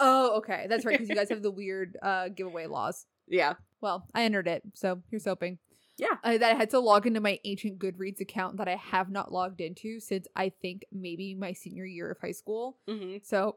Oh, 0.00 0.38
okay. 0.38 0.66
That's 0.70 0.84
right, 0.86 0.94
because 0.94 1.08
you 1.10 1.14
guys 1.14 1.28
have 1.30 1.42
the 1.42 1.50
weird 1.50 1.96
uh 2.02 2.28
giveaway 2.28 2.66
laws. 2.66 3.04
Yeah. 3.28 3.54
Well, 3.80 4.06
I 4.14 4.24
entered 4.24 4.48
it, 4.48 4.62
so 4.74 5.02
here's 5.10 5.24
hoping. 5.24 5.58
Yeah. 5.96 6.16
I, 6.24 6.38
that 6.38 6.52
I 6.52 6.54
had 6.54 6.70
to 6.70 6.80
log 6.80 7.06
into 7.06 7.20
my 7.20 7.38
ancient 7.44 7.78
Goodreads 7.78 8.20
account 8.20 8.56
that 8.56 8.68
I 8.68 8.76
have 8.76 9.10
not 9.10 9.30
logged 9.32 9.60
into 9.60 10.00
since 10.00 10.26
I 10.34 10.48
think 10.48 10.84
maybe 10.90 11.34
my 11.34 11.52
senior 11.52 11.84
year 11.84 12.10
of 12.10 12.18
high 12.20 12.32
school. 12.32 12.78
hmm 12.88 13.16
So 13.22 13.56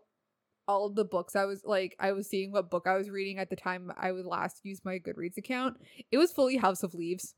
all 0.67 0.85
of 0.85 0.95
the 0.95 1.05
books 1.05 1.35
I 1.35 1.45
was 1.45 1.63
like, 1.65 1.95
I 1.99 2.11
was 2.11 2.27
seeing 2.29 2.51
what 2.51 2.69
book 2.69 2.85
I 2.87 2.95
was 2.95 3.09
reading 3.09 3.39
at 3.39 3.49
the 3.49 3.55
time 3.55 3.91
I 3.97 4.11
would 4.11 4.25
last 4.25 4.61
use 4.63 4.81
my 4.83 4.99
Goodreads 4.99 5.37
account. 5.37 5.77
It 6.11 6.17
was 6.17 6.31
fully 6.31 6.57
House 6.57 6.83
of 6.83 6.93
Leaves. 6.93 7.35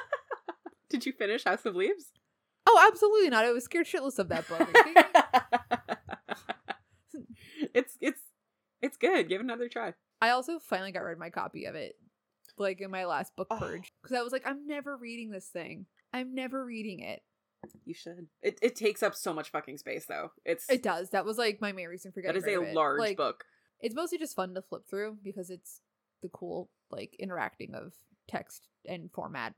Did 0.88 1.04
you 1.04 1.12
finish 1.12 1.44
House 1.44 1.66
of 1.66 1.74
Leaves? 1.74 2.12
Oh, 2.66 2.88
absolutely 2.90 3.28
not. 3.28 3.44
I 3.44 3.50
was 3.52 3.64
scared 3.64 3.86
shitless 3.86 4.18
of 4.18 4.28
that 4.28 4.48
book. 4.48 4.68
It's 7.74 7.96
it's 8.00 8.20
it's 8.80 8.96
good. 8.96 9.28
Give 9.28 9.40
another 9.40 9.68
try. 9.68 9.94
I 10.24 10.30
also 10.30 10.58
finally 10.58 10.90
got 10.92 11.02
rid 11.02 11.12
of 11.12 11.18
my 11.18 11.28
copy 11.30 11.66
of 11.66 11.74
it, 11.74 11.96
like 12.56 12.80
in 12.80 12.90
my 12.90 13.04
last 13.04 13.36
book 13.36 13.48
Oh. 13.50 13.58
purge, 13.58 13.92
because 14.02 14.16
I 14.16 14.22
was 14.22 14.32
like, 14.32 14.46
I'm 14.46 14.66
never 14.66 14.96
reading 14.96 15.30
this 15.30 15.48
thing. 15.48 15.84
I'm 16.14 16.34
never 16.34 16.64
reading 16.64 17.00
it. 17.00 17.22
You 17.84 17.92
should. 17.94 18.28
It 18.42 18.58
it 18.62 18.74
takes 18.76 19.02
up 19.02 19.14
so 19.14 19.32
much 19.34 19.50
fucking 19.50 19.78
space 19.78 20.06
though. 20.06 20.32
It's 20.44 20.68
It 20.70 20.82
does. 20.82 21.10
That 21.10 21.24
was 21.24 21.36
like 21.38 21.60
my 21.60 21.72
main 21.72 21.88
reason 21.88 22.12
for 22.12 22.20
getting 22.22 22.36
is 22.36 22.44
rid 22.44 22.56
a 22.56 22.72
large 22.72 23.00
Like, 23.00 23.16
book. 23.16 23.44
It's 23.80 23.94
mostly 23.94 24.18
just 24.18 24.34
fun 24.36 24.54
to 24.54 24.62
flip 24.62 24.82
through 24.88 25.18
because 25.22 25.50
it's 25.50 25.80
the 26.22 26.28
cool 26.30 26.70
like 26.90 27.14
interacting 27.18 27.74
of 27.74 27.92
text 28.28 28.68
and 28.86 29.10
format 29.12 29.54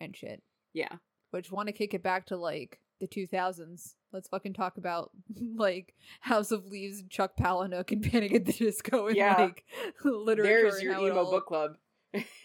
and 0.00 0.16
shit. 0.16 0.42
Yeah. 0.72 0.96
Which 1.30 1.50
want 1.52 1.66
to 1.68 1.72
kick 1.72 1.92
it 1.94 2.02
back 2.02 2.26
to 2.26 2.36
like 2.36 2.80
the 3.00 3.06
2000s. 3.08 3.94
Let's 4.12 4.28
fucking 4.28 4.52
talk 4.54 4.76
about 4.76 5.10
like 5.56 5.94
House 6.20 6.50
of 6.50 6.66
Leaves, 6.66 7.02
Chuck 7.08 7.32
Palahniuk, 7.38 7.90
and 7.92 8.02
Panic 8.02 8.34
at 8.34 8.44
the 8.46 8.52
Disco, 8.52 9.08
and 9.08 9.16
Yeah. 9.16 9.34
like 9.36 9.64
literature. 10.04 10.70
There's 10.70 10.82
your 10.82 10.98
emo 10.98 11.24
all- 11.24 11.30
book 11.30 11.46
club. 11.46 11.76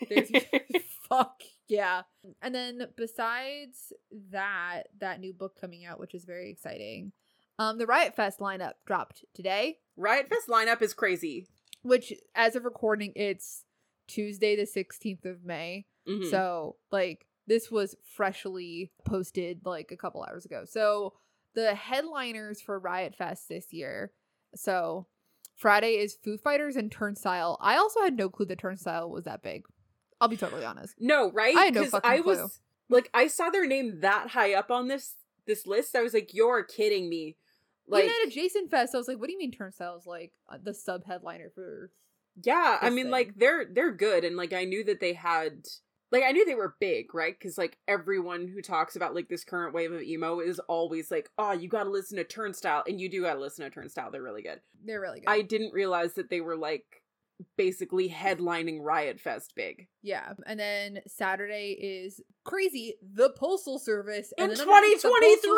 There's 0.09 0.31
fuck 1.09 1.41
yeah. 1.67 2.01
And 2.41 2.55
then 2.55 2.87
besides 2.97 3.93
that, 4.31 4.83
that 4.99 5.19
new 5.19 5.33
book 5.33 5.59
coming 5.61 5.85
out, 5.85 5.99
which 5.99 6.15
is 6.15 6.25
very 6.25 6.49
exciting. 6.49 7.11
Um, 7.59 7.77
the 7.77 7.85
Riot 7.85 8.15
Fest 8.15 8.39
lineup 8.39 8.73
dropped 8.87 9.25
today, 9.35 9.77
Riot 9.95 10.27
Fest 10.29 10.47
lineup 10.47 10.81
is 10.81 10.93
crazy. 10.95 11.45
which 11.83 12.11
as 12.33 12.55
of 12.55 12.65
recording, 12.65 13.13
it's 13.15 13.65
Tuesday 14.07 14.55
the 14.55 14.63
16th 14.65 15.25
of 15.25 15.43
May. 15.45 15.85
Mhm. 16.07 16.31
So, 16.31 16.77
like, 16.91 17.27
this 17.49 17.69
was 17.69 17.95
freshly 18.15 18.91
posted 19.05 19.61
like 19.65 19.91
a 19.91 19.97
couple 19.97 20.23
hours 20.23 20.45
ago. 20.45 20.63
So, 20.65 21.13
the 21.55 21.75
headliners 21.75 22.61
for 22.61 22.79
Riot 22.79 23.15
Fest 23.15 23.49
this 23.49 23.73
year. 23.73 24.13
So, 24.55 25.07
Friday 25.55 25.93
is 25.95 26.17
Foo 26.23 26.37
Fighters 26.37 26.75
and 26.75 26.91
Turnstile. 26.91 27.57
I 27.59 27.75
also 27.75 28.01
had 28.01 28.15
no 28.15 28.29
clue 28.29 28.45
that 28.45 28.59
Turnstile 28.59 29.09
was 29.09 29.25
that 29.25 29.43
big. 29.43 29.65
I'll 30.21 30.27
be 30.27 30.37
totally 30.37 30.63
honest. 30.63 30.95
No, 30.99 31.31
right? 31.31 31.55
I 31.55 31.65
had 31.65 31.73
no 31.73 31.85
fucking 31.85 32.09
I 32.09 32.19
was 32.21 32.37
clue. 32.37 32.49
like, 32.89 33.09
I 33.13 33.27
saw 33.27 33.49
their 33.49 33.67
name 33.67 34.01
that 34.01 34.29
high 34.29 34.53
up 34.53 34.71
on 34.71 34.87
this 34.87 35.15
this 35.47 35.65
list. 35.65 35.95
I 35.95 36.01
was 36.01 36.13
like, 36.13 36.33
you're 36.33 36.63
kidding 36.63 37.09
me. 37.09 37.35
Like, 37.87 38.03
Even 38.03 38.15
at 38.21 38.27
a 38.27 38.31
Jason 38.31 38.69
Fest, 38.69 38.93
I 38.93 38.99
was 38.99 39.07
like, 39.07 39.17
"What 39.17 39.25
do 39.25 39.33
you 39.33 39.39
mean 39.39 39.51
Turnstile 39.51 39.97
is 39.97 40.05
like 40.05 40.31
the 40.63 40.75
sub 40.75 41.05
headliner 41.05 41.51
for?" 41.55 41.89
yeah, 42.43 42.77
I 42.81 42.89
mean, 42.89 43.05
thing. 43.05 43.11
like 43.11 43.33
they're 43.35 43.65
they're 43.65 43.91
good, 43.91 44.23
and 44.23 44.37
like 44.37 44.53
I 44.53 44.65
knew 44.65 44.83
that 44.85 44.99
they 44.99 45.13
had. 45.13 45.65
Like 46.11 46.23
I 46.23 46.31
knew 46.31 46.45
they 46.45 46.55
were 46.55 46.75
big, 46.79 47.13
right? 47.13 47.35
Because 47.37 47.57
like 47.57 47.77
everyone 47.87 48.47
who 48.47 48.61
talks 48.61 48.95
about 48.95 49.13
like 49.13 49.29
this 49.29 49.43
current 49.43 49.73
wave 49.73 49.91
of 49.91 50.01
emo 50.01 50.39
is 50.39 50.59
always 50.59 51.11
like, 51.11 51.29
"Oh, 51.37 51.51
you 51.51 51.67
got 51.67 51.83
to 51.83 51.89
listen 51.89 52.17
to 52.17 52.23
Turnstile," 52.23 52.83
and 52.87 52.99
you 52.99 53.09
do 53.09 53.21
got 53.21 53.35
to 53.35 53.39
listen 53.39 53.63
to 53.63 53.69
Turnstile. 53.69 54.11
They're 54.11 54.23
really 54.23 54.41
good. 54.41 54.61
They're 54.83 55.01
really 55.01 55.19
good. 55.19 55.29
I 55.29 55.41
didn't 55.41 55.73
realize 55.73 56.13
that 56.15 56.29
they 56.29 56.41
were 56.41 56.57
like 56.57 57.03
basically 57.57 58.09
headlining 58.09 58.79
Riot 58.81 59.19
Fest 59.19 59.53
big 59.55 59.87
yeah, 60.01 60.33
and 60.45 60.59
then 60.59 60.99
Saturday 61.07 61.77
is 61.79 62.21
crazy. 62.43 62.95
The 63.01 63.29
Postal 63.31 63.79
Service 63.79 64.33
in 64.37 64.43
underneath 64.43 65.01
the 65.01 65.09
Postal- 65.41 65.55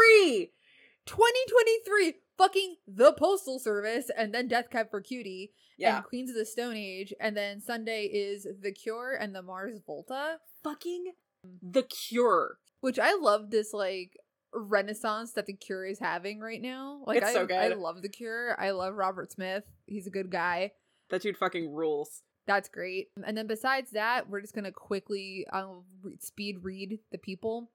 2023. 1.05 2.11
2023, 2.11 2.13
fucking 2.37 2.75
the 2.87 3.13
Postal 3.13 3.59
Service, 3.59 4.09
and 4.15 4.33
then 4.33 4.47
Death 4.47 4.69
Cab 4.69 4.89
for 4.89 5.01
Cutie 5.01 5.51
Yeah, 5.77 5.97
and 5.97 6.05
Queens 6.05 6.29
of 6.29 6.35
the 6.35 6.45
Stone 6.45 6.75
Age, 6.75 7.13
and 7.19 7.35
then 7.35 7.61
Sunday 7.61 8.05
is 8.05 8.47
The 8.61 8.71
Cure 8.71 9.17
and 9.19 9.35
the 9.35 9.41
Mars 9.41 9.79
Volta, 9.85 10.37
fucking 10.63 11.13
The 11.61 11.83
Cure. 11.83 12.57
which 12.81 12.99
I 12.99 13.13
love 13.15 13.51
this 13.51 13.73
like 13.73 14.17
renaissance 14.53 15.33
that 15.33 15.45
The 15.45 15.53
Cure 15.53 15.85
is 15.85 15.99
having 15.99 16.39
right 16.39 16.61
now. 16.61 17.03
Like 17.05 17.17
It's 17.17 17.27
I, 17.27 17.33
so 17.33 17.45
good. 17.45 17.57
I 17.57 17.73
love 17.75 18.01
The 18.01 18.09
Cure. 18.09 18.59
I 18.59 18.71
love 18.71 18.95
Robert 18.95 19.31
Smith. 19.31 19.63
He's 19.85 20.07
a 20.07 20.11
good 20.11 20.29
guy. 20.31 20.71
That 21.09 21.21
dude 21.21 21.37
fucking 21.37 21.71
rules. 21.73 22.23
That's 22.47 22.69
great. 22.69 23.09
And 23.25 23.37
then 23.37 23.47
besides 23.47 23.91
that, 23.91 24.29
we're 24.29 24.41
just 24.41 24.55
gonna 24.55 24.71
quickly 24.71 25.45
um, 25.53 25.83
re- 26.01 26.17
speed 26.19 26.63
read 26.63 26.99
the 27.11 27.17
people. 27.17 27.71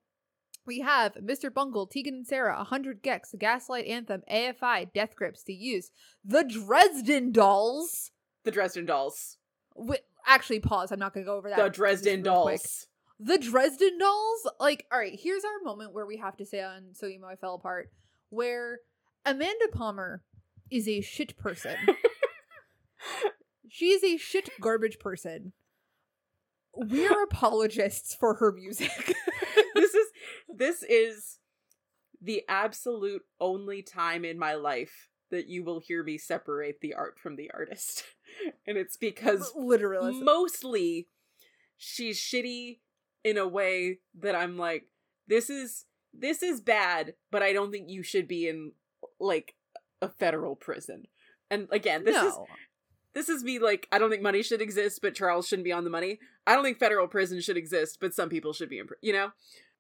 We 0.67 0.81
have 0.81 1.15
Mr. 1.15 1.53
Bungle, 1.53 1.87
Tegan 1.87 2.15
and 2.15 2.27
Sara, 2.27 2.57
100 2.57 3.03
gecs, 3.03 3.39
Gaslight 3.39 3.87
Anthem, 3.87 4.23
AFI, 4.31 4.93
Death 4.93 5.15
Grips 5.17 5.43
to 5.45 5.53
use, 5.53 5.91
The 6.25 6.45
Dresden 6.45 7.33
Dolls. 7.33 8.11
The 8.45 8.51
Dresden 8.51 8.87
Dolls. 8.87 9.39
Wi- 9.77 10.01
actually, 10.27 10.61
pause. 10.61 10.91
I'm 10.93 10.99
not 10.99 11.15
gonna 11.15 11.27
go 11.27 11.37
over 11.37 11.49
that. 11.51 11.59
The 11.63 11.71
Dresden 11.71 12.23
real 12.23 12.43
quick. 12.43 12.61
Dolls. 12.61 12.87
The 13.21 13.39
Dresden 13.39 13.99
Dolls. 13.99 14.49
Like, 14.61 14.87
all 14.93 14.99
right, 14.99 15.19
here's 15.21 15.45
our 15.45 15.65
moment 15.65 15.93
where 15.95 16.07
we 16.07 16.17
have 16.19 16.37
to 16.39 16.45
say 16.45 16.63
on 16.63 16.95
So 16.95 17.07
Emo 17.07 17.29
I 17.29 17.37
Fell 17.37 17.55
Apart, 17.55 17.91
where 18.31 18.81
Amanda 19.25 19.69
Palmer 19.73 20.23
is 20.71 20.89
a 20.89 21.01
shit 21.01 21.37
person. 21.37 21.77
She 23.69 23.91
is 23.91 24.03
a 24.03 24.17
shit 24.17 24.49
garbage 24.61 24.99
person. 24.99 25.53
We're 26.73 27.23
apologists 27.31 28.15
for 28.15 28.37
her 28.37 28.51
music. 28.51 29.15
this 30.49 30.83
is 30.83 31.39
the 32.21 32.43
absolute 32.49 33.23
only 33.41 33.83
time 33.83 34.25
in 34.25 34.39
my 34.39 34.55
life 34.55 35.09
that 35.31 35.49
you 35.49 35.65
will 35.65 35.81
hear 35.81 36.03
me 36.03 36.19
separate 36.19 36.81
the 36.81 36.95
art 36.95 37.19
from 37.19 37.37
the 37.37 37.51
artist. 37.53 38.05
And 38.67 38.77
it's 38.77 38.99
because 38.99 39.51
Literally. 39.57 40.21
mostly 40.23 41.09
she's 41.79 42.21
shitty 42.21 42.81
in 43.25 43.39
a 43.39 43.49
way 43.49 44.01
that 44.21 44.35
I'm 44.35 44.59
like 44.59 44.89
this 45.27 45.49
is 45.49 45.87
this 46.13 46.43
is 46.43 46.61
bad, 46.61 47.15
but 47.31 47.43
I 47.43 47.53
don't 47.53 47.71
think 47.71 47.89
you 47.89 48.03
should 48.03 48.29
be 48.29 48.49
in 48.49 48.73
like 49.19 49.55
a 50.03 50.09
federal 50.09 50.57
prison. 50.57 51.05
And 51.51 51.69
again, 51.71 52.05
this 52.05 52.17
is 52.17 52.35
this 53.15 53.29
is 53.29 53.43
me 53.43 53.59
like 53.59 53.89
I 53.91 53.99
don't 53.99 54.11
think 54.11 54.23
money 54.23 54.43
should 54.43 54.61
exist, 54.61 55.01
but 55.03 55.15
Charles 55.15 55.49
shouldn't 55.49 55.65
be 55.65 55.73
on 55.73 55.85
the 55.85 55.91
money. 55.91 56.19
I 56.47 56.55
don't 56.55 56.65
think 56.65 56.79
federal 56.79 57.09
prison 57.09 57.41
should 57.41 57.57
exist, 57.57 57.99
but 58.01 58.15
some 58.15 58.29
people 58.29 58.53
should 58.53 58.69
be 58.69 58.79
in. 58.79 58.87
You 59.01 59.13
know, 59.13 59.31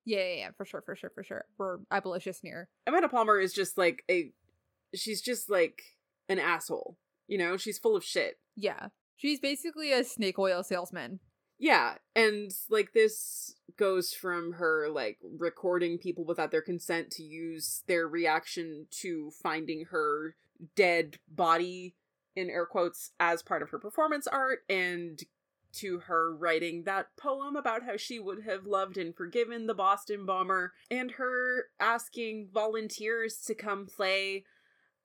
Yeah, 0.07 0.21
yeah, 0.21 0.35
yeah, 0.37 0.51
for 0.57 0.65
sure, 0.65 0.81
for 0.81 0.95
sure, 0.95 1.11
for 1.11 1.25
sure. 1.25 1.45
We're 1.59 1.79
abolitionists 1.91 2.41
here. 2.41 2.69
Amanda 2.87 3.09
Palmer 3.09 3.39
is 3.39 3.53
just 3.53 3.77
like 3.77 4.05
a. 4.09 4.31
She's 4.95 5.21
just 5.21 5.51
like 5.51 5.83
an 6.29 6.39
asshole. 6.39 6.97
You 7.27 7.39
know, 7.39 7.57
she's 7.57 7.79
full 7.79 7.97
of 7.97 8.05
shit. 8.05 8.39
Yeah. 8.55 8.89
She's 9.17 9.41
basically 9.41 9.93
a 9.93 10.05
snake 10.05 10.39
oil 10.39 10.63
salesman. 10.63 11.19
Yeah, 11.59 11.95
and 12.15 12.53
like 12.71 12.93
this 12.93 13.57
goes 13.77 14.13
from 14.13 14.53
her 14.53 14.89
like 14.91 15.19
recording 15.39 15.99
people 15.99 16.25
without 16.25 16.51
their 16.51 16.63
consent 16.63 17.11
to 17.13 17.23
use 17.23 17.83
their 17.87 18.07
reaction 18.07 18.87
to 19.01 19.31
finding 19.43 19.87
her 19.87 20.37
dead 20.75 21.19
body 21.29 21.95
in 22.35 22.51
air 22.51 22.67
quotes 22.67 23.13
as 23.19 23.43
part 23.43 23.63
of 23.63 23.71
her 23.71 23.79
performance 23.79 24.27
art 24.27 24.61
and 24.69 25.23
to 25.77 26.01
her 26.01 26.35
writing 26.35 26.85
that 26.85 27.09
poem 27.17 27.57
about 27.57 27.83
how 27.85 27.97
she 27.97 28.19
would 28.19 28.43
have 28.45 28.67
loved 28.67 28.97
and 28.97 29.15
forgiven 29.17 29.67
the 29.67 29.75
Boston 29.75 30.27
bomber 30.27 30.73
and 30.91 31.13
her 31.13 31.67
asking 31.81 32.49
volunteers 32.53 33.39
to 33.47 33.55
come 33.55 33.87
play 33.87 34.45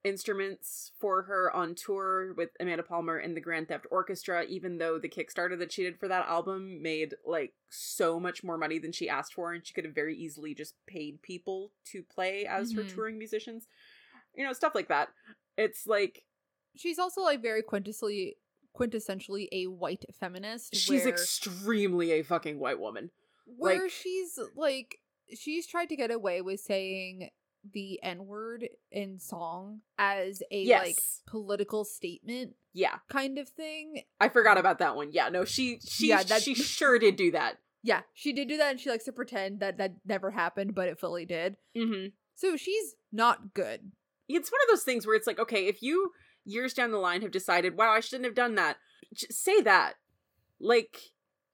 instruments 0.04 0.92
for 1.00 1.24
her 1.24 1.56
on 1.56 1.76
tour 1.76 2.34
with 2.34 2.50
Amanda 2.60 2.82
Palmer 2.84 3.18
and 3.18 3.38
the 3.38 3.42
Grand 3.42 3.68
Theft 3.68 3.86
Orchestra, 3.92 4.44
even 4.46 4.80
though 4.80 4.98
the 4.98 5.08
Kickstarter 5.10 5.58
that 5.60 5.72
she 5.72 5.84
did 5.84 6.00
for 6.00 6.08
that 6.08 6.28
album 6.28 6.82
made 6.82 7.14
like 7.26 7.54
so 7.70 8.20
much 8.20 8.44
more 8.44 8.58
money 8.58 8.80
than 8.80 8.92
she 8.92 9.08
asked 9.08 9.34
for, 9.36 9.54
and 9.54 9.66
she 9.66 9.74
could 9.76 9.86
have 9.86 9.94
very 9.94 10.16
easily 10.16 10.56
just 10.56 10.74
paid 10.88 11.22
people 11.22 11.72
to 11.86 12.02
play 12.02 12.46
as 12.48 12.74
her 12.74 12.82
Mhm. 12.84 12.94
touring 12.94 13.18
musicians. 13.20 13.68
You 14.34 14.44
know, 14.44 14.54
stuff 14.54 14.74
like 14.74 14.88
that. 14.88 15.10
It's 15.58 15.86
like 15.86 16.24
She's 16.74 17.00
also 17.00 17.22
like 17.22 17.42
very 17.42 17.62
quintessentially 17.62 18.38
quintessentially 18.78 19.48
a 19.52 19.68
white 19.68 20.06
feminist. 20.20 20.76
she's 20.76 21.04
where, 21.04 21.10
extremely 21.10 22.12
a 22.12 22.24
fucking 22.24 22.60
white 22.60 22.80
woman. 22.80 23.12
where 23.46 23.84
like- 23.84 23.92
she's 23.92 24.40
like 24.56 25.00
she's 25.34 25.66
tried 25.68 25.90
to 25.90 25.96
get 25.96 26.12
away 26.12 26.42
with 26.42 26.60
saying 26.60 27.30
the 27.74 28.02
N 28.04 28.26
word 28.26 28.68
in 28.92 29.20
song 29.20 29.82
as 29.98 30.42
a 30.52 30.68
like 30.68 30.98
political 31.28 31.86
statement 31.86 32.56
Yeah, 32.74 32.96
kind 33.10 33.38
of 33.38 33.48
thing. 33.50 34.02
I 34.20 34.30
forgot 34.30 34.58
about 34.58 34.80
that 34.80 34.96
one. 34.96 35.10
Yeah, 35.12 35.30
no, 35.30 35.46
she 35.46 35.80
she 35.88 36.10
Yeah, 36.10 36.24
that- 36.24 36.42
she 36.42 36.54
sure 36.56 36.98
did 37.00 37.16
do 37.18 37.32
that. 37.32 37.58
Yeah, 37.84 38.02
she 38.14 38.32
did 38.34 38.48
do 38.48 38.58
that 38.58 38.72
and 38.72 38.80
she 38.80 38.90
likes 38.90 39.06
to 39.06 39.12
pretend 39.12 39.60
that 39.60 39.78
that 39.78 39.94
never 40.06 40.32
happened, 40.32 40.74
but 40.76 40.88
it 40.88 41.00
fully 41.00 41.26
did. 41.26 41.58
Mm-hmm. 41.76 42.08
So 42.36 42.56
she's 42.58 42.96
not 43.12 43.54
good. 43.54 43.92
It's 44.28 44.52
one 44.52 44.62
of 44.64 44.70
those 44.70 44.84
things 44.84 45.06
where 45.06 45.16
it's 45.16 45.28
like, 45.28 45.40
okay, 45.40 45.68
if 45.68 45.84
you 45.84 46.12
years 46.46 46.74
down 46.74 46.92
the 46.92 46.98
line 46.98 47.22
have 47.22 47.32
decided, 47.32 47.78
wow, 47.78 47.92
I 47.92 48.00
shouldn't 48.00 48.26
have 48.26 48.36
done 48.36 48.56
that, 48.56 48.78
j- 49.14 49.28
say 49.30 49.62
that. 49.62 49.94
Like, 50.60 50.98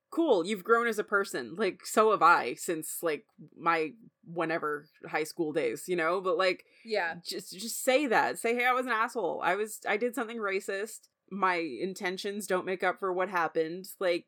cool, 0.10 0.46
you've 0.46 0.64
grown 0.64 0.88
as 0.88 1.00
a 1.00 1.04
person. 1.04 1.56
Like, 1.58 1.86
so 1.86 2.12
have 2.12 2.22
I 2.22 2.56
since 2.56 2.98
like 3.02 3.26
my 3.58 3.92
whenever 4.26 4.88
high 5.08 5.24
school 5.24 5.54
days, 5.54 5.84
you 5.88 5.96
know. 5.96 6.20
But 6.22 6.38
like, 6.38 6.66
Yeah. 6.86 7.16
just 7.26 7.54
just 7.58 7.84
say 7.84 8.08
that. 8.08 8.38
Say, 8.40 8.56
hey, 8.56 8.66
I 8.66 8.74
was 8.74 8.86
an 8.86 8.92
asshole. 8.92 9.42
I 9.44 9.56
was 9.56 9.80
I 9.88 9.98
did 9.98 10.16
something 10.16 10.38
racist. 10.38 11.08
My 11.30 11.56
intentions 11.56 12.48
don't 12.48 12.66
make 12.66 12.84
up 12.84 13.00
for 13.00 13.12
what 13.12 13.30
happened. 13.30 13.86
Like, 14.00 14.26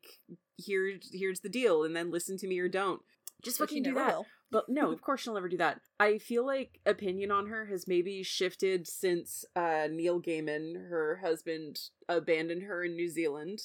here 0.56 0.98
here's 1.12 1.40
the 1.40 1.48
deal, 1.48 1.82
and 1.84 1.94
then 1.96 2.10
listen 2.10 2.36
to 2.38 2.46
me 2.46 2.58
or 2.58 2.68
don't. 2.68 3.00
Just 3.42 3.58
But 3.58 3.68
fucking 3.70 3.82
do 3.82 3.94
that. 3.94 4.14
will. 4.14 4.26
But 4.50 4.68
no, 4.68 4.90
of 4.90 5.00
course 5.00 5.20
she'll 5.20 5.34
never 5.34 5.48
do 5.48 5.58
that. 5.58 5.80
I 6.00 6.18
feel 6.18 6.44
like 6.44 6.80
opinion 6.84 7.30
on 7.30 7.46
her 7.46 7.66
has 7.66 7.86
maybe 7.86 8.22
shifted 8.22 8.86
since 8.88 9.44
uh 9.54 9.86
Neil 9.90 10.20
Gaiman, 10.20 10.88
her 10.88 11.20
husband, 11.22 11.80
abandoned 12.08 12.64
her 12.64 12.82
in 12.82 12.96
New 12.96 13.08
Zealand 13.08 13.60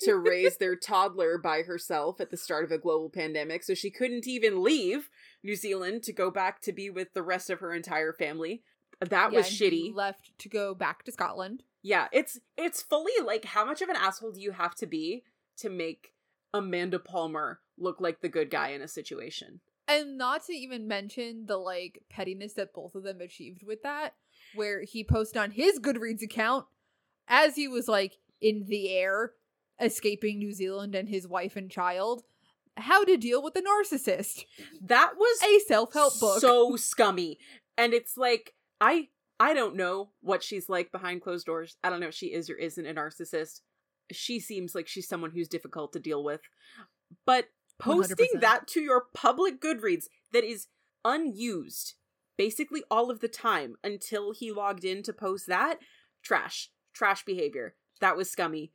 to 0.00 0.16
raise 0.16 0.56
their 0.56 0.76
toddler 0.76 1.36
by 1.36 1.62
herself 1.62 2.20
at 2.20 2.30
the 2.30 2.36
start 2.36 2.64
of 2.64 2.72
a 2.72 2.78
global 2.78 3.10
pandemic, 3.10 3.62
so 3.62 3.74
she 3.74 3.90
couldn't 3.90 4.26
even 4.26 4.62
leave 4.62 5.10
New 5.42 5.56
Zealand 5.56 6.02
to 6.04 6.12
go 6.12 6.30
back 6.30 6.60
to 6.62 6.72
be 6.72 6.88
with 6.88 7.12
the 7.12 7.22
rest 7.22 7.50
of 7.50 7.60
her 7.60 7.74
entire 7.74 8.12
family. 8.12 8.62
That 9.00 9.32
Yeah, 9.32 9.38
was 9.38 9.46
shitty. 9.46 9.94
Left 9.94 10.30
to 10.38 10.48
go 10.48 10.74
back 10.74 11.02
to 11.04 11.12
Scotland. 11.12 11.64
Yeah, 11.82 12.08
it's 12.12 12.40
it's 12.56 12.80
fully 12.80 13.12
like 13.22 13.44
how 13.44 13.64
much 13.66 13.82
of 13.82 13.90
an 13.90 13.96
asshole 13.96 14.32
do 14.32 14.40
you 14.40 14.52
have 14.52 14.74
to 14.76 14.86
be 14.86 15.24
to 15.58 15.68
make 15.68 16.14
Amanda 16.54 16.98
Palmer 16.98 17.60
look 17.76 18.00
like 18.00 18.20
the 18.20 18.28
good 18.28 18.48
guy 18.48 18.68
in 18.68 18.80
a 18.80 18.88
situation? 18.88 19.60
And 19.86 20.16
not 20.16 20.44
to 20.46 20.52
even 20.52 20.88
mention 20.88 21.46
the 21.46 21.56
like 21.58 22.02
pettiness 22.10 22.54
that 22.54 22.72
both 22.74 22.94
of 22.94 23.02
them 23.02 23.20
achieved 23.20 23.62
with 23.64 23.82
that, 23.82 24.14
where 24.54 24.82
he 24.82 25.04
posted 25.04 25.36
on 25.36 25.50
his 25.50 25.78
Goodreads 25.78 26.22
account 26.22 26.66
as 27.28 27.56
he 27.56 27.68
was 27.68 27.86
like 27.88 28.14
in 28.40 28.64
the 28.68 28.90
air 28.90 29.32
escaping 29.80 30.38
New 30.38 30.52
Zealand 30.52 30.94
and 30.94 31.08
his 31.08 31.26
wife 31.28 31.56
and 31.56 31.70
child, 31.70 32.22
how 32.76 33.04
to 33.04 33.16
deal 33.16 33.42
with 33.42 33.56
a 33.56 33.62
narcissist. 33.62 34.44
That 34.80 35.12
was 35.18 35.42
A 35.42 35.58
self-help 35.66 36.18
book. 36.20 36.40
so 36.40 36.76
scummy 36.76 37.38
and 37.76 37.92
it's 37.92 38.16
like 38.16 38.54
i 38.80 39.08
i 39.40 39.52
don't 39.52 39.74
know 39.74 40.10
what 40.20 40.42
she's 40.44 40.68
like 40.68 40.92
behind 40.92 41.22
closed 41.22 41.44
doors 41.46 41.76
i 41.82 41.90
don't 41.90 41.98
know 42.00 42.06
if 42.08 42.14
she 42.14 42.26
is 42.32 42.48
or 42.48 42.54
isn't 42.54 42.86
a 42.86 42.94
narcissist 42.94 43.60
she 44.12 44.38
seems 44.38 44.74
like 44.74 44.86
she's 44.86 45.08
someone 45.08 45.30
who's 45.32 45.48
difficult 45.48 45.92
to 45.92 45.98
deal 45.98 46.22
with 46.22 46.40
but 47.26 47.46
posting 47.78 48.28
100%. 48.36 48.40
that 48.40 48.66
to 48.68 48.80
your 48.80 49.04
public 49.14 49.60
goodreads 49.60 50.04
that 50.32 50.44
is 50.44 50.68
unused 51.04 51.94
basically 52.36 52.82
all 52.90 53.10
of 53.10 53.20
the 53.20 53.28
time 53.28 53.76
until 53.84 54.32
he 54.32 54.50
logged 54.50 54.84
in 54.84 55.02
to 55.02 55.12
post 55.12 55.46
that 55.46 55.78
trash 56.22 56.70
trash 56.94 57.24
behavior. 57.24 57.74
That 58.00 58.16
was 58.16 58.30
scummy. 58.30 58.72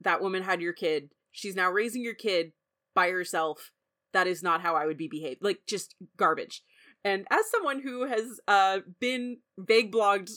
That 0.00 0.22
woman 0.22 0.42
had 0.42 0.60
your 0.60 0.72
kid. 0.72 1.10
She's 1.32 1.56
now 1.56 1.70
raising 1.70 2.02
your 2.02 2.14
kid 2.14 2.52
by 2.94 3.10
herself. 3.10 3.72
That 4.12 4.26
is 4.26 4.42
not 4.42 4.62
how 4.62 4.74
i 4.74 4.86
would 4.86 4.96
be 4.96 5.08
behaved 5.08 5.42
like 5.42 5.60
just 5.66 5.94
garbage. 6.16 6.62
And 7.04 7.26
as 7.30 7.50
someone 7.50 7.80
who 7.82 8.06
has 8.06 8.40
uh 8.48 8.80
been 9.00 9.38
vague 9.58 9.92
blogged 9.92 10.30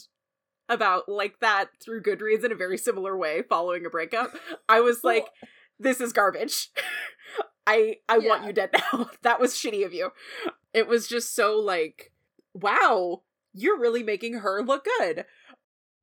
about 0.68 1.08
like 1.08 1.40
that 1.40 1.68
through 1.82 2.02
goodreads 2.02 2.44
in 2.44 2.52
a 2.52 2.56
very 2.56 2.78
similar 2.78 3.16
way 3.16 3.42
following 3.42 3.84
a 3.84 3.90
breakup 3.90 4.32
i 4.68 4.80
was 4.80 5.02
like 5.02 5.26
this 5.78 6.00
is 6.00 6.12
garbage 6.12 6.70
i 7.66 7.96
i 8.08 8.18
want 8.18 8.44
you 8.44 8.52
dead 8.52 8.70
now. 8.92 9.10
That 9.22 9.40
was 9.40 9.54
shitty 9.54 9.84
of 9.86 9.92
you. 9.94 10.10
It 10.74 10.88
was 10.88 11.06
just 11.08 11.34
so 11.34 11.58
like 11.58 12.12
wow 12.54 13.22
you're 13.54 13.78
really 13.78 14.02
making 14.02 14.34
her 14.34 14.62
look 14.62 14.86
good. 14.98 15.24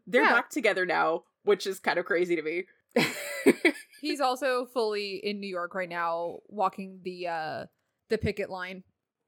They're 0.08 0.24
Yeah. 0.24 0.34
back 0.34 0.50
together 0.50 0.86
now 0.86 1.24
which 1.44 1.66
is 1.66 1.80
kind 1.80 1.98
of 1.98 2.06
crazy 2.06 2.36
to 2.36 2.42
me. 2.42 2.66
He's 4.02 4.20
also 4.22 4.66
fully 4.74 5.16
in 5.24 5.40
New 5.40 5.48
York 5.48 5.74
right 5.74 5.90
now, 5.90 6.40
walking 6.48 7.00
the 7.04 7.28
uh 7.28 7.66
the 8.10 8.18
picket 8.18 8.50
line 8.50 8.84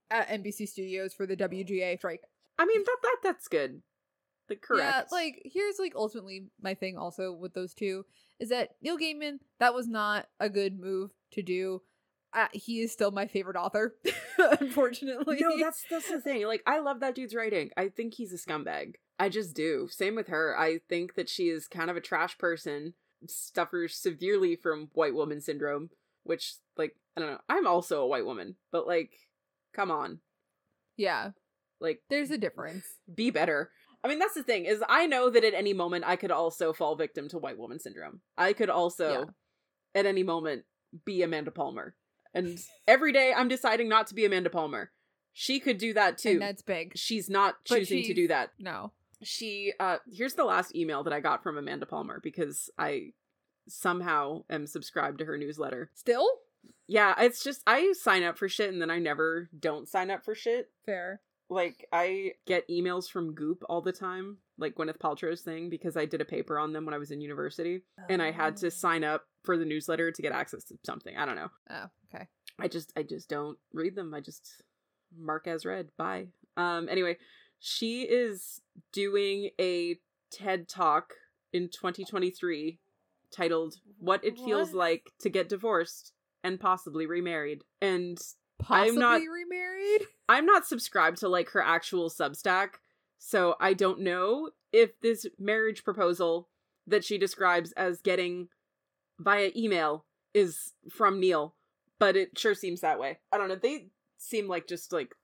at 0.09 0.27
NBC 0.29 0.67
Studios 0.67 1.13
for 1.13 1.25
the 1.25 1.37
WGA 1.37 1.97
strike. 1.97 2.21
i 2.59 2.65
mean 2.65 2.83
that 2.83 2.97
that 3.03 3.17
that's 3.23 3.47
good. 3.47 3.81
Like 4.49 4.61
correct 4.61 5.07
Yeah, 5.11 5.15
like 5.17 5.41
here's 5.45 5.79
like 5.79 5.93
ultimately 5.95 6.47
my 6.61 6.73
thing 6.73 6.97
also 6.97 7.31
with 7.31 7.53
those 7.53 7.73
two 7.73 8.05
is 8.39 8.49
that 8.49 8.71
Neil 8.81 8.97
Gaiman 8.97 9.37
that 9.59 9.73
was 9.73 9.87
not 9.87 10.27
a 10.39 10.49
good 10.49 10.79
move 10.79 11.11
to 11.31 11.41
do. 11.41 11.81
Uh, 12.33 12.47
he 12.53 12.79
is 12.81 12.91
still 12.93 13.11
my 13.11 13.27
favorite 13.27 13.57
author, 13.57 13.95
unfortunately. 14.59 15.37
No, 15.41 15.57
that's 15.59 15.83
that's 15.89 16.09
the 16.09 16.21
thing. 16.21 16.45
Like, 16.45 16.63
I 16.65 16.79
love 16.79 16.99
that 17.01 17.15
dude's 17.15 17.35
writing. 17.35 17.71
I 17.75 17.89
think 17.89 18.13
he's 18.13 18.31
a 18.33 18.37
scumbag. 18.37 18.95
I 19.19 19.29
just 19.29 19.53
do. 19.55 19.87
Same 19.91 20.15
with 20.15 20.27
her. 20.29 20.57
I 20.57 20.79
think 20.89 21.15
that 21.15 21.29
she 21.29 21.49
is 21.49 21.67
kind 21.67 21.89
of 21.89 21.97
a 21.97 22.01
trash 22.01 22.37
person, 22.37 22.93
suffers 23.27 23.95
severely 23.95 24.55
from 24.55 24.89
white 24.93 25.13
woman 25.13 25.41
syndrome, 25.41 25.89
which, 26.23 26.53
like, 26.77 26.95
I 27.17 27.21
don't 27.21 27.31
know. 27.31 27.41
I'm 27.49 27.67
also 27.67 28.01
a 28.01 28.07
white 28.07 28.25
woman, 28.25 28.55
but 28.71 28.87
like, 28.87 29.11
come 29.73 29.91
on, 29.91 30.19
yeah. 30.97 31.31
like, 31.79 32.01
There's 32.09 32.31
a 32.31 32.37
difference. 32.37 32.85
be 33.13 33.29
better. 33.29 33.71
I 34.03 34.07
mean, 34.07 34.17
that's 34.19 34.33
the 34.33 34.41
thing 34.43 34.65
is 34.65 34.81
I 34.89 35.05
know 35.05 35.29
that 35.29 35.43
at 35.43 35.53
any 35.53 35.73
moment 35.73 36.05
I 36.07 36.15
could 36.15 36.31
also 36.31 36.73
fall 36.73 36.95
victim 36.95 37.27
to 37.29 37.37
white 37.37 37.57
woman 37.59 37.79
syndrome. 37.79 38.21
I 38.37 38.53
could 38.53 38.69
also, 38.69 39.11
Yeah. 39.11 39.99
at 39.99 40.05
any 40.07 40.23
moment, 40.23 40.63
be 41.05 41.21
Amanda 41.21 41.51
Palmer. 41.51 41.95
And 42.33 42.59
every 42.87 43.11
day 43.11 43.33
I'm 43.35 43.47
deciding 43.47 43.89
not 43.89 44.07
to 44.07 44.15
be 44.15 44.25
Amanda 44.25 44.49
Palmer. 44.49 44.91
She 45.33 45.59
could 45.59 45.77
do 45.77 45.93
that 45.93 46.17
too. 46.17 46.31
And 46.31 46.41
that's 46.41 46.61
big. 46.61 46.93
she's 46.95 47.29
not 47.29 47.55
But 47.67 47.79
choosing 47.79 48.03
to 48.03 48.13
do 48.13 48.27
that. 48.27 48.51
No. 48.59 48.91
She 49.23 49.73
uh 49.79 49.97
here's 50.11 50.33
the 50.33 50.45
last 50.45 50.75
email 50.75 51.03
that 51.03 51.13
I 51.13 51.19
got 51.19 51.43
from 51.43 51.57
Amanda 51.57 51.85
Palmer 51.85 52.19
because 52.21 52.69
I 52.77 53.13
somehow 53.67 54.43
am 54.49 54.65
subscribed 54.67 55.19
to 55.19 55.25
her 55.25 55.37
newsletter. 55.37 55.91
Still? 55.93 56.27
Yeah, 56.87 57.13
it's 57.17 57.43
just 57.43 57.61
I 57.65 57.93
sign 57.93 58.23
up 58.23 58.37
for 58.37 58.49
shit 58.49 58.71
and 58.71 58.81
then 58.81 58.89
I 58.91 58.99
never 58.99 59.49
don't 59.57 59.87
sign 59.87 60.11
up 60.11 60.25
for 60.25 60.35
shit. 60.35 60.69
Fair. 60.85 61.21
Like 61.51 61.85
I 61.91 62.31
get 62.47 62.67
emails 62.69 63.09
from 63.09 63.35
Goop 63.35 63.61
all 63.67 63.81
the 63.81 63.91
time, 63.91 64.37
like 64.57 64.75
Gwyneth 64.75 64.99
Paltrow's 64.99 65.41
thing 65.41 65.69
because 65.69 65.97
I 65.97 66.05
did 66.05 66.21
a 66.21 66.25
paper 66.25 66.57
on 66.57 66.71
them 66.71 66.85
when 66.85 66.93
I 66.93 66.97
was 66.97 67.11
in 67.11 67.19
university 67.19 67.81
and 68.07 68.21
I 68.21 68.31
had 68.31 68.55
to 68.57 68.71
sign 68.71 69.03
up 69.03 69.25
for 69.43 69.57
the 69.57 69.65
newsletter 69.65 70.13
to 70.13 70.21
get 70.21 70.31
access 70.31 70.63
to 70.63 70.75
something. 70.85 71.17
I 71.17 71.25
don't 71.25 71.35
know. 71.35 71.49
Oh, 71.69 71.85
okay. 72.15 72.27
I 72.57 72.69
just 72.69 72.93
I 72.95 73.03
just 73.03 73.27
don't 73.27 73.57
read 73.73 73.95
them. 73.95 74.13
I 74.13 74.21
just 74.21 74.63
mark 75.13 75.45
as 75.45 75.65
read. 75.65 75.89
Bye. 75.97 76.27
Um 76.55 76.87
anyway, 76.89 77.17
she 77.59 78.03
is 78.03 78.61
doing 78.93 79.49
a 79.59 79.97
TED 80.31 80.69
Talk 80.69 81.15
in 81.51 81.67
2023 81.67 82.79
titled 83.29 83.75
What 83.99 84.23
It 84.23 84.37
Feels 84.37 84.69
What? 84.69 84.77
Like 84.77 85.11
to 85.19 85.29
Get 85.29 85.49
Divorced 85.49 86.13
and 86.45 86.61
Possibly 86.61 87.05
Remarried. 87.05 87.63
And 87.81 88.17
Possibly 88.61 88.99
not- 88.99 89.21
remarried? 89.21 90.07
I'm 90.29 90.45
not 90.45 90.65
subscribed 90.65 91.17
to 91.17 91.27
like 91.27 91.49
her 91.49 91.61
actual 91.61 92.09
Substack, 92.09 92.75
so 93.19 93.55
I 93.59 93.73
don't 93.73 93.99
know 93.99 94.51
if 94.71 94.99
this 95.01 95.25
marriage 95.37 95.83
proposal 95.83 96.47
that 96.87 97.03
she 97.03 97.17
describes 97.17 97.73
as 97.73 98.01
getting 98.01 98.47
via 99.19 99.51
email 99.55 100.05
is 100.33 100.73
from 100.89 101.19
Neil, 101.19 101.55
but 101.99 102.15
it 102.15 102.37
sure 102.39 102.55
seems 102.55 102.81
that 102.81 102.99
way. 102.99 103.19
I 103.31 103.37
don't 103.37 103.49
know. 103.49 103.55
They 103.61 103.87
seem 104.17 104.47
like 104.47 104.67
just 104.67 104.93
like 104.93 105.15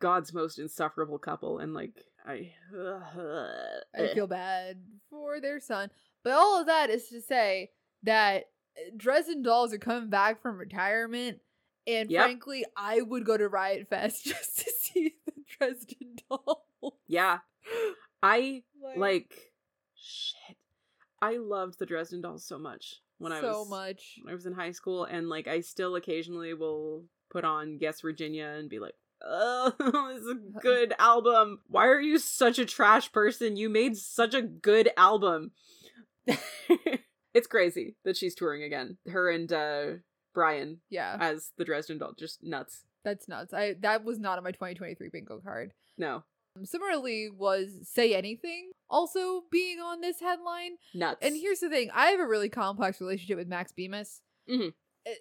God's 0.00 0.34
most 0.34 0.58
insufferable 0.58 1.18
couple, 1.18 1.58
and 1.58 1.72
like 1.72 2.04
I, 2.26 2.52
I 3.96 4.14
feel 4.14 4.26
bad 4.26 4.82
for 5.08 5.40
their 5.40 5.60
son. 5.60 5.90
But 6.22 6.34
all 6.34 6.60
of 6.60 6.66
that 6.66 6.90
is 6.90 7.08
to 7.08 7.20
say 7.20 7.70
that 8.02 8.44
Dresden 8.96 9.42
Dolls 9.42 9.72
are 9.72 9.78
coming 9.78 10.10
back 10.10 10.42
from 10.42 10.58
retirement. 10.58 11.40
And 11.86 12.10
Yep. 12.10 12.24
frankly, 12.24 12.64
I 12.76 13.00
would 13.00 13.24
go 13.24 13.36
to 13.36 13.48
Riot 13.48 13.88
Fest 13.88 14.24
just 14.26 14.58
to 14.58 14.70
see 14.70 15.14
the 15.26 15.32
Dresden 15.58 16.16
Dolls. 16.30 16.94
yeah. 17.06 17.38
I 18.22 18.62
like 18.96 19.34
shit. 19.96 20.56
I 21.20 21.36
loved 21.36 21.78
the 21.78 21.86
Dresden 21.86 22.20
Dolls 22.20 22.44
so 22.44 22.58
much 22.58 22.96
when 23.18 23.32
I 23.32 23.40
was 23.40 23.50
so 23.50 23.64
much. 23.64 24.18
I 24.28 24.32
was 24.32 24.46
in 24.46 24.52
high 24.52 24.72
school, 24.72 25.04
and 25.04 25.28
like 25.28 25.46
I 25.48 25.60
still 25.60 25.94
occasionally 25.96 26.54
will 26.54 27.04
put 27.30 27.44
on 27.44 27.78
Yes, 27.80 28.00
Virginia 28.00 28.46
and 28.58 28.68
be 28.68 28.78
like, 28.80 28.94
oh, 29.24 29.72
it's 30.16 30.26
a 30.56 30.60
good 30.60 30.94
album. 30.98 31.60
Why 31.68 31.86
are 31.86 32.00
you 32.00 32.18
such 32.18 32.58
a 32.58 32.64
trash 32.64 33.10
person? 33.12 33.56
You 33.56 33.68
made 33.68 33.96
such 33.96 34.34
a 34.34 34.42
good 34.42 34.90
album. 34.96 35.52
it's 37.34 37.46
crazy 37.48 37.96
that 38.04 38.16
she's 38.16 38.34
touring 38.34 38.62
again. 38.62 38.98
Her 39.08 39.30
and 39.30 39.52
uh 39.52 39.86
Brian 40.34 40.80
Yeah, 40.90 41.16
as 41.20 41.52
the 41.56 41.64
Dresden 41.64 41.98
Doll, 41.98 42.12
just 42.18 42.42
nuts. 42.42 42.84
that's 43.04 43.28
nuts. 43.28 43.52
I 43.52 43.74
that 43.80 44.04
was 44.04 44.18
not 44.18 44.38
on 44.38 44.44
my 44.44 44.52
2023 44.52 45.08
bingo 45.12 45.40
card. 45.40 45.72
No, 45.98 46.24
Um, 46.56 46.64
similarly, 46.64 47.28
was 47.30 47.88
Say 47.88 48.14
Anything 48.14 48.72
also 48.90 49.42
being 49.50 49.78
on 49.80 50.00
this 50.00 50.20
headline? 50.20 50.76
nuts. 50.94 51.18
And 51.22 51.36
here's 51.36 51.60
the 51.60 51.68
thing: 51.68 51.90
I 51.92 52.06
have 52.08 52.20
a 52.20 52.26
really 52.26 52.48
complex 52.48 53.00
relationship 53.00 53.38
with 53.38 53.48
Max 53.48 53.72
Bemis. 53.72 54.22
Mhm. 54.48 54.72
It- 55.04 55.18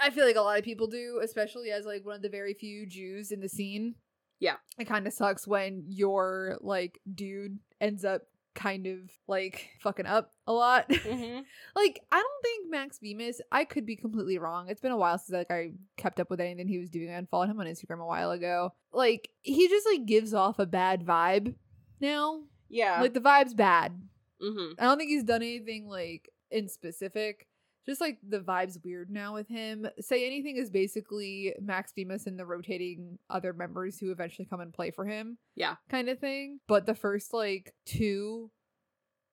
I 0.00 0.10
feel 0.10 0.24
like 0.24 0.36
a 0.36 0.40
lot 0.42 0.58
of 0.58 0.64
people 0.64 0.86
do, 0.86 1.20
especially 1.24 1.72
as 1.72 1.84
like 1.84 2.04
one 2.04 2.14
of 2.14 2.22
the 2.22 2.28
very 2.28 2.54
few 2.54 2.86
Jews 2.86 3.32
in 3.32 3.40
the 3.40 3.48
scene. 3.48 3.96
Yeah. 4.40 4.58
it 4.78 4.84
kind 4.86 5.04
of 5.08 5.12
sucks 5.12 5.48
when 5.48 5.82
your 5.88 6.56
like 6.60 7.00
dude 7.12 7.58
ends 7.80 8.04
up 8.04 8.28
kind 8.54 8.86
of 8.86 8.98
like 9.28 9.68
fucking 9.80 10.06
up 10.06 10.32
a 10.46 10.52
lot. 10.52 10.88
Mhm. 10.90 11.44
like 11.76 12.00
I 12.10 12.16
don't 12.16 12.42
think 12.42 12.70
Max 12.70 12.98
Bemis. 12.98 13.40
I 13.52 13.64
could 13.64 13.86
be 13.86 13.96
completely 13.96 14.38
wrong. 14.38 14.68
It's 14.68 14.80
been 14.80 14.92
a 14.92 14.96
while 14.96 15.18
since 15.18 15.30
like 15.36 15.50
I 15.50 15.72
kept 15.96 16.18
up 16.20 16.30
with 16.30 16.40
anything 16.40 16.66
he 16.68 16.78
was 16.78 16.90
doing. 16.90 17.12
I 17.14 17.22
followed 17.30 17.48
him 17.50 17.60
on 17.60 17.66
Instagram 17.66 18.00
a 18.02 18.06
while 18.06 18.30
ago. 18.32 18.72
Like 18.92 19.28
he 19.42 19.68
just 19.68 19.86
like 19.86 20.06
gives 20.06 20.34
off 20.34 20.58
a 20.58 20.66
bad 20.66 21.04
vibe 21.06 21.54
now. 22.00 22.42
yeah. 22.68 23.00
Like 23.00 23.14
the 23.14 23.20
vibe's 23.20 23.54
bad. 23.54 24.00
hmm 24.40 24.72
I 24.78 24.84
don't 24.84 24.98
think 24.98 25.10
he's 25.10 25.24
done 25.24 25.42
anything 25.42 25.88
like 25.88 26.28
in 26.50 26.68
specific. 26.68 27.46
Just 27.88 28.00
like 28.02 28.18
the 28.28 28.40
vibe's 28.40 28.78
weird 28.84 29.10
now 29.10 29.32
with 29.32 29.48
him. 29.48 29.86
Say 29.98 30.26
anything 30.26 30.56
is 30.56 30.68
basically 30.70 31.54
Max 31.60 31.92
Bemis 31.92 32.26
and 32.26 32.38
the 32.38 32.44
rotating 32.44 33.18
other 33.30 33.52
members 33.54 33.98
who 33.98 34.10
eventually 34.12 34.44
come 34.44 34.60
and 34.60 34.74
play 34.74 34.90
for 34.90 35.06
him. 35.06 35.38
Yeah. 35.54 35.76
Kind 35.88 36.08
of 36.10 36.18
thing. 36.18 36.60
But 36.68 36.84
the 36.84 36.94
first 36.94 37.32
like 37.32 37.72
two 37.86 38.50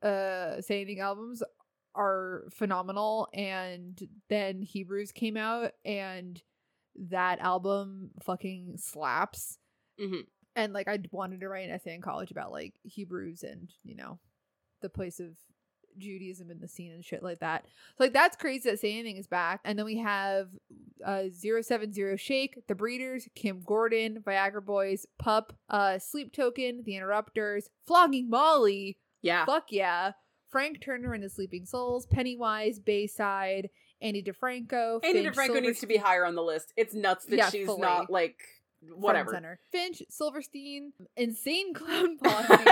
uh 0.02 0.62
Say 0.62 0.82
Anything 0.82 1.02
albums 1.02 1.44
are 1.96 2.44
phenomenal 2.52 3.28
and 3.34 4.02
then 4.30 4.62
Hebrews 4.62 5.12
came 5.12 5.38
out 5.38 5.72
and 5.84 6.42
that 7.10 7.40
album 7.40 8.12
fucking 8.24 8.76
slaps. 8.78 9.58
Mhm. 10.00 10.28
And 10.56 10.72
like 10.72 10.88
I 10.88 11.00
wanted 11.12 11.42
to 11.42 11.50
write 11.50 11.68
an 11.68 11.76
essay 11.76 11.94
in 11.94 12.02
college 12.02 12.32
about 12.32 12.52
like 12.54 12.74
Hebrews 12.84 13.44
and, 13.44 13.70
you 13.84 13.96
know, 13.96 14.20
the 14.82 14.90
place 14.90 15.20
of 15.20 15.38
Judaism 15.98 16.50
in 16.52 16.60
the 16.60 16.68
scene 16.68 16.92
and 16.92 17.04
shit 17.04 17.24
like 17.24 17.40
that. 17.40 17.66
So 17.98 18.04
like 18.06 18.14
that's 18.14 18.36
crazy 18.36 18.70
that 18.70 18.80
Say 18.80 18.94
Anything 18.94 19.18
is 19.18 19.28
back. 19.28 19.62
And 19.66 19.78
then 19.78 19.86
we 19.86 19.98
have 20.00 20.50
uh 21.06 21.24
070 21.32 22.18
Shake, 22.18 22.68
The 22.68 22.76
Breeders, 22.76 23.28
Kim 23.36 23.62
Gordon, 23.66 24.22
Viagra 24.26 24.64
Boys, 24.66 25.06
Pup, 25.20 25.54
uh 25.70 26.00
Sleep 26.00 26.32
Token, 26.34 26.82
The 26.86 26.96
Interrupters, 26.96 27.70
Flogging 27.86 28.30
Molly, 28.30 28.98
Yeah. 29.22 29.46
fuck 29.46 29.66
yeah. 29.72 30.12
Frank 30.50 30.80
Turner 30.82 31.14
and 31.14 31.24
the 31.24 31.30
Sleeping 31.30 31.66
Souls, 31.66 32.06
Pennywise, 32.06 32.80
Bayside, 32.80 33.70
Ani 34.02 34.22
DiFranco, 34.24 35.04
Andy 35.04 35.24
Finch, 35.24 35.36
DiFranco 35.36 35.62
needs 35.62 35.80
to 35.82 35.88
be 35.88 35.98
higher 35.98 36.26
on 36.26 36.36
the 36.36 36.44
list. 36.44 36.72
It's 36.78 36.94
nuts 36.94 37.26
that 37.26 37.36
Yeah, 37.38 37.50
she's 37.50 37.66
fully. 37.66 37.82
not 37.82 38.10
like 38.10 38.38
whatever. 38.94 39.32
center. 39.32 39.60
Finch, 39.72 40.02
Silverstein, 40.10 40.94
Insane 41.18 41.74
Clown 41.74 42.18
Posse, 42.24 42.64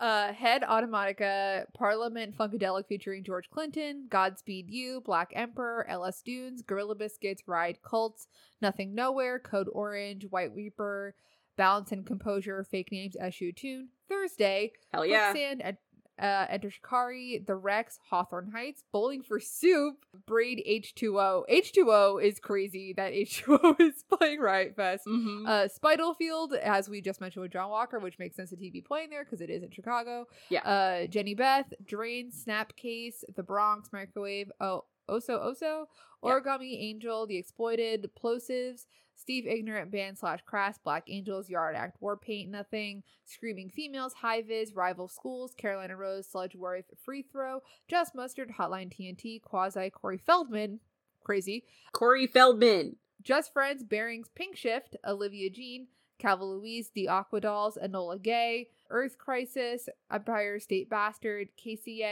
uh, 0.00 0.32
Head 0.32 0.62
Automatica, 0.62 1.66
Parliament 1.74 2.36
Funkadelic 2.36 2.86
featuring 2.86 3.22
George 3.22 3.50
Clinton, 3.50 4.06
Godspeed 4.08 4.70
You, 4.70 5.02
Black 5.02 5.30
Emperor, 5.34 5.86
LS 5.88 6.22
Dunes, 6.22 6.62
Gorilla 6.62 6.94
Biscuits, 6.94 7.42
Ride 7.46 7.82
Cults, 7.82 8.26
Nothing 8.62 8.94
Nowhere, 8.94 9.38
Code 9.38 9.68
Orange, 9.72 10.24
White 10.30 10.54
Reaper, 10.54 11.14
Balance 11.56 11.92
and 11.92 12.06
Composure, 12.06 12.64
Fake 12.64 12.90
Names, 12.90 13.16
Eshu 13.22 13.54
Tune, 13.54 13.88
Thursday, 14.08 14.72
Hell 14.92 15.04
yeah. 15.04 15.32
Quicksand, 15.32 15.60
Ed- 15.62 15.78
uh, 16.20 16.46
Enter 16.50 16.70
Shikari, 16.70 17.42
The 17.46 17.54
Rex, 17.56 17.98
Hawthorne 18.10 18.50
Heights, 18.52 18.84
Bowling 18.92 19.22
for 19.22 19.40
Soup, 19.40 19.94
Braid 20.26 20.62
H2O. 20.68 21.44
H2O 21.50 22.22
is 22.22 22.38
crazy 22.38 22.92
that 22.96 23.12
H2O 23.14 23.80
is 23.80 24.04
playing 24.12 24.40
Riot 24.40 24.76
Fest. 24.76 25.06
Mhm. 25.06 25.48
Uh, 25.48 25.68
Spitalfield, 25.68 26.54
as 26.54 26.88
we 26.88 27.00
just 27.00 27.20
mentioned 27.20 27.42
with 27.42 27.52
John 27.52 27.70
Walker, 27.70 27.98
which 27.98 28.18
makes 28.18 28.36
sense 28.36 28.50
that 28.50 28.58
he'd 28.58 28.72
be 28.72 28.80
playing 28.82 29.10
there 29.10 29.24
because 29.24 29.40
it 29.40 29.50
is 29.50 29.62
in 29.62 29.70
Chicago. 29.70 30.26
Yeah. 30.50 30.60
Uh, 30.60 31.06
Jehnny 31.06 31.36
Beth, 31.36 31.72
Drain, 31.84 32.30
Snapcase, 32.30 33.24
The 33.34 33.42
Bronx, 33.42 33.88
Microwave, 33.92 34.50
oh, 34.60 34.84
Oso 35.08 35.40
Oso, 35.44 35.86
Yeah. 36.22 36.30
Origami 36.30 36.76
Angel, 36.80 37.26
The 37.26 37.36
Exploited, 37.38 38.10
Plosives, 38.22 38.86
Steve 39.20 39.46
Ignorant 39.46 39.90
Band 39.90 40.16
slash 40.18 40.40
Crass, 40.46 40.78
Black 40.82 41.04
Angels, 41.06 41.50
Yard 41.50 41.76
Act, 41.76 42.00
War 42.00 42.16
Paint, 42.16 42.50
Nothing, 42.50 43.02
Screaming 43.26 43.68
Females, 43.68 44.14
High 44.14 44.40
Vis, 44.42 44.72
Rival 44.74 45.08
Schools, 45.08 45.54
Carolina 45.54 45.94
Rose, 45.96 46.26
Sludgeworth, 46.26 46.84
Free 47.04 47.22
Throw, 47.22 47.62
Just 47.86 48.14
Mustard, 48.14 48.52
Hotline 48.58 48.90
TNT, 48.90 49.42
Quasi, 49.42 49.90
Corey 49.90 50.18
Feldman, 50.18 50.80
crazy, 51.22 51.64
Corey 51.92 52.26
Feldman. 52.26 52.96
just 53.22 53.52
Friends, 53.52 53.84
Bearings, 53.84 54.28
Pink 54.34 54.56
Shift, 54.56 54.96
Olivia 55.06 55.50
Jean, 55.50 55.88
Calva 56.18 56.44
Louise, 56.44 56.90
The 56.94 57.08
Aqua 57.08 57.40
Dolls, 57.40 57.78
Enola 57.82 58.20
Gay, 58.20 58.68
Earth 58.88 59.18
Crisis, 59.18 59.88
Empire 60.10 60.58
State 60.58 60.88
Bastard, 60.88 61.48
Casey, 61.56 62.04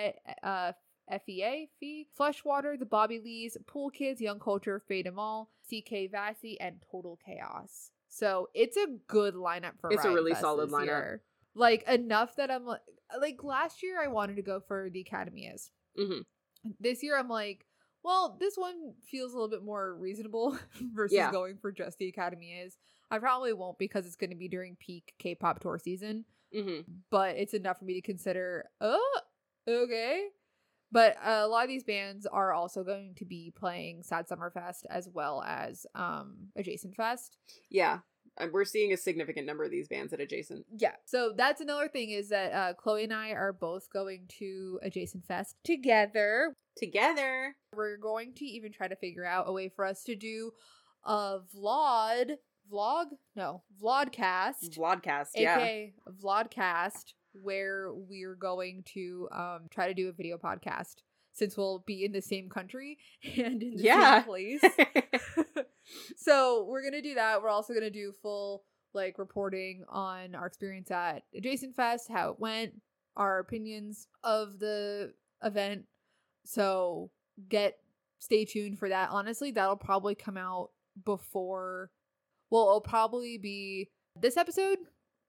uh, 0.42 0.72
FEA, 1.10 1.68
Fee, 1.78 2.08
Fleshwater, 2.14 2.76
The 2.76 2.86
Bobby 2.86 3.18
Lees, 3.20 3.56
Pool 3.66 3.90
Kids, 3.90 4.20
Young 4.20 4.38
Culture, 4.38 4.80
Fade 4.80 5.06
'em 5.06 5.18
All, 5.18 5.50
CK 5.68 6.06
Vassy, 6.10 6.58
and 6.60 6.82
Total 6.90 7.16
Chaos. 7.24 7.90
So 8.08 8.48
it's 8.54 8.76
a 8.76 8.86
good 9.06 9.34
lineup 9.34 9.78
for 9.80 9.92
It's 9.92 10.04
a 10.04 10.12
really 10.12 10.32
Fest 10.32 10.42
solid 10.42 10.70
lineup. 10.70 10.84
year. 10.84 11.22
Like 11.54 11.82
enough 11.88 12.36
that 12.36 12.50
I'm 12.50 12.64
like, 12.64 12.80
like 13.20 13.42
last 13.44 13.82
year 13.82 14.00
I 14.02 14.08
wanted 14.08 14.36
to 14.36 14.42
go 14.42 14.60
for 14.60 14.88
the 14.90 15.00
Academy 15.00 15.46
is. 15.46 15.70
Mhm. 15.98 16.24
This 16.80 17.02
year 17.02 17.16
I'm 17.18 17.28
like, 17.28 17.66
well, 18.02 18.36
this 18.38 18.56
one 18.56 18.94
feels 19.02 19.32
a 19.32 19.36
little 19.36 19.48
bit 19.48 19.62
more 19.64 19.94
reasonable 19.96 20.56
versus 20.94 21.16
Yeah. 21.16 21.30
going 21.30 21.58
for 21.58 21.72
just 21.72 21.98
the 21.98 22.08
Academy 22.08 22.52
is. 22.60 22.76
I 23.10 23.18
probably 23.18 23.52
won't 23.52 23.78
because 23.78 24.06
it's 24.06 24.16
going 24.16 24.30
to 24.30 24.36
be 24.36 24.48
during 24.48 24.76
peak 24.76 25.14
K-pop 25.18 25.60
tour 25.60 25.78
season, 25.78 26.24
hmm 26.52 26.80
but 27.10 27.36
it's 27.36 27.54
enough 27.54 27.78
for 27.78 27.84
me 27.86 27.94
to 27.94 28.02
consider. 28.02 28.70
Oh, 28.80 29.20
okay. 29.66 30.28
But 30.90 31.16
a 31.22 31.46
lot 31.46 31.64
of 31.64 31.68
these 31.68 31.84
bands 31.84 32.26
are 32.26 32.52
also 32.52 32.82
going 32.82 33.14
to 33.16 33.24
be 33.24 33.52
playing 33.56 34.02
Sad 34.02 34.26
Summer 34.28 34.50
Fest 34.50 34.86
as 34.90 35.08
well 35.12 35.42
as 35.46 35.86
um 35.94 36.48
Adjacent 36.56 36.94
Fest. 36.94 37.36
Yeah. 37.70 37.98
And 38.40 38.52
we're 38.52 38.64
seeing 38.64 38.92
a 38.92 38.96
significant 38.96 39.46
number 39.46 39.64
of 39.64 39.70
these 39.72 39.88
bands 39.88 40.12
at 40.12 40.20
Adjacent. 40.20 40.64
Yeah. 40.76 40.92
So 41.06 41.32
that's 41.36 41.60
another 41.60 41.88
thing 41.88 42.10
is 42.10 42.28
that 42.28 42.52
uh, 42.52 42.74
Chloe 42.74 43.02
and 43.02 43.12
I 43.12 43.30
are 43.30 43.52
both 43.52 43.90
going 43.92 44.26
to 44.38 44.78
Adjacent 44.82 45.26
Fest 45.26 45.56
together. 45.64 46.54
Together. 46.76 47.56
We're 47.74 47.96
going 47.96 48.34
to 48.34 48.44
even 48.44 48.70
try 48.72 48.86
to 48.86 48.94
figure 48.94 49.24
out 49.24 49.48
a 49.48 49.52
way 49.52 49.68
for 49.68 49.84
us 49.84 50.04
to 50.04 50.14
do 50.14 50.52
a 51.04 51.38
vlog, 51.56 52.30
vlog, 52.72 53.06
no, 53.34 53.62
vlogcast, 53.82 54.76
Vlogcast. 54.76 55.30
Yeah. 55.34 55.56
aka 55.56 55.94
vlogcast, 56.22 57.14
where 57.42 57.92
we're 57.92 58.34
going 58.34 58.82
to 58.94 59.28
um 59.32 59.60
try 59.70 59.88
to 59.88 59.94
do 59.94 60.08
a 60.08 60.12
video 60.12 60.36
podcast 60.38 60.96
since 61.32 61.56
we'll 61.56 61.84
be 61.86 62.04
in 62.04 62.12
the 62.12 62.20
same 62.22 62.48
country 62.48 62.98
and 63.36 63.62
in 63.62 63.76
the 63.76 63.82
Yeah. 63.82 64.16
same 64.20 64.24
place. 64.24 64.60
so 66.16 66.64
we're 66.68 66.82
gonna 66.82 67.02
do 67.02 67.14
that. 67.14 67.42
We're 67.42 67.48
also 67.48 67.74
gonna 67.74 67.90
do 67.90 68.12
full 68.22 68.64
like 68.94 69.18
reporting 69.18 69.84
on 69.88 70.34
our 70.34 70.46
experience 70.46 70.90
at 70.90 71.22
Adjacent 71.36 71.76
Fest, 71.76 72.08
how 72.10 72.30
it 72.30 72.40
went, 72.40 72.72
our 73.16 73.38
opinions 73.38 74.08
of 74.24 74.58
the 74.58 75.12
event. 75.42 75.84
So 76.44 77.10
get 77.48 77.76
stay 78.18 78.44
tuned 78.44 78.78
for 78.78 78.88
that. 78.88 79.10
Honestly, 79.10 79.50
that'll 79.50 79.76
probably 79.76 80.14
come 80.14 80.36
out 80.36 80.70
before 81.04 81.90
well, 82.50 82.62
it'll 82.62 82.80
probably 82.80 83.36
be 83.36 83.90
this 84.18 84.36
episode, 84.38 84.78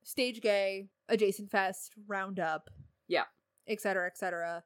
Stage 0.03 0.39
Gay, 0.41 0.87
Adjacent 1.09 1.51
Fest, 1.51 1.93
Roundup. 2.07 2.69
Yeah. 3.07 3.23
Et 3.67 3.79
cetera, 3.81 4.07
et 4.07 4.17
cetera. 4.17 4.63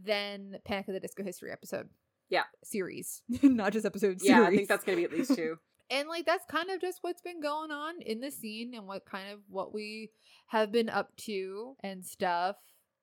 Then 0.00 0.58
Panic 0.64 0.88
of 0.88 0.94
the 0.94 1.00
Disco 1.00 1.22
History 1.24 1.50
episode. 1.50 1.88
Yeah. 2.28 2.44
Series. 2.62 3.22
Not 3.42 3.72
just 3.72 3.86
episode 3.86 4.18
yeah, 4.22 4.42
I 4.42 4.50
think 4.54 4.68
that's 4.68 4.84
gonna 4.84 4.96
be 4.96 5.04
at 5.04 5.12
least 5.12 5.34
two. 5.34 5.56
and 5.90 6.08
like 6.08 6.26
that's 6.26 6.44
kind 6.50 6.70
of 6.70 6.80
just 6.80 6.98
what's 7.00 7.22
been 7.22 7.40
going 7.40 7.70
on 7.70 8.00
in 8.02 8.20
the 8.20 8.30
scene 8.30 8.74
and 8.74 8.86
what 8.86 9.06
kind 9.06 9.32
of 9.32 9.38
what 9.48 9.72
we 9.72 10.10
have 10.48 10.70
been 10.70 10.88
up 10.90 11.16
to 11.16 11.74
and 11.82 12.04
stuff 12.04 12.56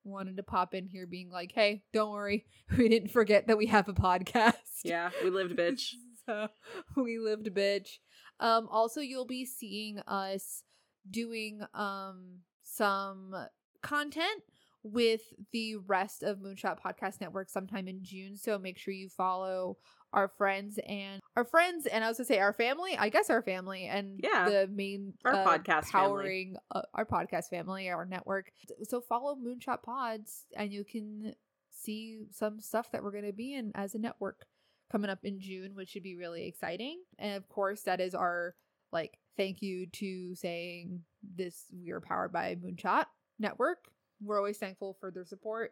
wanted 0.04 0.38
to 0.38 0.44
pop 0.44 0.76
in 0.76 0.86
here 0.86 1.08
being 1.08 1.32
like 1.32 1.52
hey 1.56 1.82
don't 1.92 2.12
worry 2.12 2.46
we 2.78 2.88
didn't 2.88 3.10
forget 3.10 3.48
that 3.48 3.58
we 3.58 3.66
have 3.66 3.90
a 3.90 3.94
podcast 3.94 4.54
Yeah, 4.84 5.10
we 5.24 5.32
lived, 5.32 5.58
bitch. 5.58 5.94
so 6.28 6.48
we 6.96 7.18
lived 7.18 7.48
bitch 7.56 7.98
um 8.40 8.68
also 8.70 9.02
you'll 9.02 9.26
be 9.26 9.46
seeing 9.46 9.98
us 10.06 10.62
doing 11.10 11.62
um 11.74 12.42
some 12.76 13.34
content 13.82 14.42
with 14.84 15.22
the 15.52 15.76
rest 15.78 16.22
of 16.24 16.38
moonshot 16.40 16.78
podcast 16.80 17.20
network 17.20 17.50
sometime 17.50 17.88
in 17.88 18.04
june 18.04 18.38
so 18.38 18.58
make 18.60 18.78
sure 18.78 18.94
you 18.94 19.10
follow 19.10 19.78
our 20.14 20.28
friends 20.28 20.80
and 20.88 21.20
our 21.36 21.44
friends 21.44 21.86
and 21.88 22.04
I 22.04 22.08
was 22.08 22.18
gonna 22.18 22.26
say 22.28 22.40
our 22.40 22.54
family. 22.54 22.96
I 22.98 23.10
guess 23.10 23.30
our 23.30 23.42
family 23.42 23.86
and 23.86 24.18
Yeah. 24.24 24.48
the 24.50 24.68
main 24.68 25.14
Our 25.26 25.34
uh, 25.34 25.46
podcast 25.46 25.86
family. 25.88 25.92
powering 25.92 26.56
uh, 26.72 26.84
our 26.94 27.06
podcast 27.06 27.50
family, 27.50 27.90
our 27.90 28.06
network. 28.06 28.50
So 28.84 29.02
follow 29.02 29.36
Moonshot 29.36 29.84
Pods 29.84 30.46
and 30.56 30.72
you 30.72 30.86
can 30.86 31.34
see 31.70 32.28
some 32.32 32.62
stuff 32.62 32.92
that 32.94 33.04
we're 33.04 33.12
gonna 33.12 33.34
be 33.34 33.54
in 33.56 33.74
as 33.76 33.94
a 33.94 33.98
network 34.00 34.46
coming 34.90 35.10
up 35.10 35.20
in 35.26 35.42
June, 35.42 35.76
which 35.76 35.90
should 35.90 36.04
be 36.04 36.16
really 36.16 36.48
exciting. 36.48 37.02
And 37.20 37.36
of 37.36 37.50
course, 37.50 37.82
that 37.82 38.00
is 38.00 38.16
our 38.16 38.56
like 38.94 39.20
thank 39.36 39.62
you 39.62 39.88
to 39.88 40.34
saying 40.36 41.02
this 41.36 41.66
we 41.74 41.92
are 41.92 42.02
powered 42.02 42.32
by 42.32 42.56
Moonshot 42.56 43.06
Network. 43.40 43.90
We're 44.22 44.38
always 44.38 44.58
thankful 44.58 44.98
for 45.00 45.12
their 45.12 45.26
support 45.26 45.72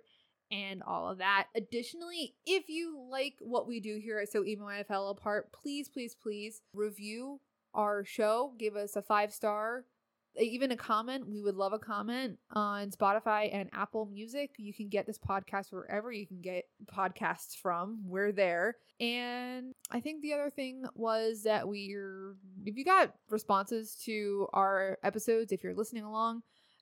and 0.51 0.83
all 0.83 1.09
of 1.09 1.17
that. 1.19 1.47
Additionally, 1.55 2.35
if 2.45 2.69
you 2.69 3.07
like 3.09 3.35
what 3.39 3.67
we 3.67 3.79
do 3.79 3.99
here 4.01 4.19
at 4.19 4.31
So 4.31 4.45
Emo 4.45 4.67
I 4.67 4.83
Fell 4.83 5.09
Apart, 5.09 5.51
please, 5.51 5.89
please, 5.89 6.15
please 6.15 6.61
review 6.73 7.39
our 7.73 8.03
show. 8.05 8.53
Give 8.59 8.75
us 8.75 8.95
a 8.95 9.01
five 9.01 9.33
star, 9.33 9.85
even 10.39 10.71
a 10.71 10.75
comment. 10.77 11.27
We 11.29 11.41
would 11.41 11.55
love 11.55 11.73
a 11.73 11.79
comment 11.79 12.37
on 12.51 12.89
Spotify 12.91 13.49
and 13.53 13.69
Apple 13.73 14.05
Music. 14.11 14.51
You 14.57 14.73
can 14.73 14.89
get 14.89 15.05
this 15.05 15.19
podcast 15.19 15.71
wherever 15.71 16.11
you 16.11 16.25
can 16.25 16.41
get 16.41 16.65
podcasts 16.85 17.55
from. 17.55 17.99
We're 18.05 18.31
there. 18.31 18.75
And 18.99 19.73
I 19.91 19.99
think 19.99 20.21
the 20.21 20.33
other 20.33 20.49
thing 20.49 20.85
was 20.95 21.43
that 21.43 21.67
we're, 21.67 22.35
if 22.65 22.75
you 22.77 22.83
got 22.85 23.13
responses 23.29 23.95
to 24.05 24.47
our 24.53 24.97
episodes, 25.03 25.51
if 25.51 25.63
you're 25.63 25.75
listening 25.75 26.03
along, 26.03 26.41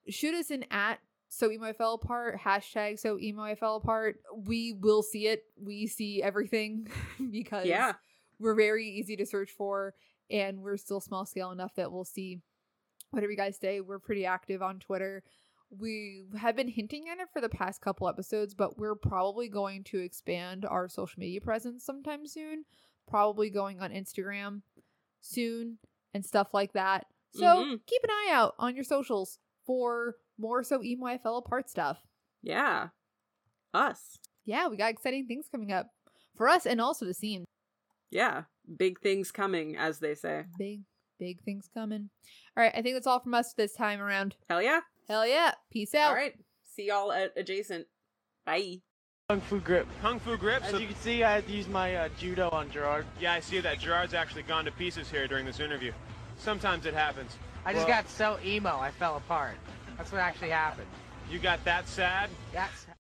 shoot 0.10 0.34
us 0.36 0.50
an 0.52 0.66
at 0.72 1.00
so 1.34 1.50
emo 1.50 1.66
I 1.66 1.72
fell 1.74 1.94
apart 1.94 2.38
hashtag 2.44 3.00
so 3.00 3.18
emo 3.18 3.42
I 3.44 3.56
fell 3.56 3.78
apart. 3.78 4.18
We 4.46 4.74
will 4.74 5.02
see 5.02 5.28
it. 5.28 5.44
We 5.62 5.88
see 5.88 6.22
everything 6.22 6.88
because 7.32 7.66
Yeah. 7.66 7.94
we're 8.40 8.56
very 8.56 8.88
easy 8.90 9.16
to 9.16 9.26
search 9.26 9.52
for 9.52 9.94
and 10.30 10.60
we're 10.62 10.78
still 10.78 11.00
small 11.00 11.26
scale 11.26 11.52
enough 11.52 11.74
that 11.76 11.92
we'll 11.92 12.04
see 12.06 12.42
whatever 13.12 13.32
you 13.32 13.38
guys 13.38 13.58
say. 13.58 13.80
We're 13.82 14.00
pretty 14.00 14.26
active 14.26 14.62
on 14.62 14.80
Twitter. 14.80 15.24
We 15.70 16.24
have 16.38 16.56
been 16.58 16.68
hinting 16.68 17.06
at 17.10 17.20
it 17.20 17.30
for 17.32 17.40
the 17.42 17.48
past 17.50 17.80
couple 17.82 18.10
episodes, 18.10 18.54
but 18.54 18.78
we're 18.78 18.96
probably 18.96 19.48
going 19.48 19.84
to 19.86 20.00
expand 20.00 20.66
our 20.66 20.90
social 20.90 21.20
media 21.20 21.40
presence 21.40 21.86
sometime 21.86 22.28
soon. 22.28 22.66
Probably 23.08 23.50
going 23.50 23.80
on 23.80 23.92
Instagram 23.92 24.62
soon 25.22 25.78
and 26.14 26.26
stuff 26.26 26.54
like 26.54 26.74
that. 26.74 27.06
So 27.34 27.46
Mhm. 27.64 27.86
keep 27.86 28.04
an 28.04 28.10
eye 28.10 28.30
out 28.32 28.56
on 28.60 28.76
your 28.76 28.84
socials 28.84 29.40
for 29.66 30.18
more 30.38 30.64
so 30.64 30.84
emo 30.84 31.06
I 31.06 31.18
fell 31.18 31.38
apart 31.38 31.70
stuff. 31.70 32.06
Yeah. 32.42 32.90
Us. 33.74 34.18
Yeah, 34.44 34.68
we 34.68 34.76
got 34.76 34.92
exciting 34.92 35.28
things 35.28 35.48
coming 35.50 35.72
up 35.72 35.94
for 36.36 36.50
us 36.50 36.66
and 36.66 36.82
also 36.82 37.06
the 37.06 37.14
scene. 37.14 37.46
Yeah. 38.10 38.46
Big 38.76 39.00
things 39.00 39.32
coming, 39.32 39.78
as 39.78 40.00
they 40.00 40.16
say. 40.16 40.46
Big, 40.58 40.84
big 41.22 41.40
things 41.44 41.70
coming. 41.72 42.10
All 42.58 42.64
right, 42.64 42.74
I 42.76 42.82
think 42.82 42.96
that's 42.96 43.06
all 43.06 43.20
from 43.20 43.36
us 43.36 43.54
this 43.54 43.74
time 43.74 44.02
around. 44.02 44.36
Hell 44.50 44.62
yeah. 44.62 44.80
Hell 45.08 45.26
yeah. 45.28 45.52
Peace 45.72 45.94
out. 45.94 46.10
All 46.10 46.16
right. 46.16 46.34
See 46.64 46.88
y'all 46.88 47.12
at 47.12 47.32
adjacent. 47.38 47.86
Bye. 48.44 48.80
Kung 49.30 49.40
Fu 49.40 49.60
Grip. 49.60 49.88
Kung 50.02 50.20
Fu 50.20 50.36
grip. 50.36 50.64
As 50.64 50.72
So 50.72 50.78
you 50.80 50.88
can 50.88 50.96
see, 50.96 51.24
I 51.24 51.32
had 51.36 51.46
to 51.48 51.54
use 51.54 51.68
my 51.68 51.96
uh, 51.96 52.10
judo 52.18 52.50
on 52.50 52.72
Gerard. 52.72 53.06
yeah, 53.20 53.34
I 53.34 53.40
see 53.40 53.60
that 53.60 53.78
Gerard's 53.80 54.16
actually 54.16 54.42
gone 54.44 54.66
to 54.66 54.72
pieces 54.72 55.10
here 55.12 55.28
during 55.28 55.46
this 55.46 55.60
interview. 55.60 55.92
Sometimes 56.38 56.86
it 56.88 56.96
happens. 56.96 57.38
I 57.66 57.74
just 57.74 57.88
Well, 57.88 57.96
got 58.02 58.10
so 58.10 58.40
emo, 58.44 58.80
I 58.80 58.90
fell 58.90 59.18
apart. 59.18 59.56
That's 59.98 60.12
what 60.12 60.22
actually 60.22 60.50
happened. 60.50 60.88
You 61.30 61.38
got 61.38 61.64
that 61.66 61.88
sad? 61.88 62.32
That's 62.52 62.88